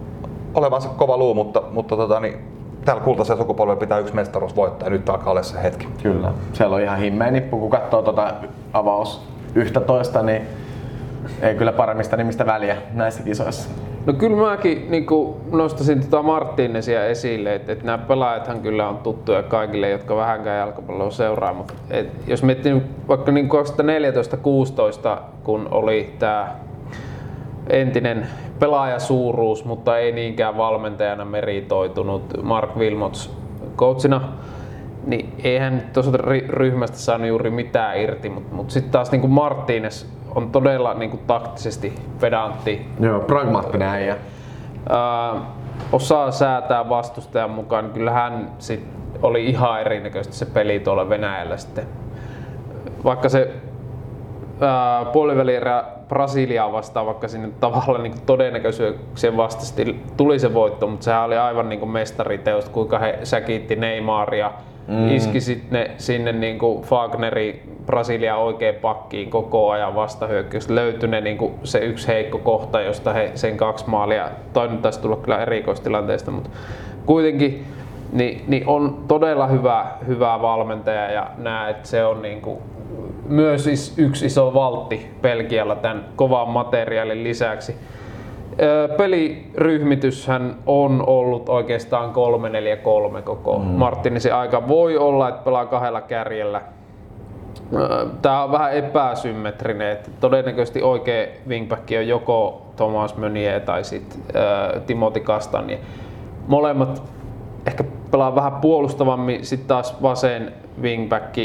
olevansa 0.55 0.89
kova 0.89 1.17
luu, 1.17 1.35
mutta, 1.35 1.63
mutta 1.71 1.97
tota, 1.97 2.21
niin, 2.21 2.39
tällä 2.85 3.03
kultaisella 3.03 3.43
sukupolvella 3.43 3.81
pitää 3.81 3.99
yksi 3.99 4.15
mestaruus 4.15 4.57
voittaa 4.57 4.87
ja 4.87 4.91
nyt 4.91 5.09
alkaa 5.09 5.31
olla 5.31 5.43
se 5.43 5.63
hetki. 5.63 5.89
Kyllä. 6.03 6.33
Siellä 6.53 6.77
on 6.77 6.83
ihan 6.83 6.99
himmeä 6.99 7.31
nippu, 7.31 7.59
kun 7.59 7.71
katsoo 7.71 8.03
tuota 8.03 8.35
avaus 8.73 9.23
11, 9.55 10.23
niin 10.23 10.43
ei 11.43 11.55
kyllä 11.55 11.73
paremmista 11.73 12.17
nimistä 12.17 12.47
väliä 12.47 12.77
näissä 12.93 13.23
kisoissa. 13.23 13.69
No 14.07 14.13
kyllä 14.13 14.51
mäkin 14.51 14.87
niin 14.91 15.07
nostaisin 15.53 16.01
tota 16.01 16.23
Martinesia 16.23 17.07
esille, 17.07 17.55
että, 17.55 17.73
että 17.73 17.85
nämä 17.85 17.99
pelaajathan 17.99 18.61
kyllä 18.61 18.89
on 18.89 18.99
tuttuja 18.99 19.43
kaikille, 19.43 19.91
jotka 19.91 20.17
vähänkään 20.17 20.59
jalkapalloa 20.59 21.11
seuraa, 21.11 21.55
mutta 21.55 21.75
et, 21.91 22.09
jos 22.27 22.43
miettii 22.43 22.83
vaikka 23.09 23.33
niin 23.33 23.49
2014-16, 25.17 25.19
kun 25.45 25.69
oli 25.71 26.15
tämä 26.19 26.57
entinen 27.69 28.27
pelaajasuuruus, 28.59 29.65
mutta 29.65 29.99
ei 29.99 30.13
niinkään 30.13 30.57
valmentajana 30.57 31.25
meritoitunut 31.25 32.43
Mark 32.43 32.77
Wilmots 32.77 33.37
coachina, 33.77 34.21
niin 35.07 35.35
eihän 35.45 35.83
tuosta 35.93 36.19
ryhmästä 36.49 36.97
saanut 36.97 37.29
juuri 37.29 37.51
mitään 37.51 38.01
irti, 38.01 38.29
mutta, 38.29 38.55
mutta 38.55 38.73
sitten 38.73 38.93
taas 38.93 39.11
niin 39.13 39.21
kuin 39.21 39.33
Martínez 39.33 40.07
on 40.35 40.51
todella 40.51 40.95
niin 40.95 41.11
kuin 41.11 41.23
taktisesti 41.27 41.95
pedantti. 42.21 42.87
Joo, 43.01 43.21
pragmaattinen 43.21 43.89
äijä. 43.89 44.17
Osaa 45.93 46.31
säätää 46.31 46.89
vastustajan 46.89 47.51
mukaan, 47.51 47.85
niin 47.85 47.93
kyllä 47.95 48.11
hän 48.11 48.51
sit 48.59 48.87
oli 49.23 49.47
ihan 49.47 49.81
erinäköistä 49.81 50.35
se 50.35 50.47
peli 50.47 50.81
tuolla 50.81 51.09
Venäjällä 51.09 51.57
sitten. 51.57 51.85
Vaikka 53.05 53.29
se 53.29 53.55
puolivälierä 55.13 55.85
Brasiliaa 56.09 56.73
vastaan, 56.73 57.07
vaikka 57.07 57.29
sinne 57.29 57.49
tavallaan 57.61 58.03
niin 58.03 58.21
todennäköisyyksien 58.27 59.37
vastaisesti 59.37 60.01
tuli 60.17 60.39
se 60.39 60.55
voitto, 60.55 60.87
mutta 60.87 61.05
sehän 61.05 61.25
oli 61.25 61.37
aivan 61.37 61.69
niin 61.69 61.89
mestariteos, 61.89 62.69
kuinka 62.69 62.99
he 62.99 63.19
säkitti 63.23 63.77
Neymaria, 63.77 64.53
mm. 64.89 65.09
iski 65.11 65.41
sitten 65.41 65.91
sinne 65.97 66.33
niin 66.33 66.59
kuin 66.59 66.83
Fagneri 66.83 67.63
Brasilia 67.87 68.37
oikein 68.37 68.75
pakkiin 68.75 69.31
koko 69.31 69.71
ajan 69.71 69.95
vastahyökkäys. 69.95 70.69
Löytyi 70.71 71.09
ne, 71.09 71.21
niin 71.21 71.39
kuin 71.39 71.55
se 71.65 71.79
yksi 71.79 72.09
heikko 72.09 72.39
kohta, 72.39 72.81
josta 72.81 73.13
he 73.13 73.31
sen 73.35 73.57
kaksi 73.57 73.89
maalia, 73.89 74.31
toinen 74.53 74.79
taisi 74.79 75.01
tulla 75.01 75.17
kyllä 75.17 75.43
erikoistilanteesta, 75.43 76.31
mutta 76.31 76.51
kuitenkin 77.07 77.67
niin, 78.13 78.45
niin 78.49 78.63
on 78.67 79.05
todella 79.09 79.47
hyvä, 79.47 79.87
hyvä 80.07 80.43
valmentaja 80.43 81.11
ja 81.11 81.31
näet, 81.39 81.77
että 81.77 81.89
se 81.89 82.05
on 82.05 82.23
niin 82.23 82.41
kuin 82.41 82.59
myös 83.27 83.95
yksi 83.97 84.27
iso 84.27 84.55
valtti 84.55 85.11
Belgialla 85.23 85.77
tämän 85.77 86.05
kovan 86.17 86.49
materiaalin 86.49 87.25
lisäksi. 87.25 87.77
Peliryhmityshän 88.97 90.57
on 90.67 91.05
ollut 91.07 91.49
oikeastaan 91.49 92.11
3-4-3 93.19 93.23
koko 93.23 93.59
mm. 93.59 93.65
Martinisin 93.65 94.35
aika. 94.35 94.69
Voi 94.69 94.99
olla, 94.99 95.29
että 95.29 95.45
pelaa 95.45 95.67
kahdella 95.67 96.01
kärjellä. 96.01 96.61
Tämä 98.23 98.45
on 98.45 98.53
vähän 98.53 98.73
epäsymmetrinen, 98.73 99.93
että 99.93 100.11
todennäköisesti 100.21 100.83
oikea 100.83 101.27
wingback 101.49 101.91
on 101.99 102.09
joko 102.09 102.67
Thomas 102.77 103.17
Meunier 103.17 103.61
tai 103.61 103.85
sitten 103.85 104.21
Timothy 104.87 105.21
Kastanje. 105.21 105.79
Molemmat 106.47 107.03
ehkä 107.67 107.85
pelaa 108.11 108.35
vähän 108.35 108.53
puolustavammin, 108.53 109.45
sitten 109.47 109.69
taas 109.69 110.03
vasen 110.03 110.53
wingback 110.83 111.37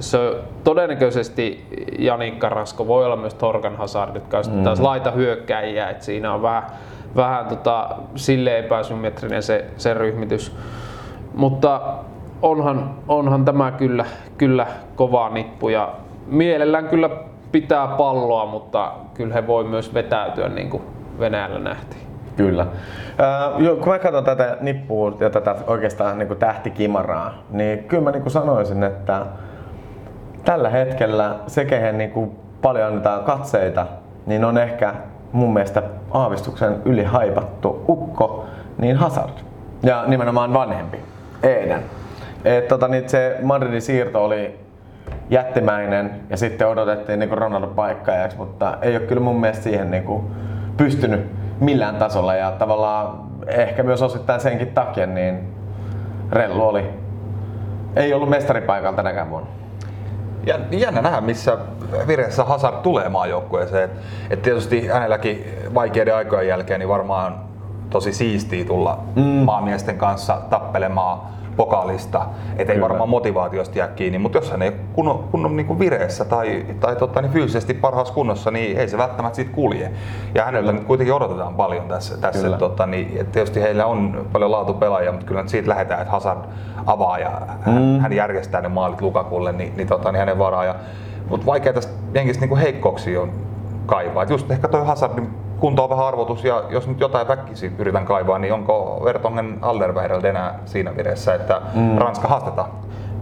se 0.00 0.18
todennäköisesti 0.64 1.66
Jani 1.98 2.30
Karasko 2.30 2.86
voi 2.86 3.04
olla 3.04 3.16
myös 3.16 3.34
Torgan 3.34 3.76
Hazard, 3.76 4.14
jotka 4.14 4.38
on 4.38 4.44
mm. 4.52 4.64
taas 4.64 4.80
laita 4.80 5.10
hyökkäjiä, 5.10 5.90
että 5.90 6.04
siinä 6.04 6.34
on 6.34 6.42
vähän, 6.42 6.62
vähän 7.16 7.46
tota, 7.46 7.88
sille 8.14 8.58
epäsymmetrinen 8.58 9.42
se, 9.42 9.64
se 9.76 9.94
ryhmitys. 9.94 10.56
Mutta 11.34 11.80
onhan, 12.42 12.94
onhan 13.08 13.44
tämä 13.44 13.70
kyllä, 13.70 14.04
kyllä 14.38 14.66
kova 14.96 15.28
nippu 15.28 15.68
ja 15.68 15.92
mielellään 16.26 16.88
kyllä 16.88 17.10
pitää 17.52 17.86
palloa, 17.86 18.46
mutta 18.46 18.92
kyllä 19.14 19.34
he 19.34 19.46
voi 19.46 19.64
myös 19.64 19.94
vetäytyä 19.94 20.48
niin 20.48 20.70
kuin 20.70 20.82
Venäjällä 21.18 21.58
nähtiin. 21.58 22.02
Kyllä. 22.36 22.62
Äh, 22.62 23.78
kun 23.78 23.88
mä 23.88 23.98
katson 23.98 24.24
tätä 24.24 24.56
nippua 24.60 25.16
ja 25.20 25.30
tätä 25.30 25.56
oikeastaan 25.66 26.18
niin 26.18 26.28
kuin 26.28 26.38
tähtikimaraa, 26.38 27.34
niin 27.50 27.84
kyllä 27.84 28.02
mä 28.02 28.10
niin 28.10 28.22
kuin 28.22 28.32
sanoisin, 28.32 28.82
että 28.82 29.26
tällä 30.44 30.68
hetkellä 30.68 31.36
se, 31.46 31.64
kehen 31.64 31.98
niin 31.98 32.10
kuin 32.10 32.30
paljon 32.62 32.86
annetaan 32.86 33.24
katseita, 33.24 33.86
niin 34.26 34.44
on 34.44 34.58
ehkä 34.58 34.94
mun 35.32 35.52
mielestä 35.52 35.82
aavistuksen 36.10 36.82
yli 36.84 37.04
haipattu 37.04 37.84
ukko, 37.88 38.46
niin 38.78 38.96
Hazard. 38.96 39.32
Ja 39.82 40.04
nimenomaan 40.06 40.52
vanhempi, 40.52 40.98
Eden. 41.42 41.82
Et, 42.44 42.68
tota, 42.68 42.88
niin 42.88 43.08
se 43.08 43.36
Madridin 43.42 43.82
siirto 43.82 44.24
oli 44.24 44.58
jättimäinen 45.30 46.20
ja 46.30 46.36
sitten 46.36 46.68
odotettiin 46.68 47.18
niin 47.18 47.38
Ronaldon 47.38 47.74
paikkajaksi, 47.74 48.36
mutta 48.36 48.78
ei 48.82 48.96
ole 48.96 49.06
kyllä 49.06 49.22
mun 49.22 49.40
mielestä 49.40 49.62
siihen 49.62 49.90
niin 49.90 50.04
kuin 50.04 50.24
pystynyt 50.76 51.26
millään 51.60 51.96
tasolla 51.96 52.34
ja 52.34 52.50
tavallaan 52.50 53.20
ehkä 53.46 53.82
myös 53.82 54.02
osittain 54.02 54.40
senkin 54.40 54.68
takia 54.68 55.06
niin 55.06 55.54
Rellu 56.32 56.68
oli, 56.68 56.90
ei 57.96 58.14
ollut 58.14 58.30
mestaripaikalta 58.30 58.96
tänäkään 58.96 59.30
vuonna. 59.30 59.57
Jännä 60.70 61.02
nähdä, 61.02 61.20
missä 61.20 61.58
vireessä 62.06 62.44
Hazard 62.44 62.76
tulee 62.76 63.08
maajoukkueeseen. 63.08 63.84
Et, 63.84 63.90
et 64.30 64.42
tietysti 64.42 64.86
hänelläkin 64.86 65.44
vaikeiden 65.74 66.14
aikojen 66.14 66.48
jälkeen 66.48 66.80
niin 66.80 66.88
varmaan 66.88 67.34
tosi 67.90 68.12
siistiä 68.12 68.64
tulla 68.64 68.98
mm. 69.16 69.22
maamiesten 69.22 69.98
kanssa 69.98 70.40
tappelemaan 70.50 71.20
pokaalista, 71.58 72.26
et 72.56 72.70
ei 72.70 72.80
varmaan 72.80 73.08
motivaatiosta 73.08 73.78
jää 73.78 73.88
kiinni, 73.88 74.18
mutta 74.18 74.38
jos 74.38 74.50
hän 74.50 74.62
ei 74.62 74.72
kunnon, 74.92 75.24
kunnon 75.30 75.56
niin 75.56 75.66
kuin 75.66 75.78
vireessä 75.78 76.24
tai, 76.24 76.66
tai 76.80 76.96
totta, 76.96 77.22
niin 77.22 77.32
fyysisesti 77.32 77.74
parhaassa 77.74 78.14
kunnossa, 78.14 78.50
niin 78.50 78.78
ei 78.78 78.88
se 78.88 78.98
välttämättä 78.98 79.36
siitä 79.36 79.52
kulje. 79.52 79.90
Ja 80.34 80.44
häneltä 80.44 80.72
nyt 80.72 80.84
kuitenkin 80.84 81.14
odotetaan 81.14 81.54
paljon 81.54 81.88
tässä. 81.88 82.16
tässä 82.16 82.50
totta, 82.50 82.86
niin, 82.86 83.20
et 83.20 83.32
tietysti 83.32 83.60
heillä 83.60 83.86
on 83.86 84.26
paljon 84.32 84.50
laatupelaajia, 84.50 85.12
mutta 85.12 85.26
kyllä 85.26 85.42
siitä 85.46 85.68
lähdetään, 85.68 86.00
että 86.00 86.12
Hazard 86.12 86.40
avaa 86.86 87.18
ja 87.18 87.30
mm. 87.66 88.00
hän 88.00 88.12
järjestää 88.12 88.60
ne 88.60 88.68
maalit 88.68 89.00
Lukakulle, 89.00 89.52
niin, 89.52 89.76
niin, 89.76 89.88
tota, 89.88 90.12
niin 90.12 90.18
hänen 90.18 90.38
varaa. 90.38 90.64
Ja, 90.64 90.74
mutta 91.30 91.46
vaikea 91.46 91.72
tästä 91.72 91.92
jenkistä 92.14 92.46
niin 92.46 92.56
heikkouksia 92.56 93.20
on 93.20 93.32
kaivaa. 93.86 94.22
Et 94.22 94.30
just 94.30 94.50
ehkä 94.50 94.68
toi 94.68 94.86
Hazardin 94.86 95.47
kunto 95.60 95.84
on 95.84 95.90
vähän 95.90 96.06
arvotus 96.06 96.44
ja 96.44 96.62
jos 96.70 96.88
nyt 96.88 97.00
jotain 97.00 97.28
väkkisi 97.28 97.72
yritän 97.78 98.04
kaivaa, 98.04 98.38
niin 98.38 98.52
onko 98.52 99.02
Vertongen 99.04 99.58
Alderweireld 99.62 100.24
enää 100.24 100.58
siinä 100.64 100.96
vireessä, 100.96 101.34
että 101.34 101.60
mm. 101.74 101.98
Ranska 101.98 102.28
haastetaan? 102.28 102.70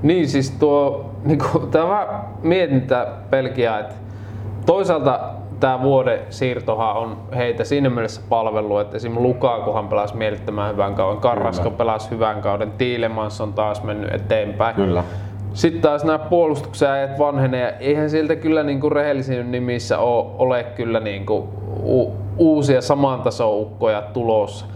Niin 0.02 0.28
siis 0.28 0.50
tuo, 0.50 1.10
niin 1.24 1.38
kuin, 1.38 1.70
tämä 1.70 2.24
mietintä 2.42 3.06
Belgiaa, 3.30 3.78
että 3.78 3.94
toisaalta 4.66 5.20
tämä 5.60 5.82
vuoden 5.82 6.20
siirtohan 6.30 6.96
on 6.96 7.16
heitä 7.36 7.64
siinä 7.64 7.90
mielessä 7.90 8.20
palvelu, 8.28 8.78
että 8.78 8.96
esimerkiksi 8.96 9.28
Lukakuhan 9.28 9.88
pelasi 9.88 10.16
mielettömän 10.16 10.72
hyvän 10.72 10.94
kauden, 10.94 11.22
Carrasco 11.22 11.70
pelasi 11.70 12.10
hyvän 12.10 12.42
kauden, 12.42 12.72
Tiilemans 12.72 13.40
on 13.40 13.52
taas 13.52 13.82
mennyt 13.82 14.14
eteenpäin. 14.14 14.76
Kyllä. 14.76 15.04
Sitten 15.52 15.82
taas 15.82 16.04
nämä 16.04 16.18
puolustuksen 16.18 16.90
ajat 16.90 17.18
vanhenee 17.18 17.76
eihän 17.80 18.10
sieltä 18.10 18.36
kyllä 18.36 18.62
niin 18.62 18.80
kuin 18.80 18.92
rehellisin 18.92 19.50
nimissä 19.50 19.98
ole, 19.98 20.26
ole 20.38 20.64
kyllä 20.64 21.00
niin 21.00 21.26
kuin 21.26 21.48
u, 21.82 22.16
uusia 22.36 22.80
saman 22.80 23.22
tason 23.22 23.60
ukkoja 23.60 24.02
tulossa. 24.02 24.66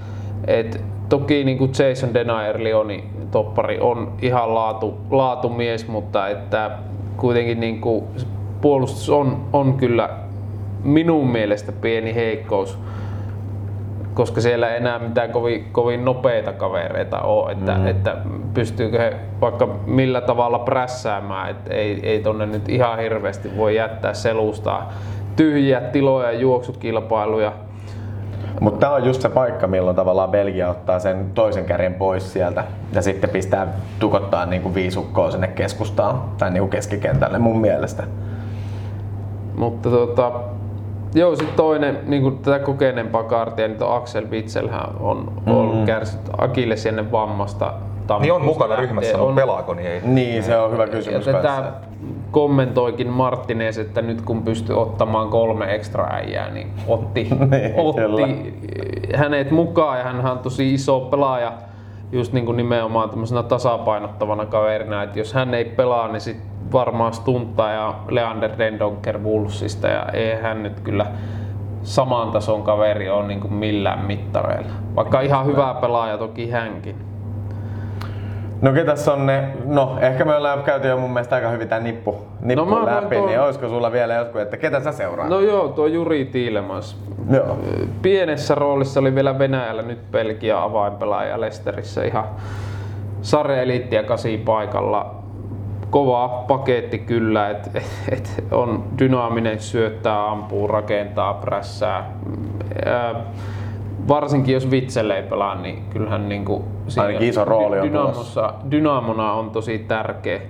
Et 0.46 0.84
toki 1.08 1.44
niin 1.44 1.58
kuin 1.58 1.72
Jason 1.78 2.14
Denayer 2.14 2.64
Leoni 2.64 3.04
toppari 3.30 3.80
on 3.80 4.12
ihan 4.22 4.54
laatu, 4.54 4.98
laatumies, 5.11 5.88
mutta 5.88 6.28
että 6.28 6.70
kuitenkin 7.16 7.61
niin 7.61 7.80
kuin 7.80 8.04
puolustus 8.61 9.11
on, 9.11 9.44
on 9.52 9.74
kyllä 9.74 10.11
minun 10.84 11.28
mielestä 11.28 11.72
pieni 11.72 12.14
heikkous, 12.14 12.78
koska 14.14 14.40
siellä 14.40 14.70
ei 14.70 14.76
enää 14.76 14.98
mitään 14.98 15.30
kovin, 15.30 15.64
kovin 15.72 16.04
nopeita 16.04 16.52
kavereita 16.52 17.20
ole, 17.20 17.52
että, 17.52 17.74
mm. 17.74 17.86
että 17.86 18.16
pystyykö 18.54 18.98
he 18.98 19.16
vaikka 19.40 19.66
millä 19.86 20.20
tavalla 20.20 20.58
prässäämään, 20.58 21.50
että 21.50 21.74
ei, 21.74 22.00
ei 22.02 22.20
tonne 22.20 22.46
nyt 22.46 22.68
ihan 22.68 22.98
hirveästi 22.98 23.56
voi 23.56 23.76
jättää 23.76 24.14
selustaa 24.14 24.92
tyhjiä 25.41 25.80
tiloja, 25.80 26.32
juoksukilpailuja. 26.32 27.53
Mutta 28.61 28.80
tämä 28.80 28.93
on 28.93 29.05
just 29.05 29.22
se 29.22 29.28
paikka, 29.28 29.66
milloin 29.66 29.97
tavallaan 29.97 30.30
Belgia 30.30 30.68
ottaa 30.70 30.99
sen 30.99 31.30
toisen 31.34 31.64
kärjen 31.64 31.95
pois 31.95 32.32
sieltä 32.32 32.64
ja 32.93 33.03
sitten 33.03 33.30
pistää 33.30 33.66
tukottaa 33.99 34.47
niinku 34.47 34.74
viisukkoa 34.74 35.30
sinne 35.30 35.49
keskustaan 35.49 36.22
tai 36.38 36.51
niinku 36.51 36.68
keskikentälle 36.68 37.38
mun 37.38 37.61
mielestä. 37.61 38.03
Mutta 39.57 39.91
tota, 39.91 40.32
Joo, 41.14 41.36
sitten 41.36 41.57
toinen, 41.57 41.99
niin 42.07 42.22
kuin 42.22 42.38
tätä 42.38 42.59
kokeneempaa 42.59 43.24
kaartia, 43.24 43.68
niin 43.68 43.78
Axel 43.80 44.30
Witselhän 44.30 44.88
on 45.01 45.32
mm. 45.47 45.53
ollut 45.53 45.86
kärsinyt 45.86 46.26
Akilles 46.38 46.86
ennen 46.86 47.12
vammasta. 47.12 47.72
Niin 48.20 48.32
on 48.32 48.45
mukana 48.45 48.68
lähtien. 48.68 48.88
ryhmässä, 48.88 49.18
On- 49.18 49.34
pelaako, 49.34 49.74
niin 49.74 49.88
ei. 49.88 50.01
Niin, 50.05 50.43
se 50.43 50.57
on 50.57 50.72
hyvä 50.72 50.82
ja 50.82 50.88
kysymys 50.88 51.24
tätä 51.24 51.43
kanssa. 51.43 51.72
Kommentoikin 52.30 53.08
Martinez, 53.08 53.78
että 53.78 54.02
nyt 54.02 54.22
kun 54.22 54.42
pystyy 54.42 54.80
ottamaan 54.80 55.28
kolme 55.28 55.74
ekstra 55.74 56.06
äijää, 56.10 56.50
niin 56.50 56.72
otti, 56.86 57.22
Niin, 57.50 57.72
otti 57.76 58.54
hänet 59.16 59.50
mukaan 59.50 59.98
ja 59.98 60.04
hän 60.04 60.26
on 60.26 60.38
tosi 60.38 60.74
iso 60.74 61.00
pelaaja 61.00 61.52
just 62.12 62.32
niin 62.32 62.46
kuin 62.46 62.56
nimenomaan 62.56 63.10
tämmöisenä 63.10 63.42
tasapainottavana 63.42 64.46
kaverina, 64.46 65.02
että 65.02 65.18
jos 65.18 65.34
hän 65.34 65.54
ei 65.54 65.64
pelaa, 65.64 66.08
niin 66.08 66.20
sit 66.20 66.36
varmaan 66.72 67.12
Stunta 67.12 67.68
ja 67.68 67.94
Leander 68.08 68.50
Dendonker 68.58 69.18
Wolvesista 69.18 69.88
ja 69.88 70.06
ei 70.12 70.42
hän 70.42 70.62
nyt 70.62 70.80
kyllä 70.80 71.06
saman 71.82 72.30
tason 72.30 72.62
kaveri 72.62 73.10
on 73.10 73.28
niin 73.28 73.40
kuin 73.40 73.54
millään 73.54 74.04
mittareilla. 74.04 74.70
Vaikka 74.96 75.20
ihan 75.20 75.46
hyvä 75.46 75.74
pelaaja 75.80 76.18
toki 76.18 76.50
hänkin. 76.50 77.09
No 78.62 78.72
ketäs 78.72 79.08
on 79.08 79.26
ne, 79.26 79.48
no 79.66 79.96
ehkä 80.00 80.24
me 80.24 80.36
ollaan 80.36 80.62
käyty 80.62 80.88
jo 80.88 80.96
mun 80.96 81.11
mielestä 81.11 81.36
aika 81.36 81.48
hyvin 81.48 81.68
tää 81.68 81.80
nippu, 81.80 82.16
nippu 82.40 82.64
No 82.64 82.86
läpi, 82.86 83.16
tuon- 83.16 83.26
niin 83.26 83.40
olisiko 83.40 83.68
sulla 83.68 83.92
vielä 83.92 84.14
jotkut, 84.14 84.40
että 84.40 84.56
ketä 84.56 84.80
sä 84.80 84.92
seuraat? 84.92 85.30
No 85.30 85.40
joo, 85.40 85.68
tuo 85.68 85.86
Juri 85.86 86.24
Tiilemans. 86.24 86.96
Joo. 87.30 87.58
Pienessä 88.02 88.54
roolissa 88.54 89.00
oli 89.00 89.14
vielä 89.14 89.38
Venäjällä, 89.38 89.82
nyt 89.82 90.11
Belgia 90.11 90.62
avainpelaaja 90.62 91.40
Lesterissä 91.40 92.04
ihan 92.04 92.24
sarjaeliitti 93.22 93.96
ja 93.96 94.02
kasi 94.02 94.36
paikalla. 94.38 95.14
Kova 95.90 96.44
paketti 96.48 96.98
kyllä, 96.98 97.50
että 97.50 97.70
et 98.12 98.44
on 98.50 98.84
dynaaminen, 98.98 99.61
syöttää, 99.61 100.26
ampuu, 100.30 100.66
rakentaa, 100.68 101.34
prässää. 101.34 102.11
Ää, 102.86 103.14
varsinkin 104.09 104.55
jos 104.55 104.70
Vitselle 104.70 105.16
ei 105.16 105.22
pelaa, 105.22 105.55
niin 105.55 105.84
kyllähän 105.90 106.28
niinku 106.28 106.64
siinä 106.88 107.07
Ainakin 107.07 107.28
iso 107.28 107.44
rooli 107.44 107.80
on 107.80 107.86
Dynamossa, 107.86 108.55
Dynamona 108.70 109.32
on 109.32 109.51
tosi 109.51 109.78
tärkeä. 109.78 110.40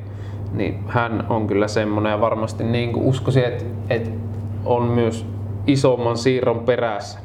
Niin 0.52 0.84
hän 0.86 1.26
on 1.28 1.46
kyllä 1.46 1.68
semmonen 1.68 2.10
ja 2.10 2.20
varmasti 2.20 2.64
niin 2.64 2.92
kuin 2.92 3.06
uskoisin, 3.06 3.44
että, 3.44 3.64
että 3.90 4.10
on 4.64 4.82
myös 4.82 5.26
isomman 5.66 6.16
siirron 6.16 6.60
perässä. 6.60 7.18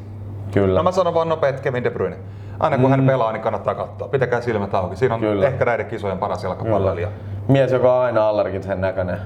Kyllä. 0.52 0.78
No 0.78 0.82
mä 0.82 0.92
sanon 0.92 1.14
vaan 1.14 1.28
nopeet 1.28 1.60
Kevin 1.60 1.84
De 1.84 1.90
Bruyne. 1.90 2.16
Aina 2.60 2.78
kun 2.78 2.90
hän 2.90 3.06
pelaa, 3.06 3.32
niin 3.32 3.42
kannattaa 3.42 3.74
katsoa. 3.74 4.08
Pitäkää 4.08 4.40
silmät 4.40 4.74
auki. 4.74 4.96
Siinä 4.96 5.14
on 5.14 5.20
Kyllä. 5.20 5.46
ehkä 5.46 5.64
näiden 5.64 5.86
kisojen 5.86 6.18
paras 6.18 6.44
jalkapalloilija. 6.44 7.08
Mies, 7.48 7.72
joka 7.72 7.94
on 7.94 8.00
aina 8.00 8.28
allergisen 8.28 8.80
näköinen. 8.80 9.18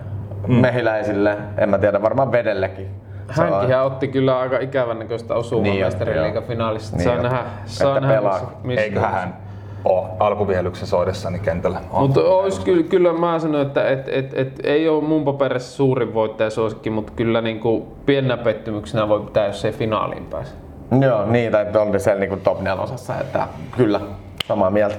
Mm. 0.46 0.54
Mehiläisille, 0.54 1.36
en 1.58 1.68
mä 1.68 1.78
tiedä, 1.78 2.02
varmaan 2.02 2.32
vedellekin. 2.32 2.90
On- 3.38 3.44
Hänkin 3.52 3.74
hän 3.76 3.84
otti 3.86 4.08
kyllä 4.08 4.38
aika 4.38 4.58
ikävän 4.58 4.98
näköistä 4.98 5.34
osumaa 5.34 5.62
Niin 5.62 5.86
niin 6.04 6.34
joo. 6.34 6.42
finaalissa. 6.42 6.96
Niin 6.96 7.04
saa 7.04 7.12
otti. 7.12 7.22
nähdä, 7.24 7.44
saa 7.64 7.88
Että 7.96 8.00
nähdä 8.00 8.16
pelaa. 8.16 8.52
missä- 8.62 8.84
Eiköhän 8.84 9.12
hän 9.12 9.36
ole 9.84 10.06
alkuvihelyksen 10.18 10.86
soidessani 10.88 11.38
kentällä. 11.38 11.80
On. 11.90 12.02
Mutta 12.02 12.20
kyllä, 12.64 12.82
kyllä 12.82 13.12
mä 13.12 13.38
sanon, 13.38 13.60
että 13.60 13.88
et, 13.88 14.08
et, 14.08 14.32
et, 14.38 14.60
ei 14.64 14.88
ole 14.88 15.02
mun 15.04 15.24
paperissa 15.24 15.76
suurin 15.76 16.14
voittaja 16.14 16.50
suosikki, 16.50 16.90
mutta 16.90 17.12
kyllä 17.16 17.40
niinku 17.40 17.88
pienenä 18.06 18.36
pettymyksenä 18.36 19.08
voi 19.08 19.20
pitää, 19.20 19.46
jos 19.46 19.64
ei 19.64 19.72
finaaliin 19.72 20.26
pääse. 20.26 20.52
Joo, 21.00 21.26
niin, 21.26 21.52
tai 21.52 21.66
oli 21.88 22.00
siellä 22.00 22.20
niinku 22.20 22.36
top 22.36 22.60
nelosessa, 22.60 23.20
että 23.20 23.46
kyllä, 23.76 24.00
samaa 24.46 24.70
mieltä. 24.70 24.94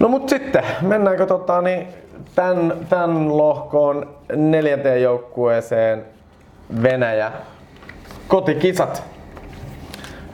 No 0.00 0.08
mut 0.08 0.28
sitten, 0.28 0.64
mennäänkö 0.82 1.26
tota, 1.26 1.60
niin, 1.62 1.88
tämän, 2.34 2.72
tämän 2.88 3.36
lohkoon 3.36 4.06
neljänteen 4.36 5.02
joukkueeseen 5.02 6.04
Venäjä. 6.82 7.32
Kotikisat. 8.28 9.04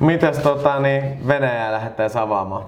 Mites 0.00 0.38
tota, 0.38 0.80
niin 0.80 1.28
Venäjä 1.28 1.72
lähdetään 1.72 2.10
savaamaan? 2.10 2.64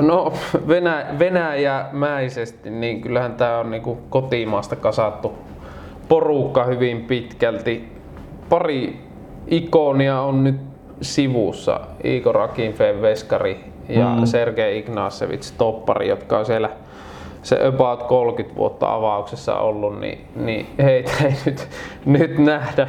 No 0.00 0.32
Venä, 0.68 1.06
Venäjämäisesti, 1.18 2.70
niin 2.70 3.00
kyllähän 3.00 3.34
tämä 3.34 3.58
on 3.58 3.70
niinku 3.70 3.98
kotimaasta 4.10 4.76
kasattu 4.76 5.38
porukka 6.08 6.64
hyvin 6.64 7.04
pitkälti. 7.04 7.92
Pari 8.48 9.00
ikonia 9.46 10.20
on 10.20 10.44
nyt 10.44 10.60
sivussa. 11.00 11.80
Igor 12.04 12.38
Akinfeev 12.38 13.02
Veskari 13.02 13.64
ja 13.88 14.08
mm. 14.08 14.26
Sergei 14.26 14.78
Ignasevich 14.78 15.52
Toppari, 15.58 16.08
jotka 16.08 16.38
on 16.38 16.46
siellä 16.46 16.70
se 17.42 17.66
about 17.66 18.02
30 18.02 18.56
vuotta 18.56 18.94
avauksessa 18.94 19.58
ollut, 19.58 20.00
niin, 20.00 20.26
niin 20.36 20.66
heitä 20.82 21.10
ei 21.24 21.34
nyt, 21.46 21.68
nyt 22.04 22.38
nähdä 22.38 22.86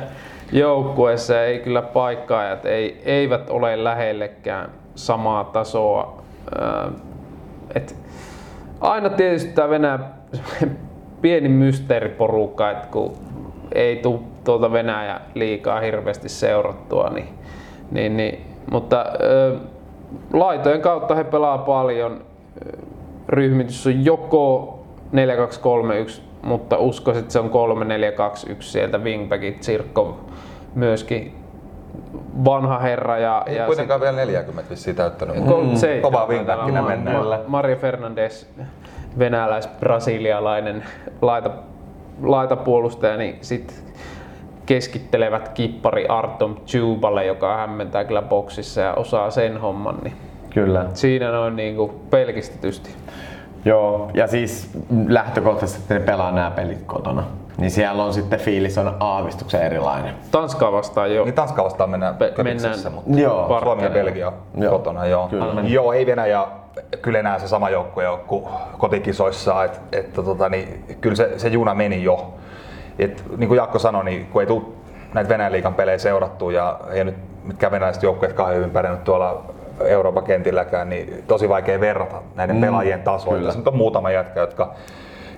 joukkueessa. 0.51 1.43
Ei 1.43 1.59
kyllä 1.59 1.81
paikkaajat 1.81 2.65
ei, 2.65 3.01
eivät 3.05 3.49
ole 3.49 3.83
lähellekään 3.83 4.69
samaa 4.95 5.43
tasoa. 5.43 6.21
Et 7.75 7.95
aina 8.81 9.09
tietysti 9.09 9.51
tämä 9.51 9.69
Venäjä 9.69 9.99
pieni 11.21 11.49
mysteeriporukka, 11.49 12.71
että 12.71 12.87
kun 12.87 13.13
ei 13.75 13.95
tule 13.95 14.19
tuolta 14.43 14.71
Venäjä 14.71 15.21
liikaa 15.35 15.79
hirveästi 15.79 16.29
seurattua, 16.29 17.09
niin, 17.09 17.29
niin, 17.91 18.17
niin 18.17 18.45
mutta 18.71 19.05
ö, 19.23 19.57
laitojen 20.33 20.81
kautta 20.81 21.15
he 21.15 21.23
pelaa 21.23 21.57
paljon. 21.57 22.21
Ryhmitys 23.29 23.87
on 23.87 24.05
joko 24.05 24.79
4-2-3-1, 25.13 26.21
mutta 26.41 26.77
uskoisin, 26.77 27.21
että 27.21 27.33
se 27.33 27.39
on 27.39 27.49
3-4-2-1 28.49 28.55
sieltä 28.59 28.97
wingbackit, 28.97 29.59
Tsirkov 29.59 30.11
myöskin 30.75 31.35
vanha 32.45 32.79
herra 32.79 33.17
ja, 33.17 33.43
Ei 33.45 33.55
ja 33.55 33.65
kuitenkaan 33.65 34.01
vielä 34.01 34.17
40 34.17 34.69
vissiin 34.69 34.95
täyttänyt. 34.95 35.35
mutta- 35.35 35.51
37 35.51 36.01
Kovaa 36.01 36.27
wingbackinä 36.27 36.81
Ma- 36.81 36.87
mennään. 36.87 37.25
Ma- 37.25 37.39
Mario 37.47 37.75
Fernandes, 37.75 38.49
venäläis-brasilialainen 39.19 40.83
laita, 41.21 41.51
laitapuolustaja, 42.23 43.17
niin 43.17 43.37
sitten 43.41 43.75
keskittelevät 44.65 45.49
kippari 45.49 46.05
Artom 46.07 46.55
Tjuballe, 46.65 47.25
joka 47.25 47.57
hämmentää 47.57 48.03
kyllä 48.03 48.21
boksissa 48.21 48.81
ja 48.81 48.93
osaa 48.93 49.31
sen 49.31 49.57
homman. 49.61 49.97
Niin 50.03 50.13
Kyllä. 50.53 50.85
siinä 50.93 51.31
noin 51.31 51.55
niinku 51.55 52.01
pelkistetysti. 52.09 52.89
Joo, 53.65 54.11
ja 54.13 54.27
siis 54.27 54.69
lähtökohtaisesti 55.07 55.93
ne 55.93 55.99
pelaa 55.99 56.31
nämä 56.31 56.51
pelit 56.51 56.83
kotona. 56.85 57.23
Niin 57.57 57.71
siellä 57.71 58.03
on 58.03 58.13
sitten 58.13 58.39
fiilis 58.39 58.77
on 58.77 58.95
aavistuksen 58.99 59.61
erilainen. 59.61 60.13
Tanskaa 60.31 60.71
vastaan 60.71 61.15
jo. 61.15 61.23
Niin 61.25 61.33
Tanskaa 61.33 61.65
vastaan 61.65 61.89
mennään 61.89 62.15
Pe- 62.15 62.31
köpiksessä, 62.35 62.69
mennään. 62.89 62.93
mutta 62.93 63.19
Joo, 63.21 63.59
Suomi 63.63 63.83
ja. 63.83 63.89
Belgia 63.89 64.33
Joo. 64.57 64.71
kotona, 64.71 65.05
joo. 65.05 65.27
Kyllä. 65.27 65.61
Joo, 65.63 65.93
ei 65.93 66.05
Venäjä 66.05 66.45
kyllä 67.01 67.19
enää 67.19 67.39
se 67.39 67.47
sama 67.47 67.69
joukkue 67.69 68.07
ole 68.09 68.19
kuin 68.27 68.45
kotikisoissa, 68.77 69.63
että 69.63 69.79
että 69.91 70.23
tota, 70.23 70.49
niin, 70.49 70.85
kyllä 71.01 71.15
se, 71.15 71.39
se 71.39 71.47
juna 71.47 71.73
meni 71.73 72.03
jo. 72.03 72.33
Et, 72.99 73.23
niin 73.37 73.47
kuin 73.47 73.57
Jaakko 73.57 73.79
sanoi, 73.79 74.03
niin 74.05 74.25
kun 74.25 74.41
ei 74.41 74.47
tule 74.47 74.63
näitä 75.13 75.29
Venäjän 75.29 75.51
liigan 75.51 75.73
pelejä 75.73 75.97
seurattua 75.97 76.51
ja 76.51 76.79
ei 76.91 77.03
nyt 77.03 77.15
mitkään 77.43 77.71
venäläiset 77.71 78.03
joukkueet 78.03 78.33
kauhean 78.33 78.57
hyvin 78.57 78.69
pärjännyt 78.69 79.03
tuolla 79.03 79.43
Euroopan 79.79 80.23
kentilläkään, 80.23 80.89
niin 80.89 81.23
tosi 81.27 81.49
vaikea 81.49 81.79
verrata 81.79 82.21
näiden 82.35 82.55
Mm, 82.55 82.61
pelaajien 82.61 83.03
kyllä. 83.29 83.53
Tässä 83.53 83.69
on 83.69 83.77
muutama 83.77 84.11
jätkä, 84.11 84.39
jotka 84.39 84.73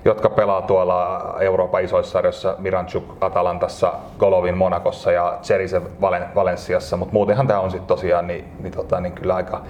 jotka 0.04 0.30
pelaa 0.30 0.62
tuolla 0.62 1.34
Euroopan 1.40 1.84
isoissa 1.84 2.12
sarjoissa, 2.12 2.54
Miranchuk 2.58 3.04
Atalantassa, 3.20 3.92
Golovin 4.18 4.56
Monakossa 4.56 5.12
ja 5.12 5.38
Cherisen 5.42 5.82
Valen- 6.00 6.34
Valenssiassa, 6.34 6.96
mutta 6.96 7.12
muutenhan 7.12 7.46
tämä 7.46 7.60
on 7.60 7.70
sitten 7.70 7.86
tosiaan 7.86 8.26
niin, 8.26 8.44
niin, 8.62 8.72
tota, 8.72 9.00
niin 9.00 9.12
kyllä 9.12 9.34
aika 9.34 9.62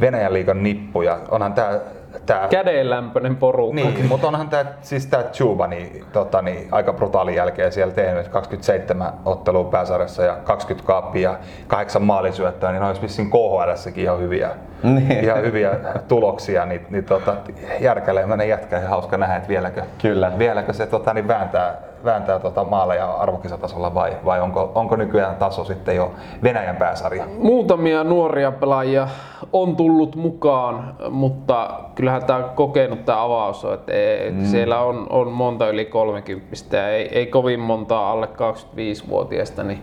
Venäjän 0.00 0.32
liigan 0.32 0.62
nippu 0.62 1.02
ja 1.02 1.18
onhan 1.30 1.52
tämä 1.52 1.80
Tää, 2.26 2.48
Kädenlämpöinen 2.48 3.36
porukka. 3.36 3.74
niin, 3.74 4.06
mutta 4.08 4.26
onhan 4.28 4.48
tämä 4.48 4.64
siis 4.80 5.06
tää 5.06 5.22
Chuba 5.22 5.66
niin, 5.66 6.04
tota, 6.12 6.42
niin, 6.42 6.68
aika 6.72 6.92
brutaalin 6.92 7.34
jälkeen 7.34 7.72
siellä 7.72 7.94
tehnyt 7.94 8.28
27 8.28 9.12
ottelua 9.24 9.64
pääsarjassa 9.64 10.22
ja 10.22 10.36
20 10.44 10.86
kaappia 10.86 11.30
ja 11.30 11.38
8 11.66 12.02
maalisyöttöä, 12.02 12.72
niin 12.72 12.80
ne 12.80 12.86
olisi 12.88 13.02
vissiin 13.02 13.30
KHLssäkin 13.30 14.04
ihan 14.04 14.18
hyviä, 14.20 14.50
Niin. 14.82 15.12
ihan 15.24 15.42
hyviä 15.42 15.70
tuloksia, 16.08 16.66
niin, 16.66 16.86
niin 16.90 17.04
tota, 17.04 17.34
järkälemäinen 17.80 18.48
jätkä 18.48 18.78
ja 18.78 18.88
hauska 18.88 19.16
nähdä, 19.16 19.36
että 19.36 19.48
vieläkö, 19.48 19.82
Kyllä. 20.02 20.32
vieläkö 20.38 20.72
se 20.72 20.86
tota, 20.86 21.14
niin 21.14 21.28
vääntää, 21.28 21.74
vääntää 22.06 22.38
tota 22.38 22.64
maaleja 22.64 23.10
arvokisatasolla 23.10 23.94
vai, 23.94 24.12
vai 24.24 24.40
onko, 24.40 24.72
onko 24.74 24.96
nykyään 24.96 25.36
taso 25.36 25.64
sitten 25.64 25.96
jo 25.96 26.12
Venäjän 26.42 26.76
pääsarja? 26.76 27.24
Muutamia 27.38 28.04
nuoria 28.04 28.52
pelaajia 28.52 29.08
on 29.52 29.76
tullut 29.76 30.16
mukaan, 30.16 30.94
mutta 31.10 31.80
kyllähän 31.94 32.24
tämä 32.24 32.42
kokenut 32.42 33.04
tämä 33.04 33.22
avaus 33.22 33.64
on, 33.64 33.74
että 33.74 33.92
ei, 33.92 34.30
mm. 34.30 34.44
siellä 34.44 34.80
on, 34.80 35.06
on 35.10 35.32
monta 35.32 35.68
yli 35.68 35.84
30 35.84 36.76
ja 36.76 36.88
ei, 36.88 37.08
ei 37.18 37.26
kovin 37.26 37.60
montaa 37.60 38.10
alle 38.10 38.26
25-vuotiaista, 38.26 39.62
niin, 39.62 39.82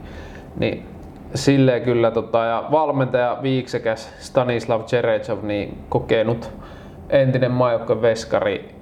niin 0.57 0.85
silleen 1.35 1.81
kyllä 1.81 2.11
tota, 2.11 2.43
ja 2.43 2.63
valmentaja 2.71 3.37
viiksekäs 3.41 4.13
Stanislav 4.19 4.83
Cherechov, 4.83 5.37
niin 5.41 5.77
kokenut 5.89 6.51
entinen 7.09 7.51
maajoukkojen 7.51 8.01
veskari, 8.01 8.72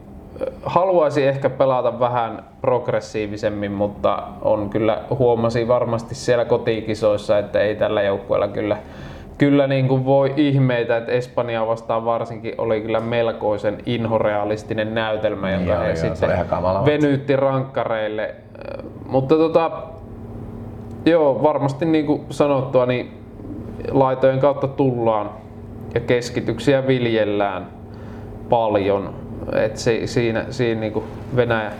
haluaisi 0.63 1.27
ehkä 1.27 1.49
pelata 1.49 1.99
vähän 1.99 2.43
progressiivisemmin, 2.61 3.71
mutta 3.71 4.23
on 4.41 4.69
kyllä 4.69 5.01
huomasi 5.19 5.67
varmasti 5.67 6.15
siellä 6.15 6.45
kotikisoissa, 6.45 7.37
että 7.37 7.59
ei 7.59 7.75
tällä 7.75 8.01
joukkueella 8.01 8.47
kyllä 8.47 8.77
kyllä 9.41 9.67
niin 9.67 9.87
kuin 9.87 10.05
voi 10.05 10.33
ihmeitä, 10.37 10.97
että 10.97 11.11
Espanja 11.11 11.67
vastaan 11.67 12.05
varsinkin 12.05 12.53
oli 12.57 12.81
kyllä 12.81 12.99
melkoisen 12.99 13.77
inhorealistinen 13.85 14.95
näytelmä, 14.95 15.51
jonka 15.51 15.71
Joo, 15.71 15.81
he 15.81 15.87
joo, 15.87 15.95
sitten 15.95 16.29
venyytti 16.85 17.35
rankkareille. 17.35 18.35
Mutta 19.07 19.35
tota, 19.35 19.71
joo, 21.05 21.43
varmasti 21.43 21.85
niin 21.85 22.05
kuin 22.05 22.21
sanottua, 22.29 22.85
niin 22.85 23.11
laitojen 23.91 24.39
kautta 24.39 24.67
tullaan 24.67 25.29
ja 25.93 25.99
keskityksiä 25.99 26.87
viljellään 26.87 27.67
paljon. 28.49 29.20
Et 29.53 29.77
se, 29.77 30.07
siinä 30.07 30.45
siinä 30.49 30.81
niin 30.81 30.93
kuin 30.93 31.05
Venäjä, 31.35 31.71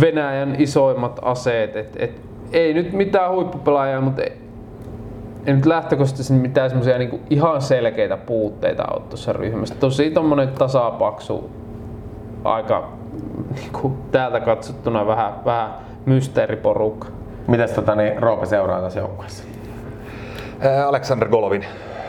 Venäjän 0.00 0.56
isoimmat 0.58 1.18
aseet. 1.22 1.76
Et, 1.76 1.96
et, 1.96 2.20
ei 2.52 2.74
nyt 2.74 2.92
mitään 2.92 3.32
huippupelaajia, 3.32 4.00
mutta 4.00 4.22
ei, 4.22 4.32
ei 5.46 5.54
nyt 5.54 5.66
lähtökohtaisesti 5.66 6.32
mitään 6.34 6.70
semmoisia 6.70 6.98
niin 6.98 7.20
ihan 7.30 7.62
selkeitä 7.62 8.16
puutteita 8.16 8.84
ole 8.92 9.02
tuossa 9.08 9.32
ryhmässä. 9.32 9.74
Tosi 9.74 10.10
tommonen 10.10 10.48
tasapaksu, 10.48 11.50
aika 12.44 12.92
niin 13.54 13.72
kuin 13.72 13.96
täältä 14.10 14.40
katsottuna 14.40 15.06
vähän, 15.06 15.32
vähän 15.44 15.70
mysteeriporukka. 16.06 17.08
Mites 17.46 17.70
tota, 17.72 17.94
niin, 17.94 18.22
Roope 18.22 18.46
seuraa 18.46 18.80
tässä 18.82 19.00
joukkueessa? 19.00 19.44
Ää, 20.60 20.88
Alexander 20.88 21.28
Golovin, 21.28 21.64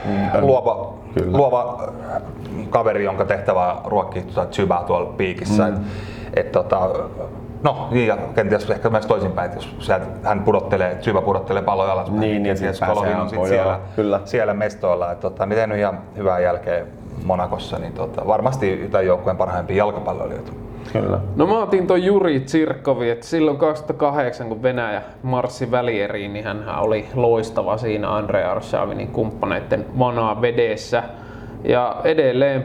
Mm, 0.05 0.41
luova, 0.41 0.93
kyllä. 1.13 1.37
luova 1.37 1.89
äh, 2.15 2.21
kaveri, 2.69 3.03
jonka 3.03 3.25
tehtävä 3.25 3.73
on 3.73 3.91
ruokkia 3.91 4.21
tuota 4.21 4.51
Zybää 4.51 4.83
tuolla 4.87 5.13
piikissä. 5.17 5.67
Mm. 5.67 5.73
Et, 5.73 5.81
et, 6.33 6.51
tota, 6.51 6.89
no, 7.63 7.87
niin, 7.91 8.07
ja 8.07 8.17
kenties 8.35 8.69
ehkä 8.69 8.89
myös 8.89 9.05
toisinpäin, 9.05 9.51
että 9.51 9.57
jos 9.57 9.75
sieltä 9.85 10.05
hän 10.23 10.39
pudottelee, 10.39 10.97
Zybä 11.01 11.21
pudottelee 11.21 11.61
palloja 11.61 11.93
alaspäin, 11.93 12.19
Niin, 12.19 12.43
niin 12.43 12.55
kenties 12.55 12.77
sit 12.77 12.87
pääsee 12.87 12.95
Golovin 12.95 13.21
on 13.21 13.29
sit 13.29 13.47
siellä, 13.47 13.79
kyllä. 13.95 14.21
siellä 14.25 14.53
mestoilla. 14.53 15.11
Et, 15.11 15.19
tota, 15.19 15.45
niin 15.45 15.57
tehnyt 15.57 15.77
ihan 15.77 15.99
hyvää 16.17 16.39
jälkeä 16.39 16.85
Monakossa, 17.23 17.79
niin 17.79 17.93
tota, 17.93 18.27
varmasti 18.27 18.87
tämän 18.91 19.05
joukkueen 19.05 19.37
parhaimpia 19.37 19.77
jalkapalloilijoita. 19.77 20.51
Kyllä. 20.93 21.19
No 21.35 21.47
mä 21.47 21.59
otin 21.59 21.87
ton 21.87 22.03
Juri 22.03 22.39
Tsirkovi, 22.39 23.09
että 23.09 23.25
silloin 23.25 23.57
2008 23.57 24.49
kun 24.49 24.63
Venäjä 24.63 25.01
marssi 25.23 25.71
välieriin, 25.71 26.33
niin 26.33 26.45
hän 26.45 26.79
oli 26.79 27.05
loistava 27.13 27.77
siinä 27.77 28.15
Andrei 28.15 28.43
Arshavinin 28.43 29.07
kumppaneiden 29.07 29.85
vanaa 29.99 30.41
vedessä. 30.41 31.03
Ja 31.63 31.95
edelleen 32.03 32.61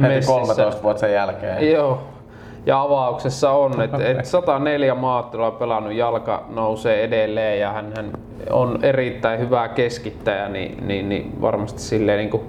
Heti 0.00 0.14
messissä. 0.14 0.32
13 0.32 0.82
vuotta 0.82 1.00
sen 1.00 1.12
jälkeen. 1.12 1.72
Joo. 1.72 2.02
Ja 2.66 2.82
avauksessa 2.82 3.50
on, 3.50 3.82
että 3.82 4.06
et 4.06 4.24
104 4.24 4.94
maattelua 4.94 5.50
pelannut 5.50 5.92
jalka 5.92 6.44
nousee 6.54 7.04
edelleen 7.04 7.60
ja 7.60 7.72
hän, 7.72 7.92
hän 7.96 8.10
on 8.50 8.78
erittäin 8.82 9.40
hyvä 9.40 9.68
keskittäjä, 9.68 10.48
niin, 10.48 10.86
niin, 10.88 11.08
niin 11.08 11.40
varmasti 11.40 11.80
silleen 11.80 12.18
niin 12.18 12.30
kuin 12.30 12.42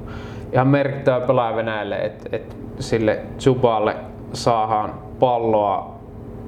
ihan 0.54 0.68
merkittävä 0.68 1.20
pelaaja 1.20 1.56
Venäjälle, 1.56 1.96
että 1.96 2.30
et 2.32 2.56
sille 2.80 3.20
Zuballe 3.40 3.96
saadaan 4.34 5.09
palloa 5.20 5.96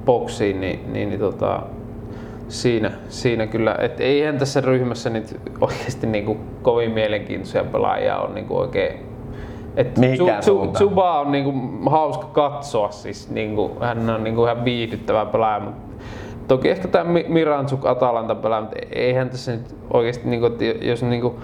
boksiin, 0.04 0.60
niin, 0.60 0.92
niin, 0.92 1.08
niin 1.08 1.20
tota, 1.20 1.62
siinä, 2.48 2.90
siinä 3.08 3.46
kyllä, 3.46 3.76
että 3.80 4.02
eihän 4.02 4.38
tässä 4.38 4.60
ryhmässä 4.60 5.10
nyt 5.10 5.40
oikeasti 5.60 6.06
niin 6.06 6.24
kuin 6.24 6.38
kovin 6.62 6.90
mielenkiintoisia 6.90 7.64
pelaajia 7.64 8.18
on 8.18 8.34
niin 8.34 8.46
kuin 8.46 8.60
oikein 8.60 9.12
et. 9.76 9.98
Zuba 10.78 11.20
on 11.20 11.32
niinku 11.32 11.52
hauska 11.90 12.26
katsoa, 12.26 12.90
siis 12.90 13.30
niinku, 13.30 13.70
hän 13.80 14.10
on 14.10 14.24
niinku 14.24 14.44
ihan 14.44 14.64
viihdyttävä 14.64 15.26
pelaaja. 15.26 15.60
Mut 15.60 15.74
toki 16.48 16.70
ehkä 16.70 16.88
tämä 16.88 17.20
Miranchuk 17.28 17.86
Atalanta 17.86 18.34
pelaaja, 18.34 18.60
mutta 18.60 18.76
eihän 18.92 19.30
tässä 19.30 19.52
nyt 19.52 19.76
oikeasti, 19.92 20.28
niinku, 20.28 20.50
jos 20.80 21.02
niinku, 21.02 21.34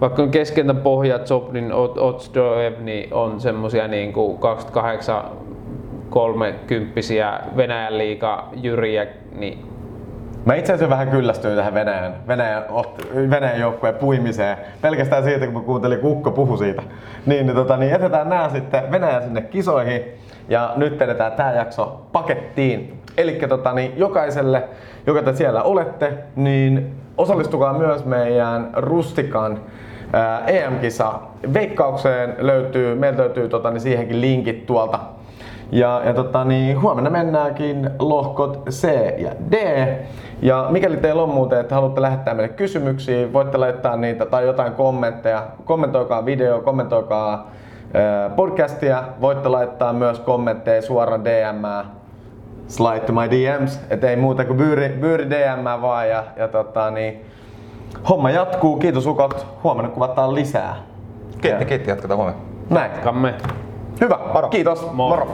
vaikka 0.00 0.22
on 0.22 0.30
keskentä 0.30 0.74
pohja 0.74 1.18
Zobnin 1.18 1.72
Otsdoev, 1.98 2.72
niin 2.80 3.14
on 3.14 3.40
semmosia 3.40 3.88
niinku 3.88 4.36
28 4.36 5.24
kolmekymppisiä 6.12 7.40
Venäjän 7.56 7.98
liiga 7.98 8.48
jyriä, 8.54 9.06
niin 9.38 9.72
Mä 10.44 10.54
itse 10.54 10.72
asiassa 10.72 10.90
vähän 10.90 11.08
kyllästyin 11.08 11.56
tähän 11.56 11.74
Venäjän, 11.74 12.14
Venäjän, 12.28 12.64
Venäjän 13.30 13.60
joukkueen 13.60 13.94
puimiseen. 13.94 14.56
Pelkästään 14.80 15.24
siitä, 15.24 15.46
kun 15.46 15.54
mä 15.54 15.60
kuuntelin 15.60 15.98
Kukko 15.98 16.30
puhu 16.30 16.56
siitä. 16.56 16.82
Niin, 17.26 17.46
niin, 17.46 17.56
tota, 17.56 17.76
niin 17.76 17.90
jätetään 17.90 18.28
nämä 18.28 18.48
sitten 18.48 18.90
Venäjä 18.92 19.20
sinne 19.20 19.40
kisoihin. 19.40 20.02
Ja 20.48 20.72
nyt 20.76 20.98
vedetään 20.98 21.32
tämä 21.32 21.52
jakso 21.52 22.06
pakettiin. 22.12 23.00
Eli 23.16 23.32
tota, 23.48 23.72
niin 23.72 23.92
jokaiselle, 23.96 24.64
joka 25.06 25.22
te 25.22 25.32
siellä 25.32 25.62
olette, 25.62 26.12
niin 26.36 26.94
osallistukaa 27.16 27.78
myös 27.78 28.04
meidän 28.04 28.70
Rustikan 28.76 29.60
ää, 30.12 30.44
EM-kisa 30.46 31.12
veikkaukseen. 31.54 32.34
Löytyy, 32.38 32.94
meiltä 32.94 33.22
löytyy 33.22 33.48
tota, 33.48 33.70
niin 33.70 33.80
siihenkin 33.80 34.20
linkit 34.20 34.66
tuolta 34.66 34.98
ja, 35.72 36.02
ja 36.04 36.14
tota, 36.14 36.44
niin 36.44 36.80
huomenna 36.82 37.10
mennäänkin 37.10 37.90
lohkot 37.98 38.62
C 38.70 38.88
ja 39.18 39.30
D. 39.52 39.86
Ja 40.42 40.66
mikäli 40.70 40.96
teillä 40.96 41.22
on 41.22 41.28
muuten, 41.28 41.60
että 41.60 41.74
haluatte 41.74 42.02
lähettää 42.02 42.34
meille 42.34 42.54
kysymyksiä, 42.54 43.32
voitte 43.32 43.58
laittaa 43.58 43.96
niitä 43.96 44.26
tai 44.26 44.46
jotain 44.46 44.72
kommentteja. 44.72 45.46
Kommentoikaa 45.64 46.24
video, 46.24 46.60
kommentoikaa 46.60 47.50
ää, 47.94 48.28
podcastia. 48.28 49.02
Voitte 49.20 49.48
laittaa 49.48 49.92
myös 49.92 50.20
kommentteja 50.20 50.82
suoraan 50.82 51.24
DM. 51.24 51.88
Slide 52.66 53.00
to 53.00 53.12
my 53.12 53.30
DMs. 53.30 53.80
Et 53.90 54.04
ei 54.04 54.16
muuta 54.16 54.44
kuin 54.44 54.56
byyri, 54.56 54.88
byyri 55.00 55.30
DM 55.30 55.82
vaan. 55.82 56.08
Ja, 56.08 56.24
ja 56.36 56.48
tota, 56.48 56.90
niin, 56.90 57.24
homma 58.08 58.30
jatkuu. 58.30 58.76
Kiitos 58.76 59.06
ukot. 59.06 59.46
Huomenna 59.64 59.90
kuvataan 59.90 60.34
lisää. 60.34 60.76
Kiitti, 61.40 61.64
kiitti, 61.64 61.90
jatketaan 61.90 62.18
huomenna. 62.18 62.40
Näin. 62.70 62.92
jatkamme. 62.92 63.34
Hyvä. 64.02 64.18
Kiitos. 64.50 64.92
Moi. 64.92 65.08
Moro. 65.08 65.28